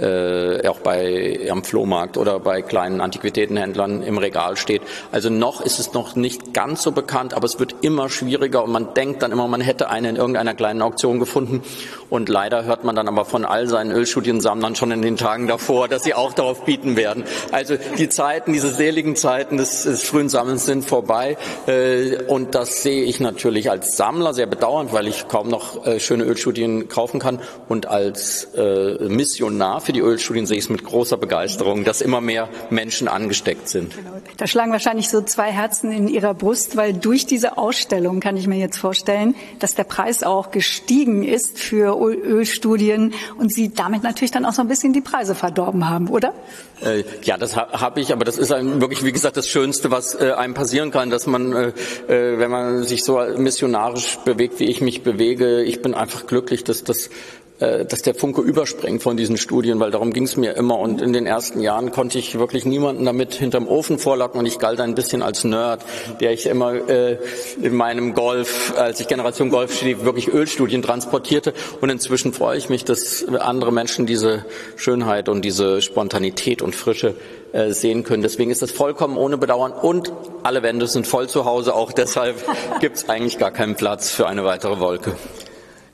äh, 0.00 0.66
auch 0.68 0.80
bei 0.80 1.48
am 1.50 1.64
Flohmarkt 1.64 2.16
oder 2.16 2.40
bei 2.40 2.62
kleinen 2.62 3.00
Antiquitätenhändlern 3.00 4.02
im 4.02 4.18
Regal 4.18 4.56
steht. 4.56 4.82
Also 5.12 5.30
noch 5.30 5.60
ist 5.60 5.78
es 5.78 5.92
noch 5.92 6.16
nicht 6.16 6.54
ganz 6.54 6.82
so 6.82 6.92
bekannt, 6.92 7.34
aber 7.34 7.44
es 7.44 7.58
wird 7.58 7.76
immer 7.82 8.08
schwieriger 8.08 8.64
und 8.64 8.72
man 8.72 8.94
denkt 8.94 9.22
dann 9.22 9.32
immer, 9.32 9.46
man 9.48 9.60
hätte 9.60 9.90
eine 9.90 10.08
in 10.08 10.16
irgendeiner 10.16 10.54
kleinen 10.54 10.82
Auktion 10.82 11.18
gefunden 11.18 11.62
und 12.08 12.28
leider 12.28 12.64
hört 12.64 12.84
man 12.84 12.96
dann 12.96 13.08
aber 13.08 13.24
von 13.24 13.44
all 13.44 13.68
seinen 13.68 13.92
Ölstudiensammlern 13.92 14.74
schon 14.74 14.90
in 14.90 15.02
den 15.02 15.16
Tagen 15.16 15.46
davor, 15.46 15.88
dass 15.88 16.02
sie 16.02 16.14
auch 16.14 16.32
darauf 16.32 16.64
bieten 16.64 16.96
werden. 16.96 17.24
Also 17.52 17.76
die 17.98 18.08
Zeiten, 18.08 18.52
diese 18.52 18.70
seligen 18.70 19.16
Zeiten 19.16 19.56
des, 19.56 19.84
des 19.84 20.02
frühen 20.02 20.28
Sammelns 20.28 20.66
sind 20.66 20.84
vorbei 20.84 21.36
äh, 21.66 22.22
und 22.26 22.54
das 22.54 22.82
sehe 22.82 23.04
ich 23.04 23.20
natürlich 23.20 23.70
als 23.70 23.96
Sammler 23.96 24.34
sehr 24.34 24.46
bedauernd, 24.46 24.92
weil 24.92 25.06
ich 25.06 25.28
kaum 25.28 25.48
noch 25.48 25.86
äh, 25.86 26.00
schöne 26.00 26.24
Ölstudien 26.24 26.88
kaufen 26.88 27.20
kann. 27.20 27.40
Und 27.68 27.86
als 27.86 28.44
äh, 28.54 29.08
Missionar 29.08 29.80
für 29.90 29.94
die 29.94 30.00
Ölstudien 30.02 30.46
sehe 30.46 30.56
ich 30.56 30.64
es 30.64 30.70
mit 30.70 30.84
großer 30.84 31.16
Begeisterung, 31.16 31.82
dass 31.82 32.00
immer 32.00 32.20
mehr 32.20 32.48
Menschen 32.70 33.08
angesteckt 33.08 33.68
sind. 33.68 33.96
Genau. 33.96 34.12
Da 34.36 34.46
schlagen 34.46 34.70
wahrscheinlich 34.70 35.08
so 35.08 35.20
zwei 35.20 35.50
Herzen 35.50 35.90
in 35.90 36.06
Ihrer 36.06 36.32
Brust, 36.32 36.76
weil 36.76 36.92
durch 36.92 37.26
diese 37.26 37.58
Ausstellung 37.58 38.20
kann 38.20 38.36
ich 38.36 38.46
mir 38.46 38.56
jetzt 38.56 38.76
vorstellen, 38.76 39.34
dass 39.58 39.74
der 39.74 39.82
Preis 39.82 40.22
auch 40.22 40.52
gestiegen 40.52 41.24
ist 41.24 41.58
für 41.58 42.00
Ölstudien 42.00 43.14
und 43.36 43.52
Sie 43.52 43.74
damit 43.74 44.04
natürlich 44.04 44.30
dann 44.30 44.44
auch 44.44 44.52
so 44.52 44.62
ein 44.62 44.68
bisschen 44.68 44.92
die 44.92 45.00
Preise 45.00 45.34
verdorben 45.34 45.88
haben, 45.88 46.08
oder? 46.08 46.34
Äh, 46.82 47.02
ja, 47.24 47.36
das 47.36 47.56
ha 47.56 47.68
habe 47.72 48.00
ich, 48.00 48.12
aber 48.12 48.24
das 48.24 48.38
ist 48.38 48.50
wirklich, 48.50 49.04
wie 49.04 49.10
gesagt, 49.10 49.36
das 49.36 49.48
Schönste, 49.48 49.90
was 49.90 50.14
äh, 50.14 50.32
einem 50.32 50.54
passieren 50.54 50.92
kann, 50.92 51.10
dass 51.10 51.26
man, 51.26 51.52
äh, 51.52 51.72
äh, 52.08 52.38
wenn 52.38 52.50
man 52.50 52.84
sich 52.84 53.02
so 53.02 53.20
missionarisch 53.36 54.18
bewegt, 54.24 54.60
wie 54.60 54.66
ich 54.66 54.80
mich 54.80 55.02
bewege, 55.02 55.62
ich 55.62 55.82
bin 55.82 55.94
einfach 55.94 56.28
glücklich, 56.28 56.62
dass 56.62 56.84
das 56.84 57.10
dass 57.60 58.02
der 58.02 58.14
Funke 58.14 58.40
überspringt 58.40 59.02
von 59.02 59.16
diesen 59.16 59.36
Studien, 59.36 59.80
weil 59.80 59.90
darum 59.90 60.12
ging 60.12 60.24
es 60.24 60.36
mir 60.36 60.56
immer. 60.56 60.78
Und 60.78 61.02
in 61.02 61.12
den 61.12 61.26
ersten 61.26 61.60
Jahren 61.60 61.90
konnte 61.90 62.18
ich 62.18 62.38
wirklich 62.38 62.64
niemanden 62.64 63.04
damit 63.04 63.34
hinterm 63.34 63.68
Ofen 63.68 63.98
vorlacken 63.98 64.40
und 64.40 64.46
ich 64.46 64.58
galt 64.58 64.80
ein 64.80 64.94
bisschen 64.94 65.22
als 65.22 65.44
Nerd, 65.44 65.84
der 66.20 66.32
ich 66.32 66.46
immer 66.46 66.72
äh, 66.88 67.18
in 67.60 67.74
meinem 67.74 68.14
Golf, 68.14 68.74
als 68.76 69.00
ich 69.00 69.08
Generation 69.08 69.50
Golf 69.50 69.78
schrieb, 69.78 70.04
wirklich 70.04 70.28
Ölstudien 70.28 70.82
transportierte. 70.82 71.52
Und 71.80 71.90
inzwischen 71.90 72.32
freue 72.32 72.56
ich 72.56 72.68
mich, 72.68 72.84
dass 72.84 73.24
andere 73.28 73.72
Menschen 73.72 74.06
diese 74.06 74.44
Schönheit 74.76 75.28
und 75.28 75.44
diese 75.44 75.82
Spontanität 75.82 76.62
und 76.62 76.74
Frische 76.74 77.14
äh, 77.52 77.72
sehen 77.72 78.04
können. 78.04 78.22
Deswegen 78.22 78.50
ist 78.50 78.62
das 78.62 78.70
vollkommen 78.70 79.16
ohne 79.16 79.36
Bedauern 79.36 79.72
und 79.72 80.12
alle 80.42 80.62
Wände 80.62 80.86
sind 80.86 81.06
voll 81.06 81.28
zu 81.28 81.44
Hause. 81.44 81.74
Auch 81.74 81.92
deshalb 81.92 82.36
gibt 82.80 82.96
es 82.96 83.08
eigentlich 83.08 83.38
gar 83.38 83.50
keinen 83.50 83.74
Platz 83.74 84.10
für 84.10 84.26
eine 84.26 84.44
weitere 84.44 84.80
Wolke. 84.80 85.12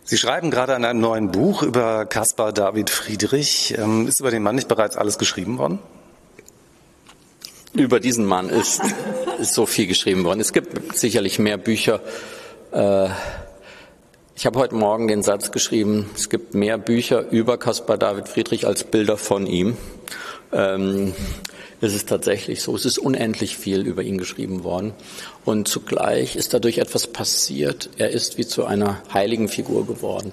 Sie 0.09 0.19
schreiben 0.19 0.53
gerade 0.53 0.77
an 0.77 0.85
einem 0.85 1.01
neuen 1.01 1.33
Buch 1.33 1.65
über 1.65 2.07
Caspar 2.07 2.53
David 2.53 2.91
Friedrich. 2.91 3.75
Ähm, 3.77 4.07
ist 4.07 4.21
über 4.21 4.31
den 4.31 4.41
Mann 4.45 4.55
nicht 4.55 4.69
bereits 4.69 4.97
alles 4.97 5.19
geschrieben 5.19 5.59
worden? 5.59 5.81
Über 7.73 7.99
diesen 7.99 8.25
Mann 8.25 8.49
ist, 8.49 8.83
ist 9.41 9.55
so 9.55 9.67
viel 9.67 9.89
geschrieben 9.89 10.23
worden. 10.23 10.39
Es 10.39 10.53
gibt 10.53 10.97
sicherlich 10.97 11.41
mehr 11.41 11.59
Bücher. 11.59 11.99
Äh, 12.71 13.09
ich 14.37 14.47
habe 14.47 14.61
heute 14.61 14.77
Morgen 14.77 15.09
den 15.09 15.25
Satz 15.25 15.51
geschrieben, 15.51 16.09
es 16.15 16.31
gibt 16.31 16.55
mehr 16.55 16.79
Bücher 16.79 17.29
über 17.33 17.59
Caspar 17.59 17.99
David 17.99 18.29
Friedrich 18.29 18.65
als 18.65 18.85
Bilder 18.85 19.17
von 19.17 19.45
ihm. 19.45 19.77
Ähm, 21.81 21.89
es 21.89 21.95
ist 21.95 22.09
tatsächlich 22.09 22.63
so. 22.63 22.75
Es 22.75 22.85
ist 22.85 22.99
unendlich 22.99 23.57
viel 23.57 23.81
über 23.87 24.03
ihn 24.03 24.19
geschrieben 24.19 24.65
worden. 24.65 24.93
Und 25.45 25.69
zugleich 25.69 26.37
ist 26.37 26.55
dadurch 26.55 26.79
etwas 26.79 27.07
passiert. 27.07 27.91
Er 27.99 28.11
ist 28.11 28.39
wie 28.39 28.47
zu 28.47 28.65
einer 28.65 29.03
heiligen 29.13 29.49
Figur 29.49 29.87
geworden. 29.87 30.33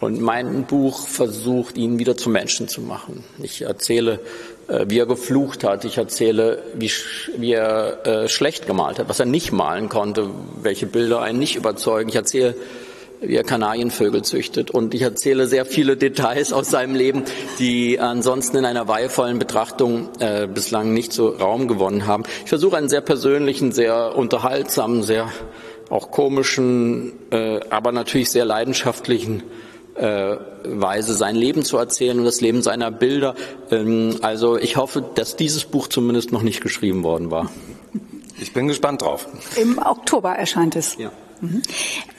Und 0.00 0.20
mein 0.20 0.64
Buch 0.64 1.08
versucht, 1.08 1.76
ihn 1.76 1.98
wieder 1.98 2.16
zum 2.16 2.32
Menschen 2.32 2.68
zu 2.68 2.80
machen. 2.80 3.24
Ich 3.42 3.62
erzähle, 3.62 4.20
äh, 4.68 4.84
wie 4.88 4.98
er 4.98 5.06
geflucht 5.06 5.64
hat. 5.64 5.84
Ich 5.84 5.98
erzähle, 5.98 6.62
wie, 6.74 6.90
wie 7.36 7.52
er 7.52 8.06
äh, 8.06 8.28
schlecht 8.28 8.66
gemalt 8.66 9.00
hat, 9.00 9.08
was 9.08 9.18
er 9.18 9.26
nicht 9.26 9.50
malen 9.50 9.88
konnte, 9.88 10.30
welche 10.62 10.86
Bilder 10.86 11.20
einen 11.20 11.40
nicht 11.40 11.56
überzeugen. 11.56 12.10
Ich 12.10 12.14
erzähle, 12.14 12.54
wie 13.20 13.36
er 13.36 13.44
Kanarienvögel 13.44 14.22
züchtet. 14.22 14.70
Und 14.70 14.94
ich 14.94 15.02
erzähle 15.02 15.46
sehr 15.46 15.64
viele 15.64 15.96
Details 15.96 16.52
aus 16.52 16.70
seinem 16.70 16.94
Leben, 16.94 17.24
die 17.58 17.98
ansonsten 17.98 18.58
in 18.58 18.64
einer 18.64 18.88
weihevollen 18.88 19.38
Betrachtung 19.38 20.08
äh, 20.20 20.46
bislang 20.46 20.92
nicht 20.94 21.12
so 21.12 21.28
Raum 21.28 21.68
gewonnen 21.68 22.06
haben. 22.06 22.24
Ich 22.44 22.48
versuche 22.48 22.76
einen 22.76 22.88
sehr 22.88 23.00
persönlichen, 23.00 23.72
sehr 23.72 24.16
unterhaltsamen, 24.16 25.02
sehr 25.02 25.30
auch 25.90 26.10
komischen, 26.10 27.12
äh, 27.30 27.60
aber 27.70 27.92
natürlich 27.92 28.30
sehr 28.30 28.44
leidenschaftlichen 28.44 29.42
äh, 29.94 30.36
Weise 30.64 31.14
sein 31.14 31.34
Leben 31.34 31.64
zu 31.64 31.76
erzählen 31.76 32.18
und 32.18 32.24
das 32.24 32.40
Leben 32.40 32.62
seiner 32.62 32.90
Bilder. 32.90 33.34
Ähm, 33.70 34.16
also 34.22 34.56
ich 34.56 34.76
hoffe, 34.76 35.02
dass 35.14 35.36
dieses 35.36 35.64
Buch 35.64 35.88
zumindest 35.88 36.30
noch 36.30 36.42
nicht 36.42 36.60
geschrieben 36.60 37.02
worden 37.02 37.30
war. 37.30 37.50
Ich 38.40 38.52
bin 38.52 38.68
gespannt 38.68 39.02
drauf. 39.02 39.26
Im 39.56 39.78
Oktober 39.78 40.32
erscheint 40.32 40.76
es. 40.76 40.96
Ja. 40.96 41.10
Mhm. 41.40 41.62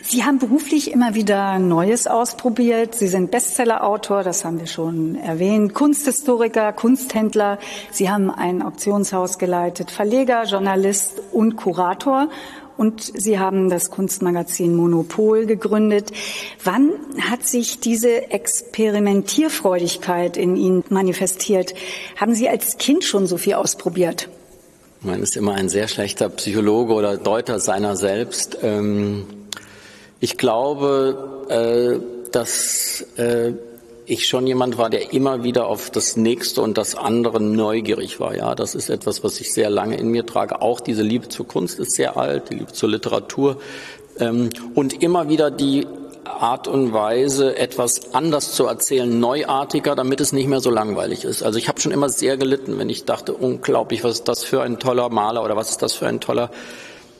Sie 0.01 0.23
haben 0.23 0.39
beruflich 0.39 0.91
immer 0.91 1.13
wieder 1.13 1.59
Neues 1.59 2.07
ausprobiert. 2.07 2.95
Sie 2.95 3.07
sind 3.07 3.29
Bestsellerautor, 3.29 4.23
das 4.23 4.43
haben 4.43 4.59
wir 4.59 4.65
schon 4.65 5.13
erwähnt, 5.15 5.75
Kunsthistoriker, 5.75 6.73
Kunsthändler. 6.73 7.59
Sie 7.91 8.09
haben 8.09 8.31
ein 8.31 8.63
Auktionshaus 8.63 9.37
geleitet, 9.37 9.91
Verleger, 9.91 10.45
Journalist 10.45 11.21
und 11.31 11.57
Kurator. 11.57 12.29
Und 12.75 13.03
Sie 13.03 13.37
haben 13.37 13.69
das 13.69 13.91
Kunstmagazin 13.91 14.73
Monopol 14.73 15.45
gegründet. 15.45 16.11
Wann 16.63 16.91
hat 17.19 17.45
sich 17.45 17.81
diese 17.81 18.31
Experimentierfreudigkeit 18.31 20.37
in 20.37 20.55
Ihnen 20.55 20.85
manifestiert? 20.89 21.73
Haben 22.15 22.35
Sie 22.35 22.47
als 22.47 22.77
Kind 22.77 23.03
schon 23.03 23.27
so 23.27 23.35
viel 23.35 23.55
ausprobiert? 23.55 24.29
Man 25.01 25.23
ist 25.23 25.37
immer 25.37 25.53
ein 25.53 25.69
sehr 25.69 25.87
schlechter 25.87 26.27
Psychologe 26.27 26.93
oder 26.93 27.15
Deuter 27.15 27.59
seiner 27.59 27.95
selbst. 27.95 28.57
Ähm, 28.61 29.25
ich 30.19 30.37
glaube, 30.37 31.45
äh, 31.47 32.31
dass 32.33 33.05
äh, 33.15 33.53
ich 34.05 34.27
schon 34.27 34.45
jemand 34.45 34.77
war, 34.77 34.89
der 34.89 35.13
immer 35.13 35.43
wieder 35.45 35.67
auf 35.67 35.89
das 35.89 36.17
Nächste 36.17 36.61
und 36.61 36.77
das 36.77 36.95
andere 36.95 37.41
neugierig 37.41 38.19
war. 38.19 38.35
Ja, 38.35 38.55
das 38.55 38.75
ist 38.75 38.89
etwas, 38.89 39.23
was 39.23 39.39
ich 39.39 39.53
sehr 39.53 39.69
lange 39.69 39.95
in 39.95 40.09
mir 40.09 40.25
trage. 40.25 40.61
Auch 40.61 40.81
diese 40.81 41.03
Liebe 41.03 41.29
zur 41.29 41.47
Kunst 41.47 41.79
ist 41.79 41.93
sehr 41.93 42.17
alt, 42.17 42.49
die 42.49 42.55
Liebe 42.55 42.73
zur 42.73 42.89
Literatur 42.89 43.61
ähm, 44.19 44.49
und 44.75 45.01
immer 45.01 45.29
wieder 45.29 45.49
die 45.49 45.87
Art 46.29 46.67
und 46.67 46.93
Weise, 46.93 47.57
etwas 47.57 48.13
anders 48.13 48.53
zu 48.53 48.65
erzählen, 48.65 49.19
neuartiger, 49.19 49.95
damit 49.95 50.21
es 50.21 50.31
nicht 50.31 50.47
mehr 50.47 50.59
so 50.59 50.69
langweilig 50.69 51.23
ist. 51.23 51.43
Also 51.43 51.59
ich 51.59 51.67
habe 51.67 51.81
schon 51.81 51.91
immer 51.91 52.09
sehr 52.09 52.37
gelitten, 52.37 52.77
wenn 52.77 52.89
ich 52.89 53.05
dachte, 53.05 53.33
unglaublich, 53.33 54.03
was 54.03 54.13
ist 54.13 54.27
das 54.27 54.43
für 54.43 54.61
ein 54.61 54.79
toller 54.79 55.09
Maler 55.09 55.43
oder 55.43 55.55
was 55.55 55.71
ist 55.71 55.81
das 55.81 55.93
für 55.93 56.07
ein 56.07 56.19
toller 56.19 56.51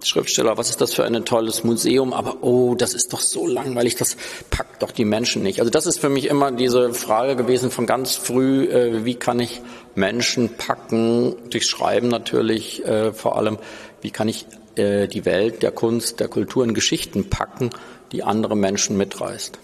Schriftsteller, 0.04 0.58
was 0.58 0.70
ist 0.70 0.82
das 0.82 0.94
für 0.94 1.04
ein 1.04 1.26
tolles 1.26 1.64
Museum, 1.64 2.14
aber 2.14 2.38
oh, 2.42 2.76
das 2.76 2.94
ist 2.94 3.12
doch 3.12 3.20
so 3.20 3.46
langweilig, 3.46 3.96
das 3.96 4.16
packt 4.50 4.82
doch 4.82 4.92
die 4.92 5.06
Menschen 5.06 5.44
nicht. 5.44 5.60
Also 5.60 5.70
das 5.70 5.86
ist 5.86 6.00
für 6.00 6.10
mich 6.10 6.28
immer 6.28 6.52
diese 6.52 6.94
Frage 6.94 7.36
gewesen 7.36 7.70
von 7.70 7.86
ganz 7.86 8.16
früh, 8.16 8.64
äh, 8.66 9.04
wie 9.04 9.16
kann 9.16 9.40
ich 9.40 9.62
Menschen 9.96 10.56
packen, 10.56 11.36
durch 11.50 11.66
Schreiben 11.66 12.08
natürlich 12.08 12.86
äh, 12.86 13.12
vor 13.12 13.38
allem, 13.38 13.58
wie 14.02 14.12
kann 14.12 14.30
ich 14.30 14.46
äh, 14.76 15.08
die 15.08 15.26
Welt 15.26 15.64
der 15.64 15.72
Kunst, 15.72 16.20
der 16.20 16.30
Kultur 16.30 16.64
in 16.64 16.74
Geschichten 16.74 17.30
packen 17.30 17.72
die 18.12 18.24
andere 18.24 18.56
Menschen 18.56 18.98
mitreißt. 18.98 19.60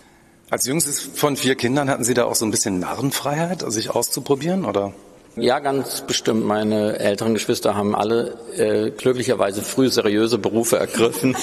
Als 0.49 0.65
jüngstes 0.67 0.99
von 0.99 1.37
vier 1.37 1.55
Kindern 1.55 1.89
hatten 1.89 2.03
Sie 2.03 2.13
da 2.13 2.25
auch 2.25 2.35
so 2.35 2.45
ein 2.45 2.51
bisschen 2.51 2.79
Narrenfreiheit, 2.79 3.63
also 3.63 3.75
sich 3.75 3.89
auszuprobieren, 3.89 4.65
oder? 4.65 4.93
Ja, 5.35 5.59
ganz 5.59 6.01
bestimmt. 6.01 6.45
Meine 6.45 6.97
älteren 6.99 7.33
Geschwister 7.33 7.75
haben 7.75 7.95
alle 7.95 8.37
äh, 8.55 8.91
glücklicherweise 8.91 9.63
früh 9.63 9.89
seriöse 9.89 10.37
Berufe 10.37 10.77
ergriffen 10.77 11.35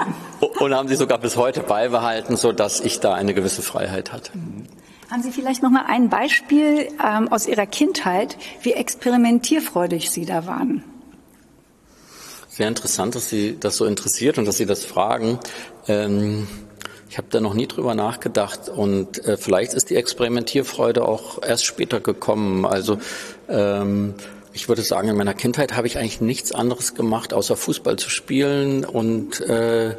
und 0.60 0.74
haben 0.74 0.88
sie 0.88 0.96
sogar 0.96 1.18
bis 1.18 1.36
heute 1.36 1.60
beibehalten, 1.60 2.36
so 2.36 2.52
dass 2.52 2.80
ich 2.80 3.00
da 3.00 3.14
eine 3.14 3.32
gewisse 3.32 3.62
Freiheit 3.62 4.12
hatte. 4.12 4.32
Haben 5.10 5.22
Sie 5.22 5.32
vielleicht 5.32 5.62
noch 5.62 5.70
mal 5.70 5.86
ein 5.86 6.10
Beispiel 6.10 6.88
ähm, 7.02 7.28
aus 7.32 7.46
Ihrer 7.46 7.64
Kindheit, 7.64 8.36
wie 8.60 8.72
experimentierfreudig 8.72 10.10
Sie 10.10 10.26
da 10.26 10.46
waren? 10.46 10.84
Sehr 12.58 12.66
interessant, 12.66 13.14
dass 13.14 13.28
Sie 13.28 13.56
das 13.60 13.76
so 13.76 13.84
interessiert 13.84 14.36
und 14.36 14.44
dass 14.44 14.56
Sie 14.56 14.66
das 14.66 14.84
fragen. 14.84 15.38
Ähm, 15.86 16.48
ich 17.08 17.16
habe 17.16 17.28
da 17.30 17.40
noch 17.40 17.54
nie 17.54 17.68
drüber 17.68 17.94
nachgedacht 17.94 18.68
und 18.68 19.24
äh, 19.24 19.36
vielleicht 19.36 19.74
ist 19.74 19.90
die 19.90 19.94
Experimentierfreude 19.94 21.06
auch 21.06 21.40
erst 21.40 21.64
später 21.66 22.00
gekommen. 22.00 22.66
Also 22.66 22.98
ähm, 23.48 24.14
ich 24.52 24.68
würde 24.68 24.82
sagen, 24.82 25.06
in 25.06 25.16
meiner 25.16 25.34
Kindheit 25.34 25.76
habe 25.76 25.86
ich 25.86 25.98
eigentlich 25.98 26.20
nichts 26.20 26.50
anderes 26.50 26.96
gemacht, 26.96 27.32
außer 27.32 27.54
Fußball 27.54 27.94
zu 27.94 28.10
spielen 28.10 28.84
und 28.84 29.40
äh, 29.40 29.94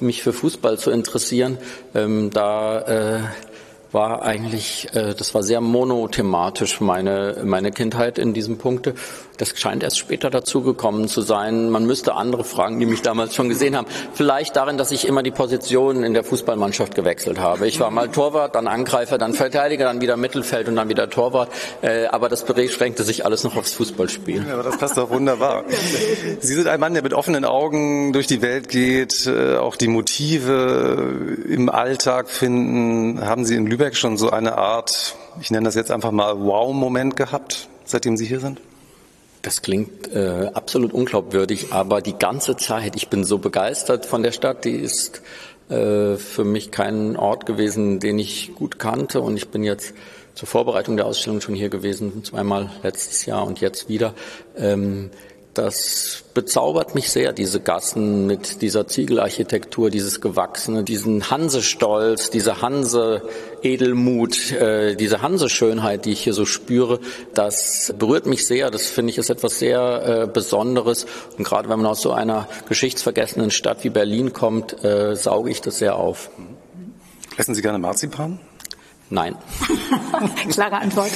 mich 0.00 0.22
für 0.22 0.32
Fußball 0.32 0.78
zu 0.78 0.92
interessieren. 0.92 1.58
Ähm, 1.96 2.30
da 2.30 2.80
äh, 2.82 3.20
war 3.94 4.22
eigentlich, 4.22 4.88
äh, 4.92 5.14
das 5.14 5.34
war 5.34 5.42
sehr 5.42 5.60
monothematisch 5.60 6.80
meine, 6.80 7.42
meine 7.44 7.70
Kindheit 7.70 8.18
in 8.18 8.34
diesem 8.34 8.58
Punkte. 8.58 8.94
Das 9.36 9.58
scheint 9.58 9.82
erst 9.82 9.98
später 9.98 10.30
dazu 10.30 10.62
gekommen 10.62 11.08
zu 11.08 11.20
sein. 11.20 11.70
Man 11.70 11.86
müsste 11.86 12.14
andere 12.14 12.44
fragen, 12.44 12.78
die 12.78 12.86
mich 12.86 13.02
damals 13.02 13.34
schon 13.34 13.48
gesehen 13.48 13.76
haben. 13.76 13.86
Vielleicht 14.12 14.54
darin, 14.54 14.78
dass 14.78 14.92
ich 14.92 15.08
immer 15.08 15.24
die 15.24 15.32
Position 15.32 16.04
in 16.04 16.14
der 16.14 16.22
Fußballmannschaft 16.22 16.94
gewechselt 16.94 17.38
habe. 17.38 17.66
Ich 17.66 17.80
war 17.80 17.90
mal 17.90 18.08
Torwart, 18.08 18.54
dann 18.54 18.68
Angreifer, 18.68 19.18
dann 19.18 19.34
Verteidiger, 19.34 19.86
dann 19.86 20.00
wieder 20.00 20.16
Mittelfeld 20.16 20.68
und 20.68 20.76
dann 20.76 20.88
wieder 20.88 21.10
Torwart. 21.10 21.50
Äh, 21.82 22.06
aber 22.06 22.28
das 22.28 22.44
beschränkte 22.44 23.02
sich 23.02 23.24
alles 23.24 23.42
noch 23.42 23.56
aufs 23.56 23.72
Fußballspiel. 23.72 24.46
Ja, 24.46 24.54
aber 24.54 24.62
das 24.62 24.78
passt 24.78 24.96
doch 24.96 25.10
wunderbar. 25.10 25.64
Sie 26.40 26.54
sind 26.54 26.68
ein 26.68 26.78
Mann, 26.78 26.94
der 26.94 27.02
mit 27.02 27.12
offenen 27.12 27.44
Augen 27.44 28.12
durch 28.12 28.28
die 28.28 28.40
Welt 28.40 28.68
geht, 28.68 29.26
äh, 29.26 29.56
auch 29.56 29.74
die 29.74 29.88
Motive 29.88 31.38
im 31.48 31.70
Alltag 31.70 32.30
finden. 32.30 33.26
Haben 33.26 33.44
Sie 33.44 33.56
in 33.56 33.66
Lübeck 33.66 33.96
schon 33.96 34.16
so 34.16 34.30
eine 34.30 34.56
Art, 34.58 35.16
ich 35.40 35.50
nenne 35.50 35.64
das 35.64 35.74
jetzt 35.74 35.90
einfach 35.90 36.12
mal 36.12 36.38
Wow-Moment 36.38 37.16
gehabt, 37.16 37.68
seitdem 37.84 38.16
Sie 38.16 38.26
hier 38.26 38.38
sind? 38.38 38.60
Das 39.44 39.60
klingt 39.60 40.10
äh, 40.10 40.50
absolut 40.54 40.94
unglaubwürdig, 40.94 41.66
aber 41.70 42.00
die 42.00 42.14
ganze 42.14 42.56
Zeit, 42.56 42.96
ich 42.96 43.08
bin 43.08 43.24
so 43.24 43.36
begeistert 43.36 44.06
von 44.06 44.22
der 44.22 44.32
Stadt, 44.32 44.64
die 44.64 44.76
ist 44.76 45.20
äh, 45.68 46.16
für 46.16 46.44
mich 46.44 46.70
kein 46.70 47.14
Ort 47.14 47.44
gewesen, 47.44 48.00
den 48.00 48.18
ich 48.18 48.54
gut 48.54 48.78
kannte. 48.78 49.20
Und 49.20 49.36
ich 49.36 49.50
bin 49.50 49.62
jetzt 49.62 49.92
zur 50.32 50.48
Vorbereitung 50.48 50.96
der 50.96 51.04
Ausstellung 51.04 51.42
schon 51.42 51.54
hier 51.54 51.68
gewesen, 51.68 52.24
zweimal 52.24 52.70
letztes 52.82 53.26
Jahr 53.26 53.46
und 53.46 53.60
jetzt 53.60 53.90
wieder. 53.90 54.14
Ähm, 54.56 55.10
das 55.54 56.24
bezaubert 56.34 56.94
mich 56.94 57.10
sehr, 57.10 57.32
diese 57.32 57.60
Gassen 57.60 58.26
mit 58.26 58.60
dieser 58.62 58.86
Ziegelarchitektur, 58.86 59.90
dieses 59.90 60.20
Gewachsene, 60.20 60.82
diesen 60.82 61.30
Hansestolz, 61.30 62.30
diese 62.30 62.60
Hanse-Edelmut, 62.60 64.52
äh, 64.52 64.96
diese 64.96 65.22
Hanse-Schönheit, 65.22 66.04
die 66.04 66.12
ich 66.12 66.20
hier 66.24 66.34
so 66.34 66.44
spüre. 66.44 67.00
Das 67.34 67.94
berührt 67.98 68.26
mich 68.26 68.46
sehr. 68.46 68.70
Das 68.70 68.86
finde 68.86 69.10
ich 69.10 69.18
ist 69.18 69.30
etwas 69.30 69.58
sehr 69.58 70.22
äh, 70.22 70.26
Besonderes. 70.26 71.06
Und 71.38 71.44
gerade 71.44 71.68
wenn 71.68 71.78
man 71.78 71.86
aus 71.86 72.02
so 72.02 72.12
einer 72.12 72.48
geschichtsvergessenen 72.68 73.50
Stadt 73.50 73.84
wie 73.84 73.90
Berlin 73.90 74.32
kommt, 74.32 74.84
äh, 74.84 75.14
sauge 75.14 75.50
ich 75.50 75.60
das 75.60 75.78
sehr 75.78 75.96
auf. 75.96 76.30
Essen 77.36 77.54
Sie 77.54 77.62
gerne 77.62 77.78
Marzipan? 77.78 78.38
Nein. 79.10 79.36
Klare 80.50 80.76
Antwort. 80.76 81.10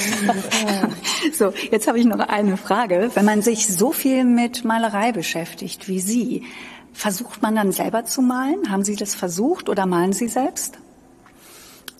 so, 1.33 1.53
jetzt 1.71 1.87
habe 1.87 1.99
ich 1.99 2.05
noch 2.05 2.19
eine 2.19 2.57
Frage. 2.57 3.11
Wenn 3.13 3.25
man 3.25 3.41
sich 3.41 3.67
so 3.67 3.91
viel 3.91 4.23
mit 4.23 4.63
Malerei 4.63 5.11
beschäftigt 5.11 5.87
wie 5.87 5.99
Sie, 5.99 6.43
versucht 6.93 7.41
man 7.41 7.55
dann 7.55 7.71
selber 7.71 8.05
zu 8.05 8.21
malen? 8.21 8.71
Haben 8.71 8.83
Sie 8.83 8.95
das 8.95 9.15
versucht 9.15 9.69
oder 9.69 9.85
malen 9.85 10.13
Sie 10.13 10.27
selbst? 10.27 10.77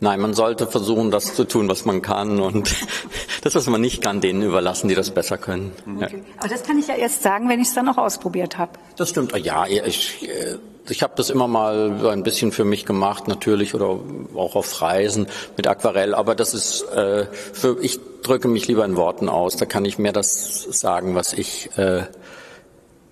Nein, 0.02 0.22
man 0.22 0.34
sollte 0.34 0.66
versuchen, 0.66 1.12
das 1.12 1.36
zu 1.36 1.44
tun, 1.44 1.68
was 1.68 1.84
man 1.84 2.02
kann 2.02 2.40
und 2.40 2.74
das, 3.42 3.56
was 3.56 3.68
man 3.68 3.82
nicht 3.82 4.02
kann, 4.02 4.22
denen 4.22 4.42
überlassen, 4.42 4.88
die 4.88 4.96
das 4.96 5.12
besser 5.12 5.38
können. 5.38 5.74
Okay. 5.98 6.18
Ja. 6.18 6.24
Aber 6.38 6.48
das 6.48 6.64
kann 6.64 6.80
ich 6.80 6.88
ja 6.88 6.96
erst 6.96 7.22
sagen, 7.22 7.50
wenn 7.50 7.60
ich 7.60 7.68
es 7.68 7.74
dann 7.74 7.90
auch 7.90 7.98
ausprobiert 7.98 8.58
habe. 8.58 8.72
Das 8.96 9.10
stimmt. 9.10 9.36
Ja, 9.38 9.66
ich, 9.68 10.30
äh, 10.30 10.58
ich 10.90 11.04
habe 11.04 11.14
das 11.16 11.30
immer 11.30 11.48
mal 11.48 12.08
ein 12.08 12.24
bisschen 12.24 12.52
für 12.52 12.66
mich 12.66 12.86
gemacht, 12.86 13.28
natürlich, 13.28 13.76
oder 13.76 14.00
auch 14.36 14.56
auf 14.56 14.82
Reisen 14.82 15.28
mit 15.58 15.68
Aquarell. 15.68 16.14
Aber 16.14 16.36
das 16.36 16.54
ist 16.54 16.84
äh, 16.92 17.26
für 17.54 17.78
ich 17.82 18.00
drücke 18.24 18.48
mich 18.48 18.68
lieber 18.68 18.86
in 18.86 18.96
Worten 18.96 19.30
aus. 19.30 19.56
Da 19.56 19.66
kann 19.66 19.86
ich 19.86 19.98
mehr 19.98 20.14
das 20.14 20.64
sagen, 20.64 21.16
was 21.16 21.34
ich, 21.34 21.70
äh, 21.78 22.00
äh, 22.00 22.04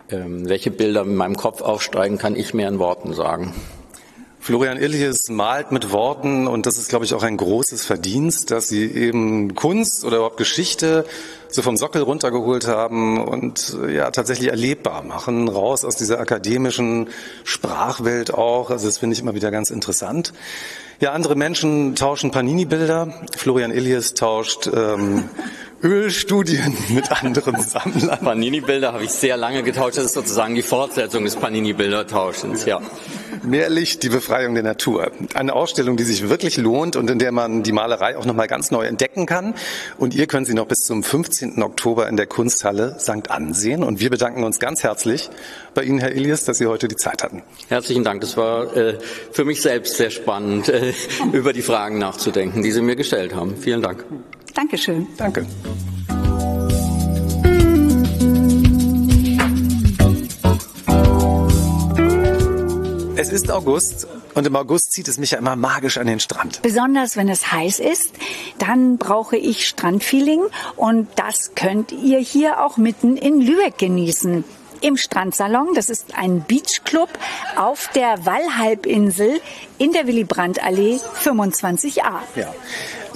welche 0.09 0.71
Bilder 0.71 1.01
in 1.01 1.15
meinem 1.15 1.37
Kopf 1.37 1.61
aufsteigen, 1.61 2.17
kann 2.17 2.35
ich 2.35 2.53
mehr 2.53 2.69
in 2.69 2.79
Worten 2.79 3.13
sagen. 3.13 3.53
Florian 4.39 4.77
Illies 4.77 5.27
malt 5.29 5.73
mit 5.73 5.91
Worten 5.91 6.47
und 6.47 6.65
das 6.65 6.77
ist, 6.77 6.87
glaube 6.87 7.03
ich, 7.03 7.13
auch 7.13 7.23
ein 7.23 7.35
großes 7.35 7.83
Verdienst, 7.83 8.49
dass 8.49 8.69
Sie 8.69 8.85
eben 8.85 9.55
Kunst 9.55 10.05
oder 10.05 10.17
überhaupt 10.17 10.37
Geschichte 10.37 11.05
so 11.49 11.61
vom 11.61 11.77
Sockel 11.77 12.01
runtergeholt 12.01 12.67
haben 12.67 13.23
und 13.23 13.77
ja 13.89 14.11
tatsächlich 14.11 14.49
erlebbar 14.49 15.03
machen, 15.03 15.47
raus 15.47 15.85
aus 15.85 15.95
dieser 15.95 16.19
akademischen 16.19 17.09
Sprachwelt 17.43 18.33
auch. 18.33 18.69
Also 18.69 18.87
das 18.87 18.97
finde 18.97 19.13
ich 19.13 19.21
immer 19.21 19.35
wieder 19.35 19.51
ganz 19.51 19.69
interessant. 19.69 20.33
Ja, 20.99 21.11
andere 21.11 21.35
Menschen 21.35 21.95
tauschen 21.95 22.31
Panini-Bilder. 22.31 23.13
Florian 23.35 23.71
Illies 23.71 24.15
tauscht 24.15 24.67
ähm, 24.73 25.29
Ölstudien 25.83 26.75
mit 26.89 27.11
anderen 27.11 27.61
Sammlern. 27.61 28.19
Panini-Bilder 28.19 28.93
habe 28.93 29.03
ich 29.03 29.11
sehr 29.11 29.37
lange 29.37 29.63
getauscht. 29.63 29.97
Das 29.97 30.05
ist 30.05 30.13
sozusagen 30.13 30.55
die 30.55 30.63
Fortsetzung 30.63 31.23
des 31.23 31.35
Panini-Bilder-Tauschens, 31.35 32.65
ja. 32.65 32.81
Mehr 33.43 33.69
Licht, 33.69 34.03
die 34.03 34.09
Befreiung 34.09 34.55
der 34.55 34.63
Natur. 34.63 35.11
Eine 35.35 35.53
Ausstellung, 35.53 35.95
die 35.95 36.03
sich 36.03 36.27
wirklich 36.27 36.57
lohnt 36.57 36.95
und 36.95 37.09
in 37.09 37.19
der 37.19 37.31
man 37.31 37.63
die 37.63 37.71
Malerei 37.71 38.17
auch 38.17 38.25
nochmal 38.25 38.47
ganz 38.47 38.71
neu 38.71 38.85
entdecken 38.85 39.25
kann. 39.25 39.53
Und 39.97 40.15
ihr 40.15 40.27
könnt 40.27 40.47
sie 40.47 40.53
noch 40.53 40.65
bis 40.65 40.79
zum 40.79 41.03
15. 41.03 41.61
Oktober 41.61 42.09
in 42.09 42.17
der 42.17 42.25
Kunsthalle 42.25 42.97
St. 42.99 43.29
Ansehen. 43.29 43.83
Und 43.83 43.99
wir 43.99 44.09
bedanken 44.09 44.43
uns 44.43 44.59
ganz 44.59 44.83
herzlich 44.83 45.29
bei 45.75 45.83
Ihnen, 45.83 45.99
Herr 45.99 46.11
Elias, 46.11 46.43
dass 46.45 46.57
Sie 46.57 46.65
heute 46.65 46.87
die 46.87 46.95
Zeit 46.95 47.23
hatten. 47.23 47.43
Herzlichen 47.67 48.03
Dank. 48.03 48.21
Das 48.21 48.35
war 48.35 48.75
äh, 48.75 48.97
für 49.31 49.45
mich 49.45 49.61
selbst 49.61 49.97
sehr 49.97 50.09
spannend, 50.09 50.69
äh, 50.69 50.93
über 51.31 51.53
die 51.53 51.61
Fragen 51.61 51.99
nachzudenken, 51.99 52.63
die 52.63 52.71
Sie 52.71 52.81
mir 52.81 52.95
gestellt 52.95 53.35
haben. 53.35 53.55
Vielen 53.57 53.81
Dank. 53.81 54.03
Dankeschön. 54.57 55.07
Danke. 55.17 55.45
Es 63.15 63.29
ist 63.31 63.51
August 63.51 64.07
und 64.33 64.47
im 64.47 64.55
August 64.55 64.93
zieht 64.93 65.07
es 65.09 65.19
mich 65.19 65.29
ja 65.29 65.37
immer 65.37 65.55
magisch 65.55 65.99
an 65.99 66.07
den 66.07 66.19
Strand. 66.19 66.63
Besonders 66.63 67.17
wenn 67.17 67.29
es 67.29 67.51
heiß 67.51 67.79
ist, 67.79 68.13
dann 68.57 68.97
brauche 68.97 69.37
ich 69.37 69.67
Strandfeeling 69.67 70.41
und 70.75 71.07
das 71.17 71.51
könnt 71.53 71.91
ihr 71.91 72.17
hier 72.17 72.65
auch 72.65 72.77
mitten 72.77 73.15
in 73.15 73.39
Lübeck 73.39 73.77
genießen 73.77 74.43
im 74.81 74.97
Strandsalon. 74.97 75.75
Das 75.75 75.89
ist 75.89 76.17
ein 76.17 76.43
Beachclub 76.47 77.09
auf 77.55 77.89
der 77.93 78.25
Wallhalbinsel 78.25 79.39
in 79.77 79.91
der 79.93 80.07
Willy 80.07 80.23
Brandt 80.23 80.63
Allee 80.63 80.99
25a. 81.23 82.01
Ja. 82.35 82.53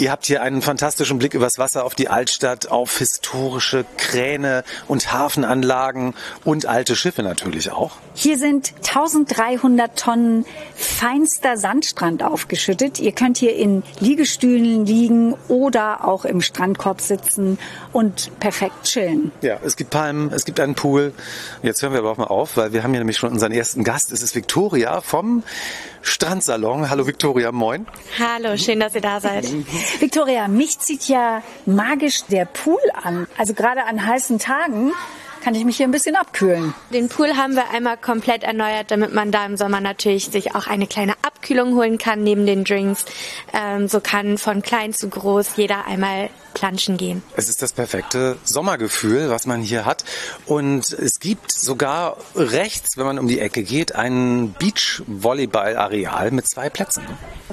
Ihr 0.02 0.10
habt 0.10 0.26
hier 0.26 0.42
einen 0.42 0.64
fantastischen 0.64 1.20
Blick 1.20 1.36
übers 1.36 1.60
Wasser 1.60 1.86
auf 1.86 1.94
die 1.94 2.10
Altstadt, 2.10 2.72
auf 2.72 2.98
historische 2.98 3.86
Kräne 3.98 4.64
und 4.88 5.14
Hafenanlagen 5.14 6.16
und 6.44 6.66
alte 6.66 6.96
Schiffe 6.96 7.22
natürlich 7.22 7.72
auch. 7.72 7.92
Hier 8.16 8.40
sind 8.40 8.74
1300 8.78 9.96
Tonnen 9.96 10.48
feinster 10.74 11.56
Sandstrand 11.56 12.24
aufgeschüttet. 12.24 13.00
Ihr 13.00 13.12
könnt 13.12 13.38
hier 13.38 13.56
in 13.56 13.84
Liegestühlen 14.00 14.88
liegen 14.88 15.36
oder 15.48 16.04
auch 16.08 16.26
im 16.26 16.42
Strandkorb 16.42 17.00
sitzen 17.00 17.60
und 17.94 18.32
perfekt 18.40 18.86
chillen. 18.86 19.32
Ja, 19.42 19.60
es 19.64 19.76
gibt 19.76 19.92
Palmen, 19.92 20.32
es 20.34 20.46
gibt 20.46 20.60
einen 20.60 20.74
Pool. 20.74 21.14
Jetzt 21.62 21.84
hören 21.84 21.94
wir 21.94 22.00
aber 22.00 22.10
auch 22.10 22.18
mal 22.18 22.24
auf, 22.24 22.58
weil 22.58 22.74
wir 22.74 22.82
haben 22.82 22.90
hier 22.90 23.02
nämlich 23.02 23.18
schon 23.18 23.32
unseren 23.32 23.52
ersten 23.52 23.84
Gast. 23.84 24.12
Es 24.12 24.24
ist 24.24 24.34
Victoria 24.34 25.00
vom 25.02 25.44
Strandsalon. 26.02 26.90
Hallo 26.90 27.06
Victoria, 27.08 27.52
moin. 27.52 27.86
Hallo, 28.20 28.58
schön, 28.58 28.80
dass 28.80 28.96
ihr 28.96 29.02
da 29.02 29.20
seid. 29.20 29.46
Victoria, 30.00 30.48
mich 30.48 30.80
zieht 30.80 31.08
ja 31.08 31.44
magisch 31.66 32.24
der 32.26 32.46
Pool 32.46 32.80
an. 33.04 33.28
Also 33.38 33.54
gerade 33.54 33.86
an 33.86 34.06
heißen 34.06 34.40
Tagen 34.40 34.94
kann 35.42 35.56
ich 35.56 35.66
mich 35.66 35.78
hier 35.78 35.88
ein 35.88 35.92
bisschen 35.92 36.16
abkühlen. 36.16 36.74
Den 36.92 37.10
Pool 37.10 37.36
haben 37.36 37.56
wir 37.56 37.70
einmal 37.72 37.98
komplett 37.98 38.44
erneuert, 38.44 38.92
damit 38.92 39.14
man 39.14 39.32
da 39.32 39.46
im 39.46 39.58
Sommer 39.58 39.82
natürlich 39.82 40.26
sich 40.26 40.56
auch 40.56 40.68
eine 40.68 40.88
kleine 40.88 41.14
Abkühlung 41.22 41.76
holen 41.76 41.98
kann 41.98 42.24
neben 42.24 42.46
den 42.46 42.64
Drinks. 42.64 43.06
Ähm, 43.54 43.88
so 43.88 44.00
kann 44.00 44.38
von 44.38 44.62
klein 44.62 44.94
zu 44.94 45.10
groß 45.10 45.56
jeder 45.56 45.86
einmal 45.86 46.30
planschen 46.54 46.98
gehen. 46.98 47.24
Es 47.36 47.50
ist 47.50 47.62
das 47.62 47.74
perfekte 47.74 48.38
Sommergefühl, 48.44 49.30
was 49.30 49.46
man 49.46 49.62
hier 49.62 49.86
hat. 49.86 50.04
Und 50.46 50.92
es 50.92 51.20
gibt 51.20 51.52
sogar 51.52 52.18
rechts, 52.36 52.98
wenn 52.98 53.06
man 53.06 53.20
um 53.20 53.28
die 53.28 53.40
Ecke 53.40 53.64
geht, 53.64 53.96
ein 53.96 54.54
Beach-Volleyball-Areal 54.60 56.32
mit 56.32 56.48
zwei 56.48 56.70
Plätzen. 56.70 57.04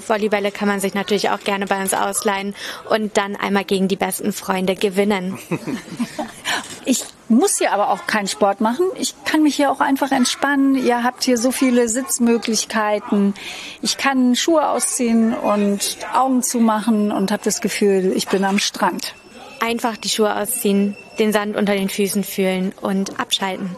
Volleybälle 0.06 0.50
kann 0.50 0.68
man 0.68 0.80
sich 0.80 0.94
natürlich 0.94 1.30
auch 1.30 1.40
gerne 1.40 1.66
bei 1.66 1.80
uns 1.80 1.94
ausleihen 1.94 2.54
und 2.88 3.16
dann 3.16 3.36
einmal 3.36 3.64
gegen 3.64 3.88
die 3.88 3.96
besten 3.96 4.32
Freunde 4.32 4.74
gewinnen. 4.74 5.38
Ich 6.84 7.04
muss 7.28 7.58
hier 7.58 7.72
aber 7.72 7.90
auch 7.90 8.06
keinen 8.06 8.28
Sport 8.28 8.60
machen. 8.60 8.86
Ich 8.98 9.14
kann 9.24 9.42
mich 9.42 9.56
hier 9.56 9.70
auch 9.70 9.80
einfach 9.80 10.12
entspannen. 10.12 10.74
Ihr 10.74 11.02
habt 11.02 11.24
hier 11.24 11.38
so 11.38 11.50
viele 11.50 11.88
Sitzmöglichkeiten. 11.88 13.34
Ich 13.82 13.98
kann 13.98 14.36
Schuhe 14.36 14.68
ausziehen 14.68 15.34
und 15.34 15.98
Augen 16.14 16.42
zumachen 16.42 17.12
und 17.12 17.30
habe 17.30 17.42
das 17.44 17.60
Gefühl, 17.60 18.12
ich 18.14 18.28
bin 18.28 18.44
am 18.44 18.58
Strand. 18.58 19.14
Einfach 19.60 19.96
die 19.96 20.08
Schuhe 20.08 20.34
ausziehen, 20.36 20.96
den 21.18 21.32
Sand 21.32 21.56
unter 21.56 21.74
den 21.74 21.88
Füßen 21.88 22.24
fühlen 22.24 22.72
und 22.80 23.18
abschalten. 23.20 23.76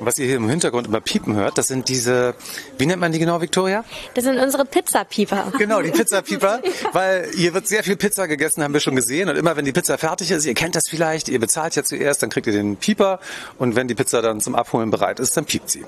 Was 0.00 0.18
ihr 0.18 0.26
hier 0.26 0.36
im 0.36 0.48
Hintergrund 0.48 0.86
immer 0.86 1.00
piepen 1.00 1.34
hört, 1.34 1.58
das 1.58 1.68
sind 1.68 1.88
diese, 1.88 2.34
wie 2.78 2.86
nennt 2.86 3.00
man 3.00 3.12
die 3.12 3.18
genau, 3.18 3.40
Victoria? 3.40 3.84
Das 4.14 4.24
sind 4.24 4.38
unsere 4.38 4.64
Pizzapieper. 4.64 5.52
Genau, 5.58 5.82
die 5.82 5.90
Pizzapieper, 5.92 6.62
weil 6.92 7.28
hier 7.34 7.52
wird 7.52 7.68
sehr 7.68 7.84
viel 7.84 7.96
Pizza 7.96 8.26
gegessen, 8.26 8.62
haben 8.62 8.72
wir 8.72 8.80
schon 8.80 8.96
gesehen. 8.96 9.28
Und 9.28 9.36
immer 9.36 9.56
wenn 9.56 9.66
die 9.66 9.72
Pizza 9.72 9.98
fertig 9.98 10.30
ist, 10.30 10.46
ihr 10.46 10.54
kennt 10.54 10.74
das 10.74 10.88
vielleicht, 10.88 11.28
ihr 11.28 11.38
bezahlt 11.38 11.76
ja 11.76 11.84
zuerst, 11.84 12.22
dann 12.22 12.30
kriegt 12.30 12.46
ihr 12.46 12.54
den 12.54 12.76
Pieper. 12.76 13.20
Und 13.58 13.76
wenn 13.76 13.88
die 13.88 13.94
Pizza 13.94 14.22
dann 14.22 14.40
zum 14.40 14.54
Abholen 14.54 14.90
bereit 14.90 15.20
ist, 15.20 15.36
dann 15.36 15.44
piept 15.44 15.70
sie. 15.70 15.84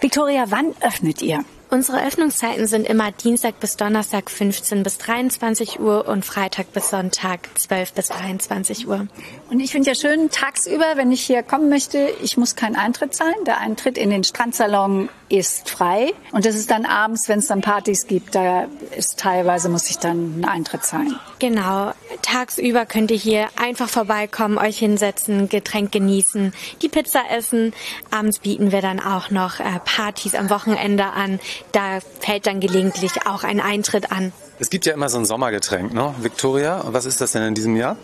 Victoria, 0.00 0.46
wann 0.48 0.74
öffnet 0.80 1.20
ihr? 1.20 1.44
Unsere 1.72 2.04
Öffnungszeiten 2.04 2.66
sind 2.66 2.84
immer 2.84 3.12
Dienstag 3.12 3.60
bis 3.60 3.76
Donnerstag 3.76 4.28
15 4.28 4.82
bis 4.82 4.98
23 4.98 5.78
Uhr 5.78 6.08
und 6.08 6.24
Freitag 6.24 6.72
bis 6.72 6.90
Sonntag 6.90 7.48
12 7.54 7.92
bis 7.92 8.08
23 8.08 8.88
Uhr. 8.88 9.06
Und 9.50 9.60
ich 9.60 9.70
finde 9.70 9.90
ja 9.90 9.94
schön, 9.94 10.30
tagsüber, 10.30 10.96
wenn 10.96 11.12
ich 11.12 11.22
hier 11.22 11.44
kommen 11.44 11.68
möchte, 11.68 12.10
ich 12.22 12.36
muss 12.36 12.56
keinen 12.56 12.74
Eintritt 12.74 13.14
zahlen. 13.14 13.36
Der 13.46 13.58
Eintritt 13.58 13.98
in 13.98 14.10
den 14.10 14.24
Strandsalon 14.24 15.10
ist 15.28 15.70
frei. 15.70 16.12
Und 16.32 16.44
das 16.44 16.56
ist 16.56 16.72
dann 16.72 16.84
abends, 16.84 17.28
wenn 17.28 17.38
es 17.38 17.46
dann 17.46 17.60
Partys 17.60 18.08
gibt, 18.08 18.34
da 18.34 18.66
ist 18.96 19.20
teilweise, 19.20 19.68
muss 19.68 19.88
ich 19.88 19.98
dann 19.98 20.10
einen 20.10 20.44
Eintritt 20.44 20.82
zahlen. 20.82 21.14
Genau. 21.38 21.92
Tagsüber 22.22 22.84
könnt 22.84 23.12
ihr 23.12 23.16
hier 23.16 23.48
einfach 23.54 23.88
vorbeikommen, 23.88 24.58
euch 24.58 24.78
hinsetzen, 24.78 25.48
Getränk 25.48 25.92
genießen, 25.92 26.52
die 26.82 26.88
Pizza 26.88 27.22
essen. 27.30 27.72
Abends 28.10 28.40
bieten 28.40 28.72
wir 28.72 28.82
dann 28.82 28.98
auch 28.98 29.30
noch 29.30 29.60
äh, 29.60 29.78
Partys 29.84 30.34
am 30.34 30.50
Wochenende 30.50 31.04
an 31.06 31.38
da 31.72 31.98
fällt 32.20 32.46
dann 32.46 32.60
gelegentlich 32.60 33.12
auch 33.26 33.44
ein 33.44 33.60
Eintritt 33.60 34.12
an. 34.12 34.32
Es 34.58 34.68
gibt 34.68 34.84
ja 34.84 34.92
immer 34.92 35.08
so 35.08 35.18
ein 35.18 35.24
Sommergetränk, 35.24 35.94
ne, 35.94 36.14
Victoria? 36.20 36.84
Was 36.88 37.06
ist 37.06 37.20
das 37.22 37.32
denn 37.32 37.42
in 37.42 37.54
diesem 37.54 37.76
Jahr? 37.76 37.96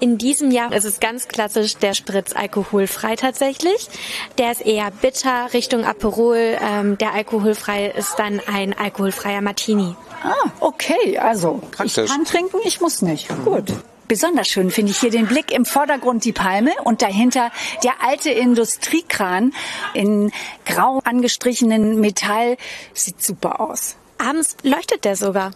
In 0.00 0.18
diesem 0.18 0.50
Jahr 0.50 0.72
ist 0.72 0.84
es 0.84 0.98
ganz 0.98 1.28
klassisch 1.28 1.76
der 1.76 1.94
Spritz 1.94 2.34
alkoholfrei 2.34 3.14
tatsächlich. 3.14 3.88
Der 4.36 4.50
ist 4.50 4.62
eher 4.62 4.90
bitter 4.90 5.52
Richtung 5.52 5.84
Aperol. 5.84 6.58
Ähm, 6.60 6.98
der 6.98 7.14
alkoholfrei 7.14 7.86
ist 7.86 8.18
dann 8.18 8.40
ein 8.52 8.76
alkoholfreier 8.76 9.42
Martini. 9.42 9.94
Ah, 10.24 10.50
okay, 10.58 11.18
also 11.18 11.60
Praktisch. 11.70 12.04
ich 12.04 12.10
kann 12.10 12.24
trinken, 12.24 12.58
ich 12.64 12.80
muss 12.80 13.02
nicht. 13.02 13.28
Gut. 13.44 13.72
Besonders 14.12 14.48
schön 14.48 14.70
finde 14.70 14.92
ich 14.92 14.98
hier 14.98 15.10
den 15.10 15.26
Blick 15.26 15.50
im 15.50 15.64
Vordergrund 15.64 16.26
die 16.26 16.34
Palme 16.34 16.72
und 16.84 17.00
dahinter 17.00 17.50
der 17.82 18.04
alte 18.06 18.28
Industriekran 18.28 19.54
in 19.94 20.30
grau 20.66 21.00
angestrichenen 21.02 21.98
Metall. 21.98 22.58
Sieht 22.92 23.22
super 23.22 23.58
aus. 23.58 23.96
Abends 24.18 24.58
leuchtet 24.64 25.06
der 25.06 25.16
sogar. 25.16 25.52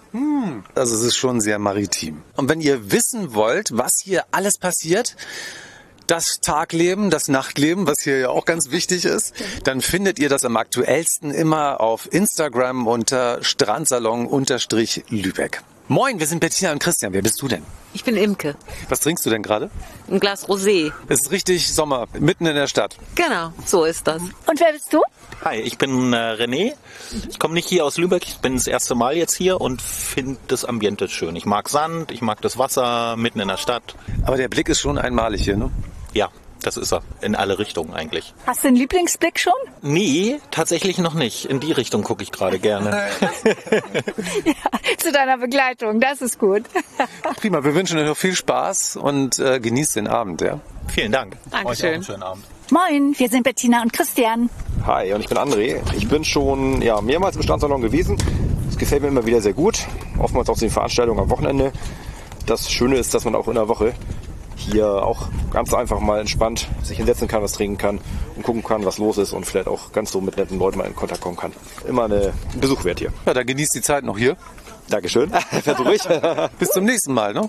Also 0.75 0.95
es 0.95 1.03
ist 1.03 1.17
schon 1.17 1.43
sehr 1.43 1.59
maritim. 1.59 2.23
Und 2.35 2.49
wenn 2.49 2.63
ihr 2.63 2.91
wissen 2.91 3.35
wollt, 3.35 3.77
was 3.77 4.01
hier 4.03 4.25
alles 4.31 4.57
passiert, 4.57 5.17
das 6.07 6.41
Tagleben, 6.41 7.11
das 7.11 7.29
Nachtleben, 7.29 7.87
was 7.87 8.05
hier 8.05 8.21
ja 8.21 8.31
auch 8.31 8.47
ganz 8.47 8.71
wichtig 8.71 9.05
ist, 9.05 9.35
dann 9.65 9.83
findet 9.83 10.19
ihr 10.19 10.31
das 10.31 10.47
am 10.47 10.57
aktuellsten 10.57 11.31
immer 11.31 11.83
auf 11.83 12.11
Instagram 12.11 12.87
unter 12.87 13.45
Strandsalon-Lübeck. 13.45 15.63
Moin, 15.89 16.19
wir 16.19 16.27
sind 16.27 16.41
Bettina 16.41 16.73
und 16.73 16.81
Christian. 16.81 17.13
Wer 17.13 17.23
bist 17.23 17.41
du 17.41 17.47
denn? 17.47 17.63
Ich 17.95 18.03
bin 18.03 18.17
Imke. 18.17 18.57
Was 18.89 18.99
trinkst 18.99 19.25
du 19.25 19.31
denn 19.31 19.45
gerade? 19.45 19.71
Ein 20.11 20.19
Glas 20.19 20.49
Rosé. 20.49 20.93
Es 21.07 21.21
ist 21.21 21.31
richtig 21.31 21.73
Sommer, 21.73 22.09
mitten 22.19 22.45
in 22.45 22.57
der 22.57 22.67
Stadt. 22.67 22.97
Genau, 23.15 23.53
so 23.65 23.85
ist 23.85 24.05
das. 24.05 24.21
Und 24.21 24.59
wer 24.59 24.73
bist 24.73 24.93
du? 24.93 25.01
Hi, 25.45 25.61
ich 25.61 25.79
bin 25.79 26.13
äh, 26.13 26.17
René. 26.17 26.73
Ich 27.31 27.39
komme 27.39 27.55
nicht 27.55 27.69
hier 27.69 27.85
aus 27.85 27.99
Lübeck, 27.99 28.25
ich 28.27 28.39
bin 28.39 28.55
das 28.55 28.67
erste 28.67 28.97
Mal 28.97 29.17
jetzt 29.17 29.37
hier 29.37 29.61
und 29.61 29.81
finde 29.81 30.41
das 30.49 30.65
Ambiente 30.65 31.09
schön. 31.09 31.37
Ich 31.37 31.47
mag 31.47 31.69
Sand, 31.69 32.11
ich 32.11 32.21
mag 32.21 32.43
das 32.43 32.59
Wasser 32.59 33.15
mitten 33.17 33.39
in 33.39 33.47
der 33.47 33.57
Stadt. 33.57 33.95
Aber 34.25 34.37
der 34.37 34.49
Blick 34.49 34.69
ist 34.69 34.81
schon 34.81 34.99
einmalig 34.99 35.45
hier, 35.45 35.57
ne? 35.57 35.71
Ja, 36.15 36.31
das 36.67 36.77
ist 36.77 36.93
er. 36.93 37.03
In 37.21 37.37
alle 37.37 37.61
Richtungen 37.61 37.95
eigentlich. 37.95 38.35
Hast 38.45 38.65
du 38.65 38.69
einen 38.69 38.77
Lieblingsblick 38.77 39.39
schon? 39.39 39.53
Nee, 39.83 40.41
tatsächlich 40.51 40.99
noch 40.99 41.15
nicht. 41.15 41.45
In 41.45 41.61
die 41.61 41.71
Richtung 41.71 42.03
gucke 42.03 42.25
ich 42.25 42.33
gerade 42.33 42.59
gerne. 42.59 43.07
Zu 44.99 45.13
deiner 45.13 45.39
Begleitung, 45.39 46.01
das 46.01 46.21
ist 46.23 46.41
gut. 46.41 46.65
Prima, 47.37 47.63
wir 47.63 47.75
wünschen 47.75 47.99
euch 47.99 48.07
noch 48.07 48.17
viel 48.17 48.35
Spaß 48.35 48.97
und 48.97 49.39
äh, 49.39 49.61
genießt 49.61 49.95
den 49.95 50.09
Abend, 50.09 50.41
ja? 50.41 50.59
Vielen 50.89 51.13
Dank. 51.13 51.35
Euch 51.35 51.53
auch 51.53 51.63
Dankeschön. 51.63 51.95
einen 51.95 52.03
schönen 52.03 52.23
Abend. 52.25 52.45
Moin, 52.71 53.15
wir 53.17 53.29
sind 53.29 53.45
Bettina 53.45 53.83
und 53.83 53.93
Christian. 53.93 54.51
Hi, 54.85 55.13
und 55.13 55.21
ich 55.21 55.29
bin 55.29 55.39
André. 55.39 55.81
Ich 55.97 56.09
bin 56.09 56.25
schon 56.25 56.83
ja, 56.83 57.01
mehrmals 57.01 57.37
im 57.37 57.43
Strandsalon 57.43 57.81
gewesen. 57.81 58.19
Es 58.69 58.77
gefällt 58.77 59.03
mir 59.03 59.09
immer 59.09 59.25
wieder 59.25 59.41
sehr 59.41 59.53
gut. 59.53 59.87
Oftmals 60.19 60.49
auch 60.49 60.55
zu 60.55 60.63
den 60.63 60.71
Veranstaltungen 60.71 61.21
am 61.21 61.31
Wochenende. 61.31 61.73
Das 62.47 62.69
Schöne 62.71 62.97
ist, 62.97 63.15
dass 63.15 63.25
man 63.25 63.37
auch 63.37 63.47
in 63.47 63.55
der 63.55 63.69
Woche 63.69 63.95
hier 64.57 64.89
auch 64.89 65.29
ganz 65.53 65.73
einfach 65.73 66.01
mal 66.01 66.21
entspannt 66.21 66.69
sich 66.83 66.97
hinsetzen 66.97 67.29
kann, 67.29 67.43
was 67.43 67.53
trinken 67.53 67.79
kann 67.79 68.01
und 68.35 68.43
gucken 68.43 68.65
kann, 68.65 68.85
was 68.85 68.99
los 68.99 69.19
ist 69.19 69.33
und 69.33 69.47
vielleicht 69.47 69.69
auch 69.69 69.93
ganz 69.93 70.11
so 70.11 70.21
mit 70.21 70.37
netten 70.37 70.59
Leuten 70.59 70.79
mal 70.79 70.85
in 70.85 70.97
Kontakt 70.97 71.21
kommen 71.21 71.37
kann. 71.37 71.53
Immer 71.87 72.05
eine 72.05 72.33
ein 72.53 72.61
Besuch 72.61 72.85
wert 72.85 72.99
hier. 72.99 73.13
Ja, 73.27 73.35
dann 73.35 73.47
genießt 73.47 73.75
die 73.75 73.83
Zeit 73.83 74.05
noch 74.05 74.19
hier. 74.19 74.37
Dankeschön. 74.89 75.31
Versuche 75.63 75.95
ich. 75.95 76.03
Bis 76.59 76.71
zum 76.71 76.85
nächsten 76.85 77.13
Mal, 77.13 77.35
ne? 77.35 77.49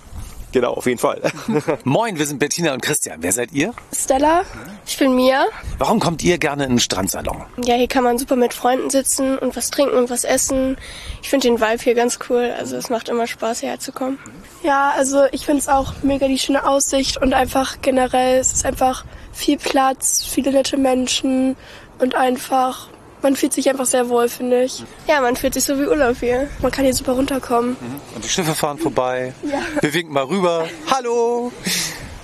Genau, 0.52 0.74
auf 0.74 0.86
jeden 0.86 1.00
Fall. 1.00 1.22
Moin, 1.84 2.18
wir 2.18 2.26
sind 2.26 2.40
Bettina 2.40 2.74
und 2.74 2.82
Christian. 2.82 3.18
Wer 3.22 3.32
seid 3.32 3.52
ihr? 3.52 3.74
Stella, 3.94 4.44
ich 4.86 4.98
bin 4.98 5.16
Mia. 5.16 5.46
Warum 5.78 6.00
kommt 6.00 6.24
ihr 6.24 6.38
gerne 6.38 6.64
in 6.66 6.72
den 6.72 6.80
Strandsalon? 6.80 7.46
Ja, 7.64 7.76
hier 7.76 7.88
kann 7.88 8.04
man 8.04 8.18
super 8.18 8.36
mit 8.36 8.54
Freunden 8.54 8.90
sitzen 8.90 9.38
und 9.38 9.56
was 9.56 9.70
trinken 9.70 9.96
und 9.98 10.10
was 10.10 10.24
essen. 10.24 10.78
Ich 11.22 11.30
finde 11.30 11.48
den 11.48 11.60
Vibe 11.60 11.84
hier 11.84 11.96
ganz 11.96 12.20
cool. 12.30 12.54
Also 12.58 12.76
es 12.76 12.90
macht 12.90 13.10
immer 13.10 13.28
Spaß, 13.28 13.60
hierher 13.62 13.80
zu 13.80 13.92
kommen. 13.92 14.20
Ja, 14.64 14.92
also 14.96 15.26
ich 15.32 15.46
finde 15.46 15.60
es 15.60 15.68
auch 15.68 15.94
mega 16.04 16.28
die 16.28 16.40
schöne 16.40 16.68
Aussicht 16.68 17.18
und 17.18 17.34
einfach 17.34 17.82
generell, 17.82 18.40
es 18.40 18.54
ist 18.54 18.66
einfach 18.66 19.06
viel 19.34 19.58
Platz, 19.58 20.26
viele 20.26 20.52
nette 20.52 20.78
Menschen 20.78 21.56
und 22.00 22.16
einfach, 22.16 22.90
man 23.28 23.36
fühlt 23.36 23.52
sich 23.52 23.70
einfach 23.70 23.86
sehr 23.86 24.08
wohl, 24.08 24.30
finde 24.30 24.64
ich. 24.64 24.86
Ja, 25.06 25.20
man 25.20 25.36
fühlt 25.36 25.54
sich 25.54 25.66
so 25.66 25.78
wie 25.78 25.86
Urlaub 25.86 26.16
hier. 26.22 26.50
Man 26.62 26.72
kann 26.72 26.86
hier 26.86 26.94
super 26.94 27.12
runterkommen. 27.12 27.76
Und 28.16 28.24
die 28.24 28.30
Schiffe 28.30 28.56
fahren 28.56 28.78
vorbei. 28.78 29.34
Wir 29.82 29.94
winken 29.94 30.14
mal 30.14 30.24
rüber. 30.24 30.66
Hallo! 30.90 31.52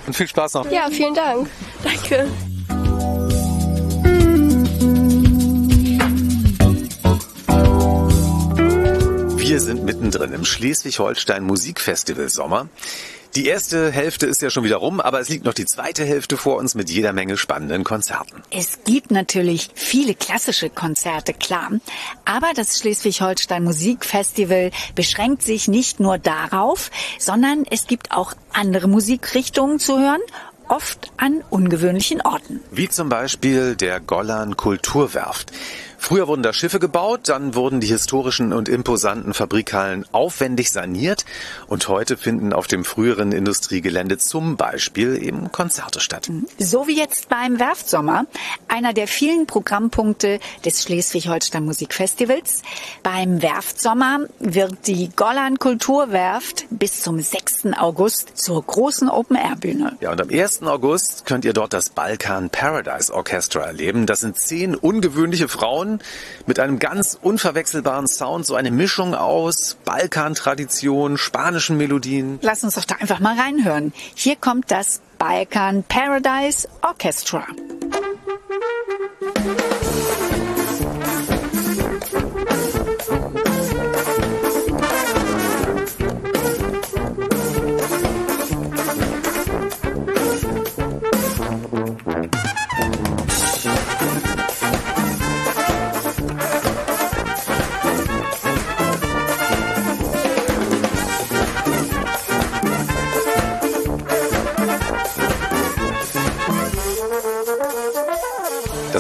Und 0.08 0.16
viel 0.16 0.30
Spaß 0.30 0.54
noch. 0.54 0.72
Ja, 0.72 0.88
vielen 0.90 1.14
Dank. 1.14 1.50
Danke. 1.84 2.30
Wir 9.36 9.60
sind 9.60 9.84
mittendrin 9.84 10.32
im 10.32 10.46
Schleswig-Holstein 10.46 11.44
Musikfestival 11.44 12.30
Sommer. 12.30 12.70
Die 13.36 13.48
erste 13.48 13.92
Hälfte 13.92 14.28
ist 14.28 14.44
ja 14.44 14.52
schon 14.52 14.64
wieder 14.64 14.76
rum, 14.76 15.00
aber 15.00 15.20
es 15.20 15.28
liegt 15.28 15.44
noch 15.44 15.56
die 15.56 15.66
zweite 15.66 16.06
Hälfte 16.06 16.38
vor 16.38 16.58
uns 16.58 16.76
mit 16.76 16.92
jeder 16.92 17.14
Menge 17.14 17.36
spannenden 17.36 17.84
Konzerten. 17.84 18.44
Es 18.52 18.84
gibt 18.86 19.10
natürlich 19.10 19.72
viele 19.74 20.14
klassische 20.14 20.70
Konzerte, 20.70 21.34
klar. 21.34 21.72
Aber 22.26 22.52
das 22.56 22.78
Schleswig-Holstein 22.78 23.64
Musikfestival 23.64 24.70
beschränkt 24.94 25.42
sich 25.42 25.68
nicht 25.68 26.00
nur 26.00 26.20
darauf, 26.20 26.92
sondern 27.18 27.66
es 27.72 27.88
gibt 27.88 28.12
auch 28.12 28.34
andere 28.52 28.88
Musikrichtungen 28.88 29.80
zu 29.80 29.98
hören, 29.98 30.22
oft 30.68 31.12
an 31.18 31.44
ungewöhnlichen 31.50 32.22
Orten. 32.22 32.60
Wie 32.72 32.88
zum 32.88 33.10
Beispiel 33.10 33.76
der 33.76 34.00
Gollan 34.00 34.58
Kulturwerft. 34.58 35.52
Früher 36.04 36.28
wurden 36.28 36.44
da 36.44 36.52
Schiffe 36.52 36.80
gebaut, 36.80 37.30
dann 37.30 37.56
wurden 37.56 37.80
die 37.80 37.88
historischen 37.88 38.52
und 38.52 38.68
imposanten 38.68 39.34
Fabrikhallen 39.34 40.06
aufwendig 40.12 40.70
saniert 40.70 41.24
und 41.68 41.88
heute 41.88 42.18
finden 42.18 42.52
auf 42.52 42.68
dem 42.68 42.84
früheren 42.84 43.32
Industriegelände 43.32 44.18
zum 44.18 44.58
Beispiel 44.58 45.24
eben 45.24 45.54
Konzerte 45.54 46.02
statt. 46.02 46.30
So 46.60 46.88
wie 46.88 46.98
jetzt 46.98 47.30
beim 47.30 47.58
Werftsommer, 47.58 48.26
einer 48.68 48.92
der 48.92 49.08
vielen 49.08 49.48
Programmpunkte 49.48 50.42
des 50.66 50.84
Schleswig-Holstein 50.84 51.64
Musikfestivals. 51.64 52.64
Beim 53.02 53.42
Werftsommer 53.42 54.26
wird 54.40 54.88
die 54.88 55.10
Gollan 55.16 55.58
Kulturwerft 55.58 56.66
bis 56.70 57.02
zum 57.02 57.22
6. 57.22 57.78
August 57.80 58.38
zur 58.38 58.62
großen 58.62 59.08
Open-Air-Bühne. 59.08 59.96
Ja, 60.02 60.12
und 60.12 60.20
am 60.20 60.30
1. 60.30 60.64
August 60.64 61.26
könnt 61.26 61.46
ihr 61.46 61.54
dort 61.54 61.72
das 61.72 61.92
Balkan 61.92 62.50
Paradise 62.50 63.14
Orchestra 63.14 63.62
erleben. 63.62 64.06
Das 64.06 64.20
sind 64.20 64.38
zehn 64.38 64.76
ungewöhnliche 64.76 65.48
Frauen 65.48 65.93
mit 66.46 66.60
einem 66.60 66.80
ganz 66.80 67.18
unverwechselbaren 67.22 68.08
Sound, 68.08 68.46
so 68.46 68.56
eine 68.56 68.72
Mischung 68.72 69.16
aus 69.16 69.78
Balkan-Tradition, 69.86 71.18
spanischen 71.18 71.78
Melodien. 71.78 72.40
Lass 72.42 72.64
uns 72.64 72.76
doch 72.76 72.86
da 72.86 72.96
einfach 72.96 73.20
mal 73.20 73.40
reinhören. 73.40 73.94
Hier 74.16 74.36
kommt 74.36 74.72
das 74.72 75.02
Balkan 75.18 75.84
Paradise 75.84 76.68
Orchestra. 76.82 77.46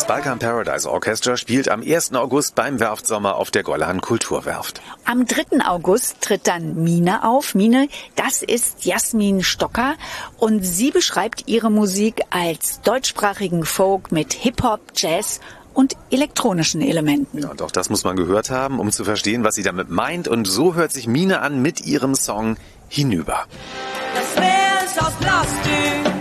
Das 0.03 0.09
Balkan 0.09 0.37
Paradise 0.37 0.91
Orchestra 0.91 1.37
spielt 1.37 1.69
am 1.69 1.81
1. 1.81 2.13
August 2.15 2.55
beim 2.55 2.81
Werftsommer 2.81 3.37
auf 3.37 3.51
der 3.51 3.63
Gollan 3.63 4.01
Kulturwerft. 4.01 4.81
Am 5.05 5.25
3. 5.25 5.65
August 5.65 6.19
tritt 6.19 6.45
dann 6.45 6.83
Mine 6.83 7.23
auf. 7.23 7.55
Mine, 7.55 7.87
das 8.17 8.41
ist 8.41 8.83
Jasmin 8.83 9.43
Stocker 9.43 9.95
und 10.35 10.61
sie 10.61 10.91
beschreibt 10.91 11.47
ihre 11.47 11.71
Musik 11.71 12.19
als 12.31 12.81
deutschsprachigen 12.81 13.63
Folk 13.63 14.11
mit 14.11 14.33
Hip-Hop, 14.33 14.81
Jazz 14.93 15.39
und 15.73 15.95
elektronischen 16.11 16.81
Elementen. 16.81 17.39
Ja, 17.41 17.51
und 17.51 17.61
auch 17.61 17.71
das 17.71 17.89
muss 17.89 18.03
man 18.03 18.17
gehört 18.17 18.49
haben, 18.49 18.81
um 18.81 18.91
zu 18.91 19.05
verstehen, 19.05 19.45
was 19.45 19.55
sie 19.55 19.63
damit 19.63 19.89
meint. 19.89 20.27
Und 20.27 20.43
so 20.43 20.75
hört 20.75 20.91
sich 20.91 21.07
Mine 21.07 21.39
an 21.39 21.61
mit 21.61 21.79
ihrem 21.85 22.15
Song 22.15 22.57
Hinüber. 22.89 23.45
Das 24.13 24.35
Meer 24.37 24.83
ist 24.85 25.01
aus 25.01 25.13
Plastik, 25.13 26.12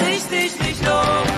lass 0.00 0.08
ich 0.08 0.22
dich 0.28 0.60
nicht 0.60 0.84
los. 0.84 1.29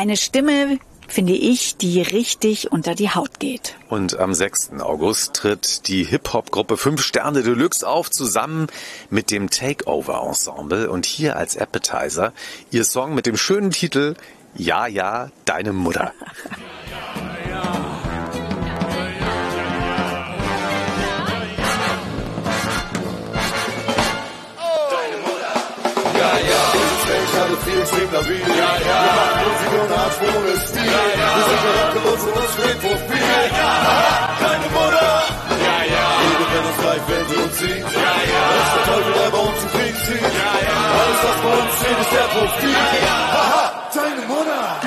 Eine 0.00 0.16
Stimme, 0.16 0.78
finde 1.08 1.34
ich, 1.34 1.76
die 1.76 2.00
richtig 2.00 2.72
unter 2.72 2.94
die 2.94 3.10
Haut 3.10 3.38
geht. 3.38 3.74
Und 3.90 4.18
am 4.18 4.32
6. 4.32 4.80
August 4.80 5.34
tritt 5.34 5.88
die 5.88 6.04
Hip-Hop-Gruppe 6.04 6.78
5 6.78 7.02
Sterne 7.02 7.42
Deluxe 7.42 7.86
auf, 7.86 8.10
zusammen 8.10 8.68
mit 9.10 9.30
dem 9.30 9.50
Takeover 9.50 10.22
Ensemble. 10.26 10.90
Und 10.90 11.04
hier 11.04 11.36
als 11.36 11.54
Appetizer 11.58 12.32
ihr 12.70 12.84
Song 12.84 13.14
mit 13.14 13.26
dem 13.26 13.36
schönen 13.36 13.72
Titel 13.72 14.14
Ja, 14.54 14.86
ja, 14.86 15.30
deine 15.44 15.74
Mutter. 15.74 16.14
Ja, 26.20 26.36
ja, 26.36 26.62
ich 27.24 27.40
habe 27.40 27.56
viel 27.64 27.86
stabil. 28.08 28.40
Ja, 28.40 28.78
ja, 28.86 29.49
Art 29.88 30.16
ohne. 30.20 30.50
Ja, 30.50 31.02
ja, 31.20 31.28
wir 31.36 31.44
sind 31.48 32.06
uns 32.12 32.22
und 32.24 32.36
uns 32.36 32.52
steht 32.54 32.78
Profil. 32.80 33.20
Ja, 33.20 33.42
ja, 33.58 34.28
deine 34.40 34.68
Mutter. 34.76 35.12
Ja, 35.66 35.78
ja, 35.94 36.04
jede 36.26 36.44
kann 36.50 36.64
uns 36.68 36.78
gleich, 36.80 37.02
wenn 37.08 37.24
sie 37.28 37.38
uns 37.42 37.58
sieht. 37.58 37.78
Ja, 37.78 38.12
ja, 38.32 38.42
dass 38.56 38.70
der 38.74 38.82
Teufel 38.92 39.12
der 39.12 39.30
bei 39.30 39.38
uns 39.38 39.62
im 39.62 39.70
Krieg 39.70 39.94
zieht. 40.04 40.22
Ja, 40.22 40.52
ja, 40.68 40.76
alles 41.00 41.18
was 41.24 41.38
bei 41.44 41.52
uns 41.60 41.72
steht, 41.78 41.98
ist 42.04 42.12
der 42.12 42.28
Profil. 42.34 42.70
Ja, 42.70 42.86
ja, 43.06 43.16
haha, 43.32 43.64
deine 43.94 44.26
Mutter. 44.26 44.80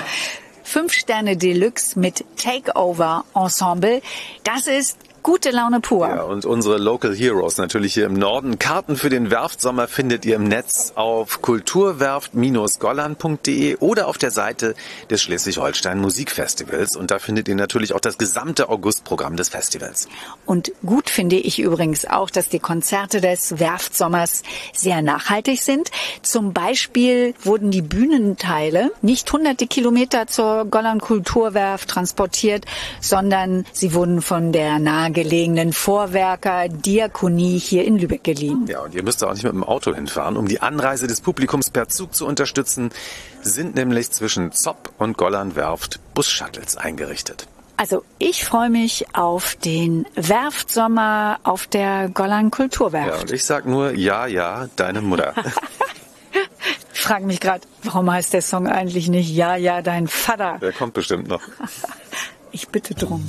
Fünf 0.63 0.93
Sterne 0.93 1.37
Deluxe 1.37 1.99
mit 1.99 2.25
Takeover 2.37 3.25
Ensemble. 3.35 4.01
Das 4.43 4.67
ist 4.67 4.97
gute 5.23 5.49
Laune 5.51 5.79
pur. 5.79 6.07
Ja, 6.07 6.23
und 6.23 6.45
unsere 6.45 6.77
Local 6.77 7.15
Heroes 7.15 7.57
natürlich 7.57 7.93
hier 7.93 8.05
im 8.05 8.13
Norden. 8.13 8.59
Karten 8.59 8.97
für 8.97 9.09
den 9.09 9.31
Werftsommer 9.31 9.87
findet 9.87 10.25
ihr 10.25 10.35
im 10.35 10.43
Netz 10.43 10.91
auf 10.95 11.41
kulturwerft-golland.de 11.41 13.77
oder 13.77 14.07
auf 14.07 14.17
der 14.17 14.31
Seite 14.31 14.75
des 15.09 15.23
Schleswig-Holstein 15.23 15.99
Musikfestivals. 15.99 16.97
Und 16.97 17.11
da 17.11 17.19
findet 17.19 17.47
ihr 17.47 17.55
natürlich 17.55 17.93
auch 17.93 18.01
das 18.01 18.17
gesamte 18.17 18.67
Augustprogramm 18.69 19.37
des 19.37 19.49
Festivals. 19.49 20.07
Und 20.45 20.71
gut 20.85 21.09
finde 21.09 21.37
ich 21.37 21.59
übrigens 21.59 22.05
auch, 22.05 22.29
dass 22.29 22.49
die 22.49 22.59
Konzerte 22.59 23.21
des 23.21 23.59
Werftsommers 23.59 24.43
sehr 24.73 25.01
nachhaltig 25.01 25.61
sind. 25.61 25.89
Zum 26.21 26.51
Beispiel 26.53 27.33
wurden 27.43 27.71
die 27.71 27.81
Bühnenteile 27.81 28.91
nicht 29.01 29.31
hunderte 29.31 29.67
Kilometer 29.67 30.27
zur 30.27 30.65
Golland 30.65 31.01
Kulturwerft 31.01 31.89
transportiert, 31.89 32.65
sondern 32.99 33.65
sie 33.71 33.93
wurden 33.93 34.21
von 34.21 34.51
der 34.51 34.79
nahegelegenen 35.13 35.73
Vorwerker 35.73 36.67
Diakonie 36.69 37.59
hier 37.59 37.85
in 37.85 37.97
Lübeck 37.97 38.23
geliehen. 38.23 38.65
Ja, 38.67 38.81
und 38.81 38.95
ihr 38.95 39.03
müsst 39.03 39.23
auch 39.23 39.33
nicht 39.33 39.43
mit 39.43 39.53
dem 39.53 39.63
Auto 39.63 39.93
hinfahren. 39.93 40.37
Um 40.37 40.47
die 40.47 40.61
Anreise 40.61 41.07
des 41.07 41.21
Publikums 41.21 41.69
per 41.69 41.87
Zug 41.87 42.15
zu 42.15 42.25
unterstützen, 42.25 42.89
sind 43.41 43.75
nämlich 43.75 44.11
zwischen 44.11 44.51
Zopp 44.51 44.91
und 44.97 45.17
Gollandwerft 45.17 45.99
Busshuttles 46.13 46.77
eingerichtet. 46.77 47.47
Also 47.77 48.03
ich 48.19 48.45
freue 48.45 48.69
mich 48.69 49.05
auf 49.13 49.55
den 49.55 50.05
Werftsommer 50.15 51.39
auf 51.43 51.67
der 51.67 52.09
Golland 52.09 52.51
Kulturwerft. 52.51 53.07
Ja, 53.07 53.21
und 53.21 53.31
ich 53.31 53.43
sag 53.45 53.65
nur, 53.65 53.93
ja, 53.95 54.27
ja, 54.27 54.67
deine 54.75 55.01
Mutter. 55.01 55.33
Ich 56.95 57.01
frage 57.01 57.25
mich 57.25 57.41
gerade, 57.41 57.67
warum 57.83 58.09
heißt 58.09 58.33
der 58.33 58.41
Song 58.41 58.65
eigentlich 58.65 59.09
nicht 59.09 59.29
Ja, 59.29 59.57
ja, 59.57 59.81
dein 59.81 60.07
Vater? 60.07 60.57
Der 60.61 60.71
kommt 60.71 60.93
bestimmt 60.93 61.27
noch. 61.27 61.41
Ich 62.55 62.69
bitte 62.69 62.93
drum. 62.93 63.27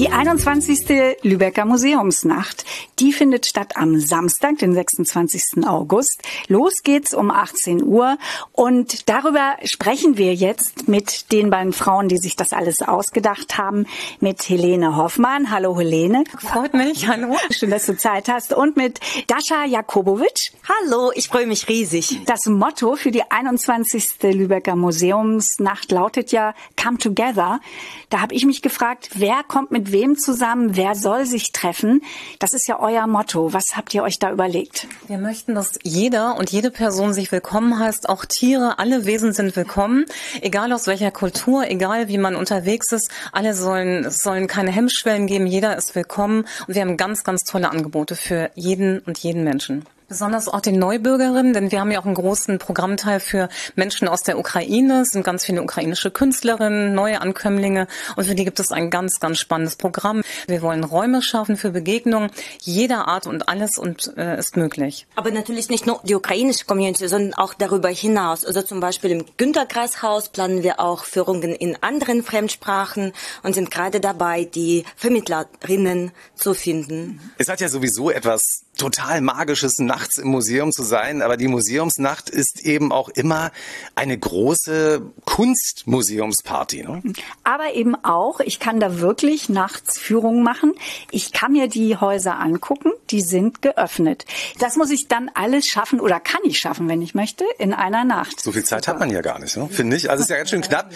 Die 0.00 0.08
21. 0.08 1.18
Lübecker 1.20 1.66
Museumsnacht, 1.66 2.64
die 3.00 3.12
findet 3.12 3.44
statt 3.44 3.76
am 3.76 4.00
Samstag, 4.00 4.56
den 4.56 4.72
26. 4.72 5.66
August. 5.66 6.22
Los 6.48 6.82
geht's 6.82 7.12
um 7.12 7.30
18 7.30 7.82
Uhr 7.82 8.16
und 8.52 9.10
darüber 9.10 9.58
sprechen 9.64 10.16
wir 10.16 10.32
jetzt 10.32 10.88
mit 10.88 11.30
den 11.32 11.50
beiden 11.50 11.74
Frauen, 11.74 12.08
die 12.08 12.16
sich 12.16 12.34
das 12.34 12.54
alles 12.54 12.80
ausgedacht 12.80 13.58
haben, 13.58 13.84
mit 14.20 14.48
Helene 14.48 14.96
Hoffmann. 14.96 15.50
Hallo 15.50 15.78
Helene. 15.78 16.24
Freut 16.38 16.72
mich, 16.72 17.06
hallo. 17.06 17.36
Schön, 17.50 17.68
dass 17.68 17.84
du 17.84 17.94
Zeit 17.94 18.30
hast. 18.30 18.54
Und 18.54 18.78
mit 18.78 19.00
Dascha 19.26 19.66
Jakobowitsch. 19.66 20.52
Hallo, 20.66 21.12
ich 21.14 21.28
freue 21.28 21.46
mich 21.46 21.68
riesig. 21.68 22.22
Das 22.24 22.46
Motto 22.46 22.96
für 22.96 23.10
die 23.10 23.30
21. 23.30 24.14
Lübecker 24.22 24.76
Museumsnacht 24.76 25.92
lautet 25.92 26.32
ja 26.32 26.54
Come 26.82 26.96
Together. 26.96 27.60
Da 28.08 28.22
habe 28.22 28.34
ich 28.34 28.46
mich 28.46 28.62
gefragt, 28.62 29.10
wer 29.14 29.42
kommt 29.46 29.70
mit 29.70 29.89
wem 29.92 30.16
zusammen, 30.18 30.76
wer 30.76 30.94
soll 30.94 31.26
sich 31.26 31.52
treffen? 31.52 32.02
Das 32.38 32.52
ist 32.52 32.68
ja 32.68 32.80
euer 32.80 33.06
Motto. 33.06 33.52
Was 33.52 33.76
habt 33.76 33.94
ihr 33.94 34.02
euch 34.02 34.18
da 34.18 34.30
überlegt? 34.30 34.86
Wir 35.08 35.18
möchten, 35.18 35.54
dass 35.54 35.78
jeder 35.82 36.36
und 36.36 36.50
jede 36.50 36.70
Person 36.70 37.12
sich 37.12 37.30
willkommen 37.32 37.78
heißt. 37.78 38.08
Auch 38.08 38.24
Tiere, 38.24 38.78
alle 38.78 39.04
Wesen 39.04 39.32
sind 39.32 39.56
willkommen. 39.56 40.06
Egal 40.40 40.72
aus 40.72 40.86
welcher 40.86 41.10
Kultur, 41.10 41.68
egal 41.68 42.08
wie 42.08 42.18
man 42.18 42.34
unterwegs 42.34 42.92
ist. 42.92 43.10
Alle 43.32 43.54
sollen, 43.54 44.04
es 44.04 44.18
sollen 44.18 44.46
keine 44.46 44.70
Hemmschwellen 44.70 45.26
geben. 45.26 45.46
Jeder 45.46 45.76
ist 45.76 45.94
willkommen. 45.94 46.46
Und 46.66 46.74
wir 46.74 46.82
haben 46.82 46.96
ganz, 46.96 47.24
ganz 47.24 47.42
tolle 47.44 47.70
Angebote 47.70 48.16
für 48.16 48.50
jeden 48.54 49.00
und 49.00 49.18
jeden 49.18 49.44
Menschen. 49.44 49.84
Besonders 50.10 50.48
auch 50.48 50.60
den 50.60 50.76
Neubürgerinnen, 50.76 51.52
denn 51.52 51.70
wir 51.70 51.78
haben 51.78 51.92
ja 51.92 52.00
auch 52.00 52.04
einen 52.04 52.16
großen 52.16 52.58
Programmteil 52.58 53.20
für 53.20 53.48
Menschen 53.76 54.08
aus 54.08 54.24
der 54.24 54.40
Ukraine. 54.40 55.02
Es 55.02 55.10
sind 55.10 55.22
ganz 55.22 55.44
viele 55.44 55.62
ukrainische 55.62 56.10
Künstlerinnen, 56.10 56.92
neue 56.92 57.20
Ankömmlinge 57.20 57.86
und 58.16 58.24
für 58.24 58.34
die 58.34 58.44
gibt 58.44 58.58
es 58.58 58.72
ein 58.72 58.90
ganz, 58.90 59.20
ganz 59.20 59.38
spannendes 59.38 59.76
Programm. 59.76 60.22
Wir 60.48 60.62
wollen 60.62 60.82
Räume 60.82 61.22
schaffen 61.22 61.56
für 61.56 61.70
Begegnungen 61.70 62.32
jeder 62.60 63.06
Art 63.06 63.28
und 63.28 63.48
alles 63.48 63.78
und 63.78 64.12
äh, 64.16 64.36
ist 64.36 64.56
möglich. 64.56 65.06
Aber 65.14 65.30
natürlich 65.30 65.68
nicht 65.68 65.86
nur 65.86 66.00
die 66.02 66.16
ukrainische 66.16 66.64
Community, 66.64 67.06
sondern 67.06 67.34
auch 67.34 67.54
darüber 67.54 67.88
hinaus. 67.88 68.44
Also 68.44 68.62
zum 68.62 68.80
Beispiel 68.80 69.12
im 69.12 69.24
Günterkreishaus 69.36 70.30
planen 70.30 70.64
wir 70.64 70.80
auch 70.80 71.04
Führungen 71.04 71.54
in 71.54 71.80
anderen 71.84 72.24
Fremdsprachen 72.24 73.12
und 73.44 73.54
sind 73.54 73.70
gerade 73.70 74.00
dabei, 74.00 74.42
die 74.42 74.84
Vermittlerinnen 74.96 76.10
zu 76.34 76.52
finden. 76.54 77.20
Es 77.38 77.48
hat 77.48 77.60
ja 77.60 77.68
sowieso 77.68 78.10
etwas 78.10 78.64
total 78.80 79.20
magisches, 79.20 79.78
nachts 79.78 80.16
im 80.16 80.28
Museum 80.28 80.72
zu 80.72 80.82
sein, 80.82 81.20
aber 81.20 81.36
die 81.36 81.48
Museumsnacht 81.48 82.30
ist 82.30 82.60
eben 82.64 82.92
auch 82.92 83.10
immer 83.10 83.52
eine 83.94 84.18
große 84.18 85.02
Kunstmuseumsparty. 85.26 86.84
Ne? 86.84 87.02
Aber 87.44 87.74
eben 87.74 87.94
auch, 87.94 88.40
ich 88.40 88.58
kann 88.58 88.80
da 88.80 88.98
wirklich 89.00 89.50
nachts 89.50 89.98
Führungen 89.98 90.42
machen. 90.42 90.72
Ich 91.10 91.32
kann 91.32 91.52
mir 91.52 91.68
die 91.68 91.98
Häuser 91.98 92.40
angucken, 92.40 92.90
die 93.10 93.20
sind 93.20 93.60
geöffnet. 93.60 94.24
Das 94.58 94.76
muss 94.76 94.90
ich 94.90 95.08
dann 95.08 95.30
alles 95.34 95.66
schaffen 95.66 96.00
oder 96.00 96.18
kann 96.18 96.40
ich 96.44 96.58
schaffen, 96.58 96.88
wenn 96.88 97.02
ich 97.02 97.14
möchte, 97.14 97.44
in 97.58 97.74
einer 97.74 98.04
Nacht. 98.04 98.40
So 98.40 98.52
viel 98.52 98.64
Zeit 98.64 98.88
hat 98.88 98.98
man 98.98 99.10
ja 99.10 99.20
gar 99.20 99.38
nicht, 99.38 99.56
ne? 99.58 99.68
finde 99.70 99.96
ich. 99.96 100.08
Also 100.08 100.22
es 100.22 100.28
ist 100.28 100.30
ja 100.30 100.38
ganz 100.38 100.50
schön 100.50 100.62
knapp. 100.62 100.90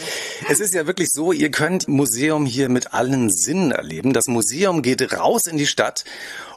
Es 0.49 0.61
ist 0.61 0.73
ja 0.73 0.87
wirklich 0.87 1.11
so, 1.11 1.33
ihr 1.33 1.51
könnt 1.51 1.87
Museum 1.87 2.47
hier 2.47 2.71
mit 2.71 2.95
allen 2.95 3.31
Sinnen 3.31 3.73
erleben. 3.73 4.15
Das 4.15 4.27
Museum 4.27 4.81
geht 4.81 5.13
raus 5.13 5.43
in 5.47 5.59
die 5.59 5.67
Stadt 5.67 6.05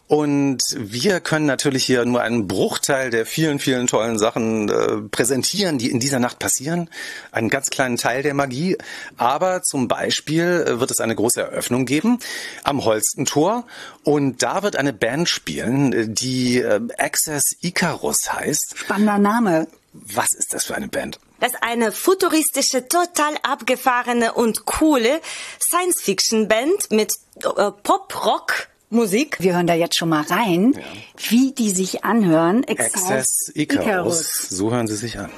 und 0.08 0.64
wir 0.78 1.20
können 1.20 1.46
natürlich 1.46 1.84
hier 1.84 2.06
nur 2.06 2.22
einen 2.22 2.48
Bruchteil 2.48 3.10
der 3.10 3.26
vielen, 3.26 3.60
vielen 3.60 3.88
tollen 3.88 4.18
Sachen 4.18 4.70
äh, 4.70 5.02
präsentieren, 5.10 5.78
die 5.78 5.92
in 5.92 6.00
dieser 6.00 6.20
Nacht 6.20 6.40
passieren. 6.40 6.90
Einen 7.34 7.50
ganz 7.50 7.70
kleinen 7.70 7.98
Teil 7.98 8.24
der 8.24 8.34
Magie. 8.34 8.78
Aber 9.18 9.64
zum 9.64 9.90
Beispiel 9.90 10.66
äh, 10.66 10.80
wird 10.80 10.92
es 10.92 11.02
eine 11.02 11.14
große 11.14 11.42
Eröffnung 11.42 11.86
geben 11.86 12.20
am 12.64 12.86
Holstentor. 12.86 13.66
Und 14.04 14.42
da 14.44 14.64
wird 14.64 14.78
eine 14.78 14.94
Band 14.94 15.28
spielen, 15.28 15.92
äh, 15.92 16.08
die 16.08 16.60
äh, 16.60 16.80
Access 16.98 17.58
Icarus 17.60 18.32
heißt. 18.32 18.78
Spannender 18.78 19.18
Name. 19.18 19.68
Was 19.92 20.34
ist 20.38 20.54
das 20.54 20.64
für 20.64 20.76
eine 20.76 20.88
Band? 20.88 21.20
Das 21.42 21.52
ist 21.52 21.62
eine 21.62 21.92
futuristische, 21.92 22.88
total 22.88 23.36
abgefahrene 23.44 24.34
und 24.34 24.66
coole 24.66 25.20
Science-Fiction-Band 25.60 26.92
mit 26.92 27.12
äh, 27.44 27.72
Pop-Rock. 27.84 28.70
Musik. 28.90 29.38
Wir 29.42 29.56
hören 29.56 29.68
da 29.68 29.74
jetzt 29.74 29.98
schon 29.98 30.10
mal 30.10 30.24
rein, 30.24 30.74
ja. 30.74 30.82
wie 31.30 31.52
die 31.52 31.72
sich 31.72 32.06
anhören. 32.06 32.64
Access 32.68 33.52
Icarus. 33.54 33.84
Icarus. 33.84 34.50
So 34.50 34.72
hören 34.72 34.88
sie 34.88 34.96
sich 34.96 35.20
an. 35.20 35.30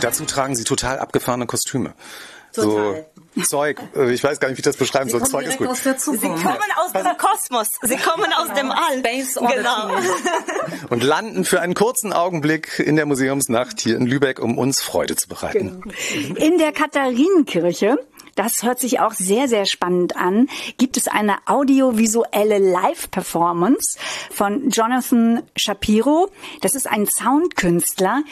Und 0.00 0.04
dazu 0.04 0.24
tragen 0.24 0.56
sie 0.56 0.64
total 0.64 0.98
abgefahrene 0.98 1.44
Kostüme. 1.44 1.92
Total. 2.54 3.04
So 3.34 3.42
Zeug. 3.42 3.78
Äh, 3.94 4.14
Ich 4.14 4.24
weiß 4.24 4.40
gar 4.40 4.48
nicht, 4.48 4.56
wie 4.56 4.60
ich 4.60 4.64
das 4.64 4.78
beschreiben 4.78 5.10
soll. 5.10 5.22
Zeug 5.24 5.44
ist 5.46 5.58
gut. 5.58 5.76
Sie 5.76 6.18
kommen 6.18 6.72
aus 6.76 6.92
dem 6.92 7.18
Kosmos. 7.18 7.68
Sie 7.82 7.96
kommen 7.98 8.32
aus 8.32 8.48
dem 8.54 8.70
All. 8.70 8.98
Space 9.00 9.34
genau. 9.34 9.90
Und 10.88 11.04
landen 11.04 11.44
für 11.44 11.60
einen 11.60 11.74
kurzen 11.74 12.14
Augenblick 12.14 12.78
in 12.78 12.96
der 12.96 13.04
Museumsnacht 13.04 13.78
hier 13.78 13.98
in 13.98 14.06
Lübeck, 14.06 14.40
um 14.40 14.56
uns 14.56 14.80
Freude 14.80 15.16
zu 15.16 15.28
bereiten. 15.28 15.82
In 16.36 16.56
der 16.56 16.72
Katharinenkirche, 16.72 17.98
das 18.36 18.62
hört 18.62 18.80
sich 18.80 19.00
auch 19.00 19.12
sehr, 19.12 19.48
sehr 19.48 19.66
spannend 19.66 20.16
an, 20.16 20.48
gibt 20.78 20.96
es 20.96 21.08
eine 21.08 21.36
audiovisuelle 21.44 22.56
Live-Performance 22.56 23.98
von 24.34 24.70
Jonathan 24.70 25.42
Shapiro. 25.56 26.30
Das 26.62 26.74
ist 26.74 26.88
ein 26.88 27.06
Soundkünstler. 27.06 28.22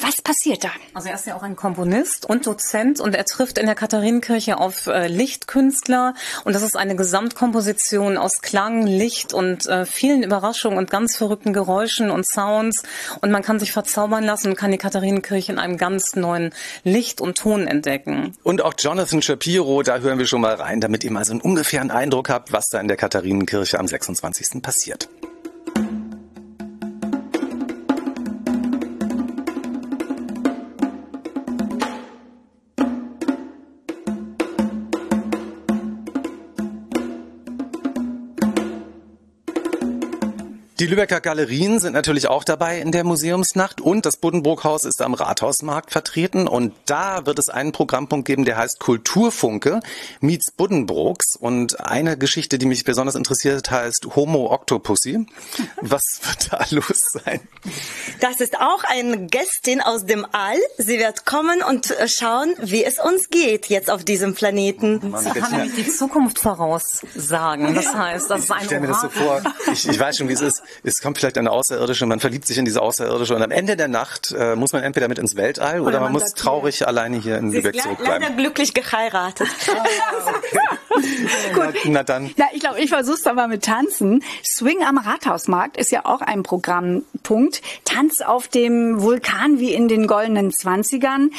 Was 0.00 0.22
passiert 0.22 0.62
da? 0.62 0.70
Also 0.94 1.08
er 1.08 1.14
ist 1.16 1.26
ja 1.26 1.34
auch 1.34 1.42
ein 1.42 1.56
Komponist 1.56 2.24
und 2.24 2.46
Dozent 2.46 3.00
und 3.00 3.14
er 3.14 3.24
trifft 3.24 3.58
in 3.58 3.66
der 3.66 3.74
Katharinenkirche 3.74 4.58
auf 4.58 4.86
äh, 4.86 5.08
Lichtkünstler 5.08 6.14
und 6.44 6.54
das 6.54 6.62
ist 6.62 6.76
eine 6.76 6.94
Gesamtkomposition 6.94 8.16
aus 8.16 8.40
Klang, 8.40 8.86
Licht 8.86 9.32
und 9.32 9.66
äh, 9.66 9.86
vielen 9.86 10.22
Überraschungen 10.22 10.78
und 10.78 10.90
ganz 10.90 11.16
verrückten 11.16 11.52
Geräuschen 11.52 12.10
und 12.10 12.26
Sounds 12.26 12.82
und 13.22 13.32
man 13.32 13.42
kann 13.42 13.58
sich 13.58 13.72
verzaubern 13.72 14.22
lassen 14.22 14.50
und 14.50 14.56
kann 14.56 14.70
die 14.70 14.78
Katharinenkirche 14.78 15.50
in 15.50 15.58
einem 15.58 15.76
ganz 15.76 16.14
neuen 16.14 16.54
Licht 16.84 17.20
und 17.20 17.36
Ton 17.36 17.66
entdecken. 17.66 18.36
Und 18.44 18.62
auch 18.62 18.74
Jonathan 18.78 19.20
Shapiro, 19.20 19.82
da 19.82 19.98
hören 19.98 20.18
wir 20.18 20.26
schon 20.26 20.40
mal 20.40 20.54
rein, 20.54 20.80
damit 20.80 21.02
ihr 21.02 21.10
mal 21.10 21.24
so 21.24 21.32
einen 21.32 21.40
ungefähren 21.40 21.90
Eindruck 21.90 22.28
habt, 22.28 22.52
was 22.52 22.68
da 22.68 22.80
in 22.80 22.88
der 22.88 22.96
Katharinenkirche 22.96 23.78
am 23.78 23.88
26. 23.88 24.62
passiert. 24.62 25.08
Die 40.80 40.86
Lübecker 40.86 41.20
Galerien 41.20 41.80
sind 41.80 41.94
natürlich 41.94 42.28
auch 42.28 42.44
dabei 42.44 42.78
in 42.78 42.92
der 42.92 43.02
Museumsnacht 43.02 43.80
und 43.80 44.06
das 44.06 44.16
Buddenbrook-Haus 44.16 44.84
ist 44.84 45.02
am 45.02 45.12
Rathausmarkt 45.12 45.90
vertreten 45.90 46.46
und 46.46 46.72
da 46.86 47.26
wird 47.26 47.40
es 47.40 47.48
einen 47.48 47.72
Programmpunkt 47.72 48.24
geben, 48.28 48.44
der 48.44 48.56
heißt 48.56 48.78
Kulturfunke 48.78 49.80
meets 50.20 50.52
Buddenbrooks 50.52 51.34
und 51.34 51.80
eine 51.80 52.16
Geschichte, 52.16 52.58
die 52.58 52.66
mich 52.66 52.84
besonders 52.84 53.16
interessiert, 53.16 53.72
heißt 53.72 54.14
Homo 54.14 54.52
Octopussy. 54.52 55.26
Was 55.80 56.04
wird 56.22 56.52
da 56.52 56.64
los 56.70 57.00
sein? 57.24 57.40
Das 58.20 58.40
ist 58.40 58.60
auch 58.60 58.84
eine 58.84 59.26
Gästin 59.26 59.80
aus 59.80 60.06
dem 60.06 60.24
All. 60.30 60.58
Sie 60.76 61.00
wird 61.00 61.26
kommen 61.26 61.60
und 61.68 61.92
schauen, 62.06 62.54
wie 62.60 62.84
es 62.84 63.00
uns 63.00 63.30
geht 63.30 63.66
jetzt 63.66 63.90
auf 63.90 64.04
diesem 64.04 64.34
Planeten. 64.34 65.12
Sie 65.18 65.30
kann 65.30 65.50
nämlich 65.50 65.74
die 65.74 65.90
Zukunft 65.90 66.38
voraussagen. 66.38 67.74
Das 67.74 67.92
heißt, 67.92 68.30
das 68.30 68.44
ist 68.44 68.52
ein 68.52 68.60
Ich 68.60 68.66
stelle 68.66 68.80
mir 68.82 68.86
das 68.86 69.00
so 69.00 69.08
vor, 69.08 69.42
ich, 69.72 69.88
ich 69.88 69.98
weiß 69.98 70.18
schon, 70.18 70.28
wie 70.28 70.34
es 70.34 70.40
ist. 70.40 70.62
Es 70.82 71.00
kommt 71.00 71.18
vielleicht 71.18 71.38
eine 71.38 71.50
Außerirdische, 71.50 72.06
man 72.06 72.20
verliebt 72.20 72.46
sich 72.46 72.58
in 72.58 72.64
diese 72.64 72.82
Außerirdische 72.82 73.34
und 73.34 73.42
am 73.42 73.50
Ende 73.50 73.76
der 73.76 73.88
Nacht 73.88 74.32
äh, 74.32 74.54
muss 74.56 74.72
man 74.72 74.82
entweder 74.82 75.08
mit 75.08 75.18
ins 75.18 75.36
Weltall 75.36 75.80
oder, 75.80 75.88
Oder 75.88 76.00
man 76.00 76.12
man 76.12 76.22
muss 76.22 76.32
traurig 76.34 76.86
alleine 76.86 77.18
hier 77.18 77.38
in 77.38 77.50
Sie 77.50 77.58
Lübeck 77.58 77.74
le 77.76 77.82
zurückbleiben. 77.82 78.22
leider 78.22 78.34
glücklich 78.34 78.74
geheiratet. 78.74 79.48
Na, 81.54 81.72
na 81.84 82.02
dann. 82.02 82.30
Na, 82.36 82.46
ich 82.52 82.60
glaube, 82.60 82.80
ich 82.80 82.90
versuch's 82.90 83.22
doch 83.22 83.34
mal 83.34 83.48
mit 83.48 83.64
Tanzen. 83.64 84.24
Swing 84.44 84.82
am 84.82 84.98
Rathausmarkt 84.98 85.76
ist 85.76 85.92
ja 85.92 86.04
auch 86.04 86.20
ein 86.20 86.42
Programmpunkt. 86.42 87.62
Tanz 87.84 88.20
auf 88.20 88.48
dem 88.48 89.00
Vulkan 89.00 89.60
wie 89.60 89.72
in 89.72 89.86
den 89.88 90.06
goldenen 90.06 90.52
Zwanzigern. 90.52 91.30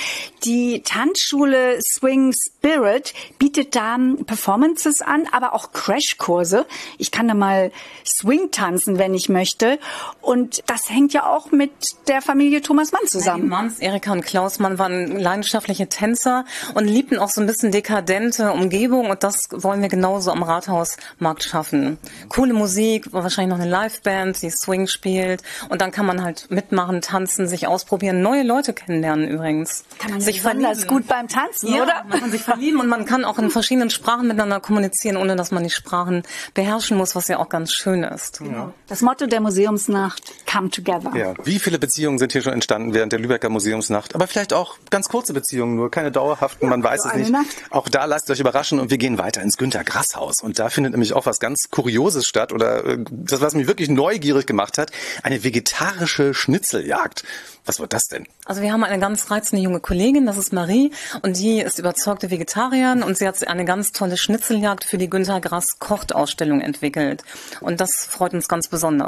Die 0.46 0.82
Tanzschule 0.84 1.80
Swing 1.82 2.34
Spirit 2.34 3.14
bietet 3.38 3.76
da 3.76 3.98
Performances 4.26 5.02
an, 5.02 5.28
aber 5.32 5.54
auch 5.54 5.72
Crashkurse. 5.74 6.66
Ich 6.98 7.12
kann 7.12 7.28
da 7.28 7.34
mal 7.34 7.72
Swing 8.06 8.52
tanzen, 8.52 8.98
wenn 8.98 9.14
ich 9.14 9.19
möchte. 9.28 9.80
Und 10.22 10.64
das 10.68 10.90
hängt 10.90 11.12
ja 11.12 11.28
auch 11.28 11.52
mit 11.52 11.72
der 12.08 12.22
Familie 12.22 12.62
Thomas 12.62 12.94
Mann 12.94 13.02
Die 13.04 13.10
zusammen. 13.10 13.50
Manns, 13.50 13.80
Erika 13.80 14.14
und 14.14 14.26
Klaus 14.26 14.60
Mann 14.60 14.80
waren 14.80 15.20
leidenschaftliche 15.20 15.90
Tänzer 15.90 16.46
und 16.74 16.86
liebten 16.86 17.20
auch 17.20 17.30
so 17.30 17.42
ein 17.42 17.48
bisschen 17.48 17.74
dekadente 17.74 18.54
Umgebung 18.54 19.10
und 19.10 19.24
das 19.24 19.50
wollen 19.52 19.82
wir 19.82 19.90
genauso 19.90 20.32
am 20.32 20.44
Rathausmarkt 20.44 21.44
schaffen. 21.44 21.98
Coole 22.30 22.54
Musik, 22.54 23.12
wahrscheinlich 23.12 23.58
noch 23.58 23.62
eine 23.62 23.70
Liveband, 23.70 24.42
die 24.42 24.52
Swing 24.52 24.88
spielt 24.88 25.44
und 25.68 25.82
dann 25.82 25.92
kann 25.92 26.06
man 26.06 26.24
halt 26.24 26.50
mitmachen, 26.50 27.02
tanzen, 27.02 27.48
sich 27.48 27.68
ausprobieren, 27.68 28.22
neue 28.22 28.44
Leute 28.44 28.72
kennenlernen 28.72 29.28
übrigens. 29.28 29.84
Kann 30.00 30.12
man 30.12 30.22
sich 30.22 30.30
sich 30.36 30.44
besonders 30.44 30.88
gut 30.88 31.08
beim 31.08 31.28
Tanzen, 31.28 31.74
ja, 31.74 31.84
oder? 31.84 32.04
Man 32.08 32.20
kann 32.20 32.32
sich 32.32 32.42
verlieben 32.42 32.80
und 32.80 32.88
man 32.88 33.06
kann 33.06 33.26
auch 33.26 33.40
in 33.40 33.50
verschiedenen 33.50 33.90
Sprachen 33.90 34.28
miteinander 34.28 34.60
kommunizieren, 34.60 35.18
ohne 35.18 35.36
dass 35.36 35.52
man 35.52 35.64
die 35.64 35.70
Sprachen 35.70 36.24
beherrschen 36.54 36.98
muss, 36.98 37.16
was 37.16 37.28
ja 37.28 37.40
auch 37.40 37.50
ganz 37.50 37.74
schön 37.74 38.04
ist. 38.04 38.42
Das 38.88 39.02
Motto 39.10 39.26
der 39.26 39.42
Museumsnacht, 39.42 40.22
Come 40.46 40.70
Together. 40.70 41.12
Ja, 41.16 41.34
wie 41.44 41.58
viele 41.58 41.80
Beziehungen 41.80 42.20
sind 42.20 42.32
hier 42.32 42.44
schon 42.44 42.54
entstanden 42.54 42.94
während 42.94 43.12
der 43.12 43.18
Lübecker 43.18 43.50
Museumsnacht? 43.50 44.14
Aber 44.14 44.28
vielleicht 44.28 44.54
auch 44.54 44.78
ganz 44.92 45.10
kurze 45.10 45.34
Beziehungen, 45.34 45.76
nur 45.78 45.90
keine 45.90 46.12
dauerhaften, 46.12 46.70
man 46.70 46.84
weiß 46.84 47.02
so 47.02 47.10
es 47.10 47.16
nicht. 47.16 47.32
Nacht. 47.32 47.48
Auch 47.72 47.90
da 47.90 48.06
lasst 48.06 48.30
euch 48.30 48.40
überraschen 48.40 48.80
und 48.80 48.92
wir 48.92 49.00
gehen 49.00 49.18
weiter 49.18 49.42
ins 49.42 49.58
Günter 49.58 49.84
Grass 49.84 50.16
Haus. 50.16 50.44
Und 50.44 50.60
da 50.60 50.70
findet 50.70 50.92
nämlich 50.92 51.14
auch 51.14 51.26
was 51.26 51.40
ganz 51.40 51.70
Kurioses 51.72 52.28
statt 52.28 52.54
oder 52.54 52.86
äh, 52.86 52.98
das, 53.10 53.42
was 53.42 53.56
mich 53.56 53.66
wirklich 53.66 53.90
neugierig 53.90 54.46
gemacht 54.46 54.78
hat, 54.78 54.92
eine 55.24 55.44
vegetarische 55.44 56.36
Schnitzeljagd. 56.36 57.24
Was 57.66 57.80
wird 57.80 57.94
das 57.94 58.08
denn? 58.08 58.26
Also 58.46 58.62
wir 58.62 58.72
haben 58.72 58.84
eine 58.84 59.00
ganz 59.00 59.30
reizende 59.30 59.62
junge 59.62 59.80
Kollegin, 59.80 60.26
das 60.26 60.38
ist 60.38 60.54
Marie, 60.54 60.92
und 61.22 61.38
die 61.38 61.62
ist 61.62 61.78
überzeugte 61.78 62.32
Vegetarierin 62.32 63.04
und 63.04 63.18
sie 63.18 63.28
hat 63.28 63.48
eine 63.48 63.66
ganz 63.66 63.92
tolle 63.92 64.18
Schnitzeljagd 64.18 64.84
für 64.84 64.98
die 64.98 65.10
Günter 65.10 65.40
Grass 65.40 65.78
Kochtausstellung 65.80 66.62
entwickelt. 66.62 67.24
Und 67.62 67.80
das 67.80 68.08
freut 68.10 68.34
uns 68.34 68.48
ganz 68.48 68.68
besonders. 68.70 68.99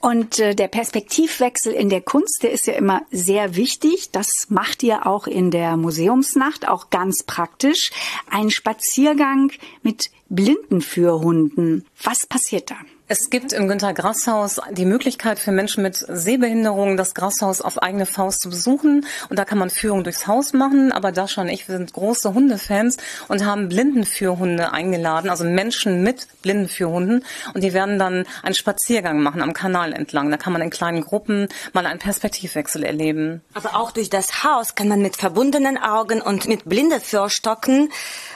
Und 0.00 0.38
äh, 0.38 0.54
der 0.54 0.68
Perspektivwechsel 0.68 1.74
in 1.74 1.90
der 1.90 2.00
Kunst, 2.00 2.42
der 2.42 2.52
ist 2.52 2.66
ja 2.66 2.72
immer 2.72 3.02
sehr 3.10 3.54
wichtig. 3.54 4.10
Das 4.10 4.46
macht 4.48 4.82
ihr 4.82 5.06
auch 5.06 5.26
in 5.26 5.50
der 5.50 5.76
Museumsnacht, 5.76 6.66
auch 6.66 6.88
ganz 6.88 7.22
praktisch. 7.22 7.90
Ein 8.30 8.50
Spaziergang 8.50 9.52
mit 9.82 10.10
Blindenführhunden. 10.30 11.84
Was 12.02 12.26
passiert 12.26 12.70
da? 12.70 12.76
Es 13.12 13.28
gibt 13.28 13.52
im 13.52 13.66
Günter 13.66 13.92
Grasshaus 13.92 14.60
die 14.70 14.84
Möglichkeit 14.84 15.40
für 15.40 15.50
Menschen 15.50 15.82
mit 15.82 15.96
Sehbehinderungen, 15.96 16.96
das 16.96 17.12
Grasshaus 17.12 17.60
auf 17.60 17.82
eigene 17.82 18.06
Faust 18.06 18.40
zu 18.40 18.50
besuchen. 18.50 19.04
Und 19.28 19.36
da 19.36 19.44
kann 19.44 19.58
man 19.58 19.68
Führung 19.68 20.04
durchs 20.04 20.28
Haus 20.28 20.52
machen. 20.52 20.92
Aber 20.92 21.10
Dascha 21.10 21.40
und 21.40 21.48
ich, 21.48 21.66
sind 21.66 21.92
große 21.92 22.34
Hundefans 22.34 22.98
und 23.26 23.44
haben 23.44 23.68
Blindenführhunde 23.68 24.70
eingeladen, 24.70 25.28
also 25.28 25.42
Menschen 25.42 26.04
mit 26.04 26.28
Blindenführhunden. 26.42 27.24
Und 27.52 27.64
die 27.64 27.72
werden 27.72 27.98
dann 27.98 28.26
einen 28.44 28.54
Spaziergang 28.54 29.20
machen 29.20 29.42
am 29.42 29.54
Kanal 29.54 29.92
entlang. 29.92 30.30
Da 30.30 30.36
kann 30.36 30.52
man 30.52 30.62
in 30.62 30.70
kleinen 30.70 31.00
Gruppen 31.00 31.48
mal 31.72 31.86
einen 31.86 31.98
Perspektivwechsel 31.98 32.84
erleben. 32.84 33.42
Aber 33.54 33.74
auch 33.74 33.90
durch 33.90 34.08
das 34.08 34.44
Haus 34.44 34.76
kann 34.76 34.86
man 34.86 35.02
mit 35.02 35.16
verbundenen 35.16 35.78
Augen 35.78 36.22
und 36.22 36.46
mit 36.46 36.64
Blindeführstocken 36.64 37.90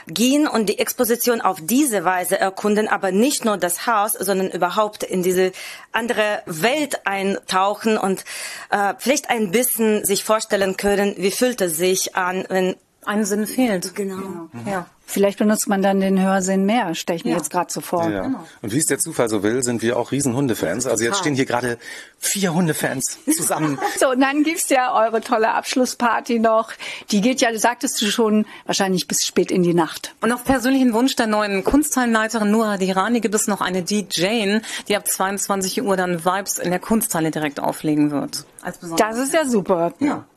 gehen 0.07 0.49
und 0.49 0.67
die 0.67 0.79
Exposition 0.79 1.39
auf 1.39 1.59
diese 1.61 2.03
Weise 2.03 2.37
erkunden, 2.37 2.89
aber 2.89 3.13
nicht 3.13 3.45
nur 3.45 3.55
das 3.55 3.87
Haus, 3.87 4.11
sondern 4.11 4.49
überhaupt 4.65 5.03
in 5.03 5.21
diese 5.21 5.51
andere 5.91 6.41
Welt 6.45 7.05
eintauchen 7.05 7.97
und 7.97 8.25
äh, 8.71 8.93
vielleicht 8.97 9.29
ein 9.29 9.51
bisschen 9.51 10.05
sich 10.05 10.23
vorstellen 10.23 10.75
können, 10.75 11.15
wie 11.17 11.31
fühlt 11.31 11.61
es 11.61 11.77
sich 11.77 12.15
an, 12.15 12.45
wenn 12.49 12.75
ein 13.05 13.25
Sinn 13.25 13.45
fehlt. 13.45 13.93
Genau. 13.95 14.49
Ja. 14.65 14.87
Vielleicht 15.07 15.37
benutzt 15.39 15.67
man 15.67 15.81
dann 15.81 15.99
den 15.99 16.19
Hörsinn 16.19 16.65
mehr, 16.65 16.95
stelle 16.95 17.17
ich 17.17 17.25
mir 17.25 17.31
Ja. 17.31 17.37
jetzt 17.37 17.49
gerade 17.51 17.71
so 17.71 17.79
vor. 17.81 18.09
Ja. 18.09 18.23
Und 18.61 18.71
wie 18.73 18.79
es 18.79 18.85
der 18.85 18.97
Zufall 18.99 19.29
so 19.29 19.43
will, 19.43 19.61
sind 19.63 19.81
wir 19.81 19.97
auch 19.97 20.11
riesen 20.11 20.35
Hundefans. 20.35 20.87
Also 20.87 21.03
jetzt 21.03 21.19
stehen 21.19 21.35
hier 21.35 21.45
gerade 21.45 21.77
vier 22.19 22.53
Hundefans 22.53 23.19
zusammen. 23.35 23.79
So, 23.99 24.09
und 24.11 24.19
dann 24.19 24.43
gibt's 24.43 24.69
ja 24.69 24.93
eure 24.93 25.21
tolle 25.21 25.53
Abschlussparty 25.53 26.39
noch. 26.39 26.71
Die 27.11 27.21
geht 27.21 27.39
ja, 27.41 27.55
sagtest 27.57 28.01
du 28.01 28.07
schon, 28.07 28.45
wahrscheinlich 28.65 29.07
bis 29.07 29.25
spät 29.25 29.51
in 29.51 29.63
die 29.63 29.73
Nacht. 29.73 30.13
Und 30.21 30.31
auf 30.31 30.43
persönlichen 30.43 30.93
Wunsch 30.93 31.15
der 31.15 31.27
neuen 31.27 31.63
Kunsthallenleiterin 31.63 32.51
Nura 32.51 32.77
Dirani 32.77 33.21
gibt 33.21 33.35
es 33.35 33.47
noch 33.47 33.61
eine 33.61 33.83
DJ, 33.83 34.59
die 34.87 34.95
ab 34.97 35.07
22 35.07 35.81
Uhr 35.83 35.95
dann 35.95 36.25
Vibes 36.25 36.57
in 36.59 36.71
der 36.71 36.79
Kunsthalle 36.79 37.31
direkt 37.31 37.59
auflegen 37.59 38.11
wird. 38.11 38.45
Als 38.65 38.79
Das 38.97 39.17
ist 39.19 39.31
ja 39.31 39.45
super. 39.45 39.93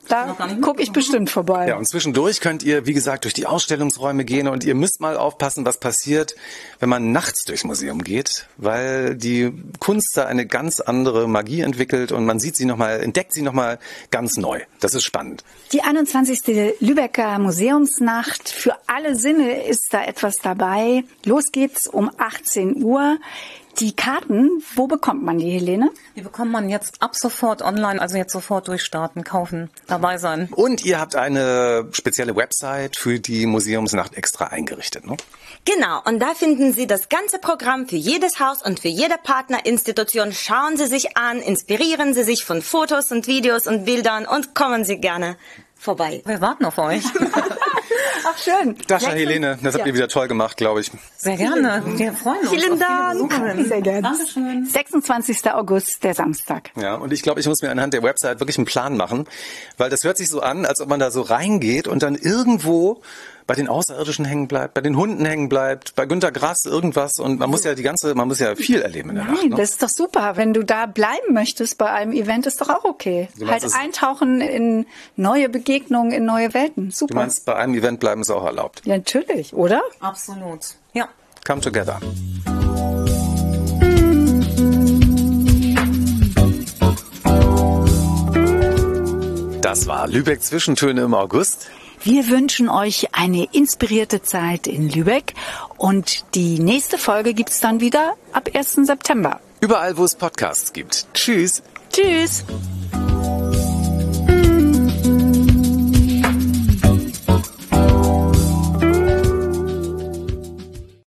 Da 0.07 0.37
gucke 0.61 0.83
ich 0.83 0.91
bestimmt 0.91 1.31
vorbei. 1.31 1.67
Ja, 1.67 1.77
und 1.77 1.87
zwischendurch 1.87 2.41
könnt 2.41 2.61
ihr, 2.61 2.85
wie 2.85 2.93
gesagt, 2.93 3.23
durch 3.23 3.33
die 3.33 3.47
Ausstellungsräume 3.47 4.23
gehen 4.23 4.47
und 4.47 4.63
ihr 4.63 4.75
müsst 4.75 5.01
mal 5.01 5.17
aufpassen, 5.17 5.65
was 5.65 5.79
passiert, 5.79 6.35
wenn 6.79 6.89
man 6.89 7.11
nachts 7.11 7.43
durchs 7.45 7.63
Museum 7.63 8.03
geht, 8.03 8.47
weil 8.57 9.15
die 9.15 9.51
Kunst 9.79 10.11
da 10.15 10.25
eine 10.25 10.45
ganz 10.45 10.79
andere 10.79 11.27
Magie 11.27 11.61
entwickelt 11.61 12.11
und 12.11 12.25
man 12.25 12.39
sieht 12.39 12.55
sie 12.55 12.65
nochmal, 12.65 13.01
entdeckt 13.01 13.33
sie 13.33 13.41
nochmal 13.41 13.79
ganz 14.11 14.37
neu. 14.37 14.61
Das 14.79 14.93
ist 14.93 15.05
spannend. 15.05 15.43
Die 15.71 15.81
21. 15.81 16.75
Lübecker 16.79 17.39
Museumsnacht. 17.39 18.49
Für 18.49 18.75
alle 18.85 19.15
Sinne 19.15 19.63
ist 19.63 19.87
da 19.91 20.03
etwas 20.03 20.35
dabei. 20.35 21.03
Los 21.25 21.45
geht's 21.51 21.87
um 21.87 22.11
18 22.17 22.83
Uhr. 22.83 23.17
Die 23.79 23.95
Karten, 23.95 24.61
wo 24.75 24.87
bekommt 24.87 25.23
man 25.23 25.37
die, 25.37 25.51
Helene? 25.51 25.89
Die 26.17 26.21
bekommt 26.21 26.51
man 26.51 26.67
jetzt 26.67 27.01
ab 27.01 27.15
sofort 27.15 27.61
online, 27.61 28.01
also 28.01 28.17
jetzt 28.17 28.33
sofort 28.33 28.67
durchstarten, 28.67 29.23
kaufen, 29.23 29.69
dabei 29.87 30.17
sein. 30.17 30.49
Und 30.51 30.83
ihr 30.83 30.99
habt 30.99 31.15
eine 31.15 31.87
spezielle 31.93 32.35
Website 32.35 32.97
für 32.97 33.19
die 33.19 33.45
Museumsnacht 33.45 34.15
extra 34.15 34.47
eingerichtet, 34.47 35.07
ne? 35.07 35.15
Genau, 35.63 36.01
und 36.03 36.19
da 36.19 36.33
finden 36.35 36.73
Sie 36.73 36.87
das 36.87 37.07
ganze 37.07 37.39
Programm 37.39 37.87
für 37.87 37.95
jedes 37.95 38.39
Haus 38.41 38.61
und 38.61 38.81
für 38.81 38.89
jede 38.89 39.15
Partnerinstitution. 39.23 40.33
Schauen 40.33 40.75
Sie 40.75 40.87
sich 40.87 41.17
an, 41.17 41.39
inspirieren 41.39 42.13
Sie 42.13 42.23
sich 42.23 42.43
von 42.43 42.61
Fotos 42.61 43.11
und 43.11 43.27
Videos 43.27 43.65
und 43.65 43.85
Bildern 43.85 44.25
und 44.25 44.55
kommen 44.55 44.83
Sie 44.83 44.97
gerne 44.97 45.37
vorbei. 45.75 46.21
Wir 46.25 46.41
warten 46.41 46.65
auf 46.65 46.77
euch. 46.77 47.03
Ach, 48.25 48.37
schön. 48.37 48.75
Dascha, 48.87 49.11
Helene, 49.11 49.57
das 49.61 49.75
habt 49.75 49.85
ihr 49.85 49.93
wieder 49.93 50.07
toll 50.07 50.27
gemacht, 50.27 50.57
glaube 50.57 50.81
ich. 50.81 50.91
Sehr 51.17 51.37
gerne. 51.37 51.83
Wir 51.85 52.13
freuen 52.13 52.39
uns. 52.41 52.49
Vielen 52.49 52.79
Dank. 52.79 53.67
Sehr 53.67 53.81
gerne. 53.81 54.01
Dankeschön. 54.01 54.65
26. 54.65 55.51
August, 55.51 56.03
der 56.03 56.13
Samstag. 56.13 56.71
Ja, 56.75 56.95
und 56.95 57.13
ich 57.13 57.21
glaube, 57.21 57.39
ich 57.39 57.47
muss 57.47 57.61
mir 57.61 57.71
anhand 57.71 57.93
der 57.93 58.03
Website 58.03 58.39
wirklich 58.39 58.57
einen 58.57 58.65
Plan 58.65 58.97
machen, 58.97 59.25
weil 59.77 59.89
das 59.89 60.03
hört 60.03 60.17
sich 60.17 60.29
so 60.29 60.41
an, 60.41 60.65
als 60.65 60.81
ob 60.81 60.89
man 60.89 60.99
da 60.99 61.11
so 61.11 61.21
reingeht 61.21 61.87
und 61.87 62.03
dann 62.03 62.15
irgendwo 62.15 63.01
bei 63.49 63.55
den 63.55 63.67
Außerirdischen 63.67 64.25
hängen 64.25 64.47
bleibt, 64.47 64.75
bei 64.75 64.81
den 64.81 64.95
Hunden 64.95 65.25
hängen 65.25 65.49
bleibt, 65.49 65.95
bei 65.95 66.05
Günter 66.05 66.31
Grass 66.31 66.65
irgendwas 66.65 67.17
und 67.17 67.39
man 67.39 67.49
muss 67.49 67.63
ja 67.63 67.73
die 67.73 67.81
ganze, 67.81 68.13
man 68.13 68.27
muss 68.27 68.37
ja 68.37 68.55
viel 68.55 68.79
erleben 68.83 69.09
in 69.09 69.15
der 69.15 69.25
Nacht. 69.25 69.37
Nein, 69.41 69.49
Ne? 69.49 69.55
das 69.55 69.71
ist 69.71 69.81
doch 69.81 69.89
super. 69.89 70.33
Wenn 70.37 70.53
du 70.53 70.63
da 70.63 70.85
bleiben 70.85 71.33
möchtest 71.33 71.79
bei 71.79 71.89
einem 71.89 72.11
Event, 72.13 72.45
ist 72.45 72.61
doch 72.61 72.69
auch 72.69 72.83
okay. 72.85 73.27
Du 73.39 73.45
meinst, 73.45 73.73
Halt 73.73 73.83
eintauchen 73.85 74.39
in 74.39 74.85
neue 75.15 75.49
Begegnungen, 75.49 76.11
in 76.11 76.25
neue 76.25 76.53
Welten. 76.53 76.89
Du 76.89 76.95
Super. 76.95 77.15
meinst, 77.15 77.43
bei 77.45 77.55
einem 77.55 77.73
Event 77.73 77.99
bleiben 77.99 78.21
ist 78.21 78.29
auch 78.29 78.45
erlaubt. 78.45 78.83
ja, 78.85 78.95
natürlich, 78.97 79.51
oder? 79.55 79.81
Absolut. 79.99 80.59
Ja. 80.93 81.09
Come 81.47 81.61
together. 81.61 81.99
Das 89.61 89.85
war 89.87 90.07
Lübeck 90.07 90.41
Zwischentöne 90.41 91.01
im 91.01 91.13
August. 91.13 91.69
Wir 92.01 92.29
wünschen 92.29 92.69
euch 92.69 93.09
eine 93.13 93.45
inspirierte 93.51 94.21
Zeit 94.21 94.67
in 94.67 94.89
Lübeck 94.89 95.33
und 95.77 96.23
die 96.33 96.59
nächste 96.59 96.97
Folge 96.97 97.33
gibt's 97.33 97.59
dann 97.59 97.81
wieder 97.81 98.15
ab 98.31 98.49
1. 98.53 98.79
September. 98.83 99.41
Überall, 99.59 99.97
wo 99.97 100.05
es 100.05 100.15
Podcasts 100.15 100.71
gibt. 100.71 101.07
Tschüss. 101.13 101.61
Tschüss. 101.91 102.45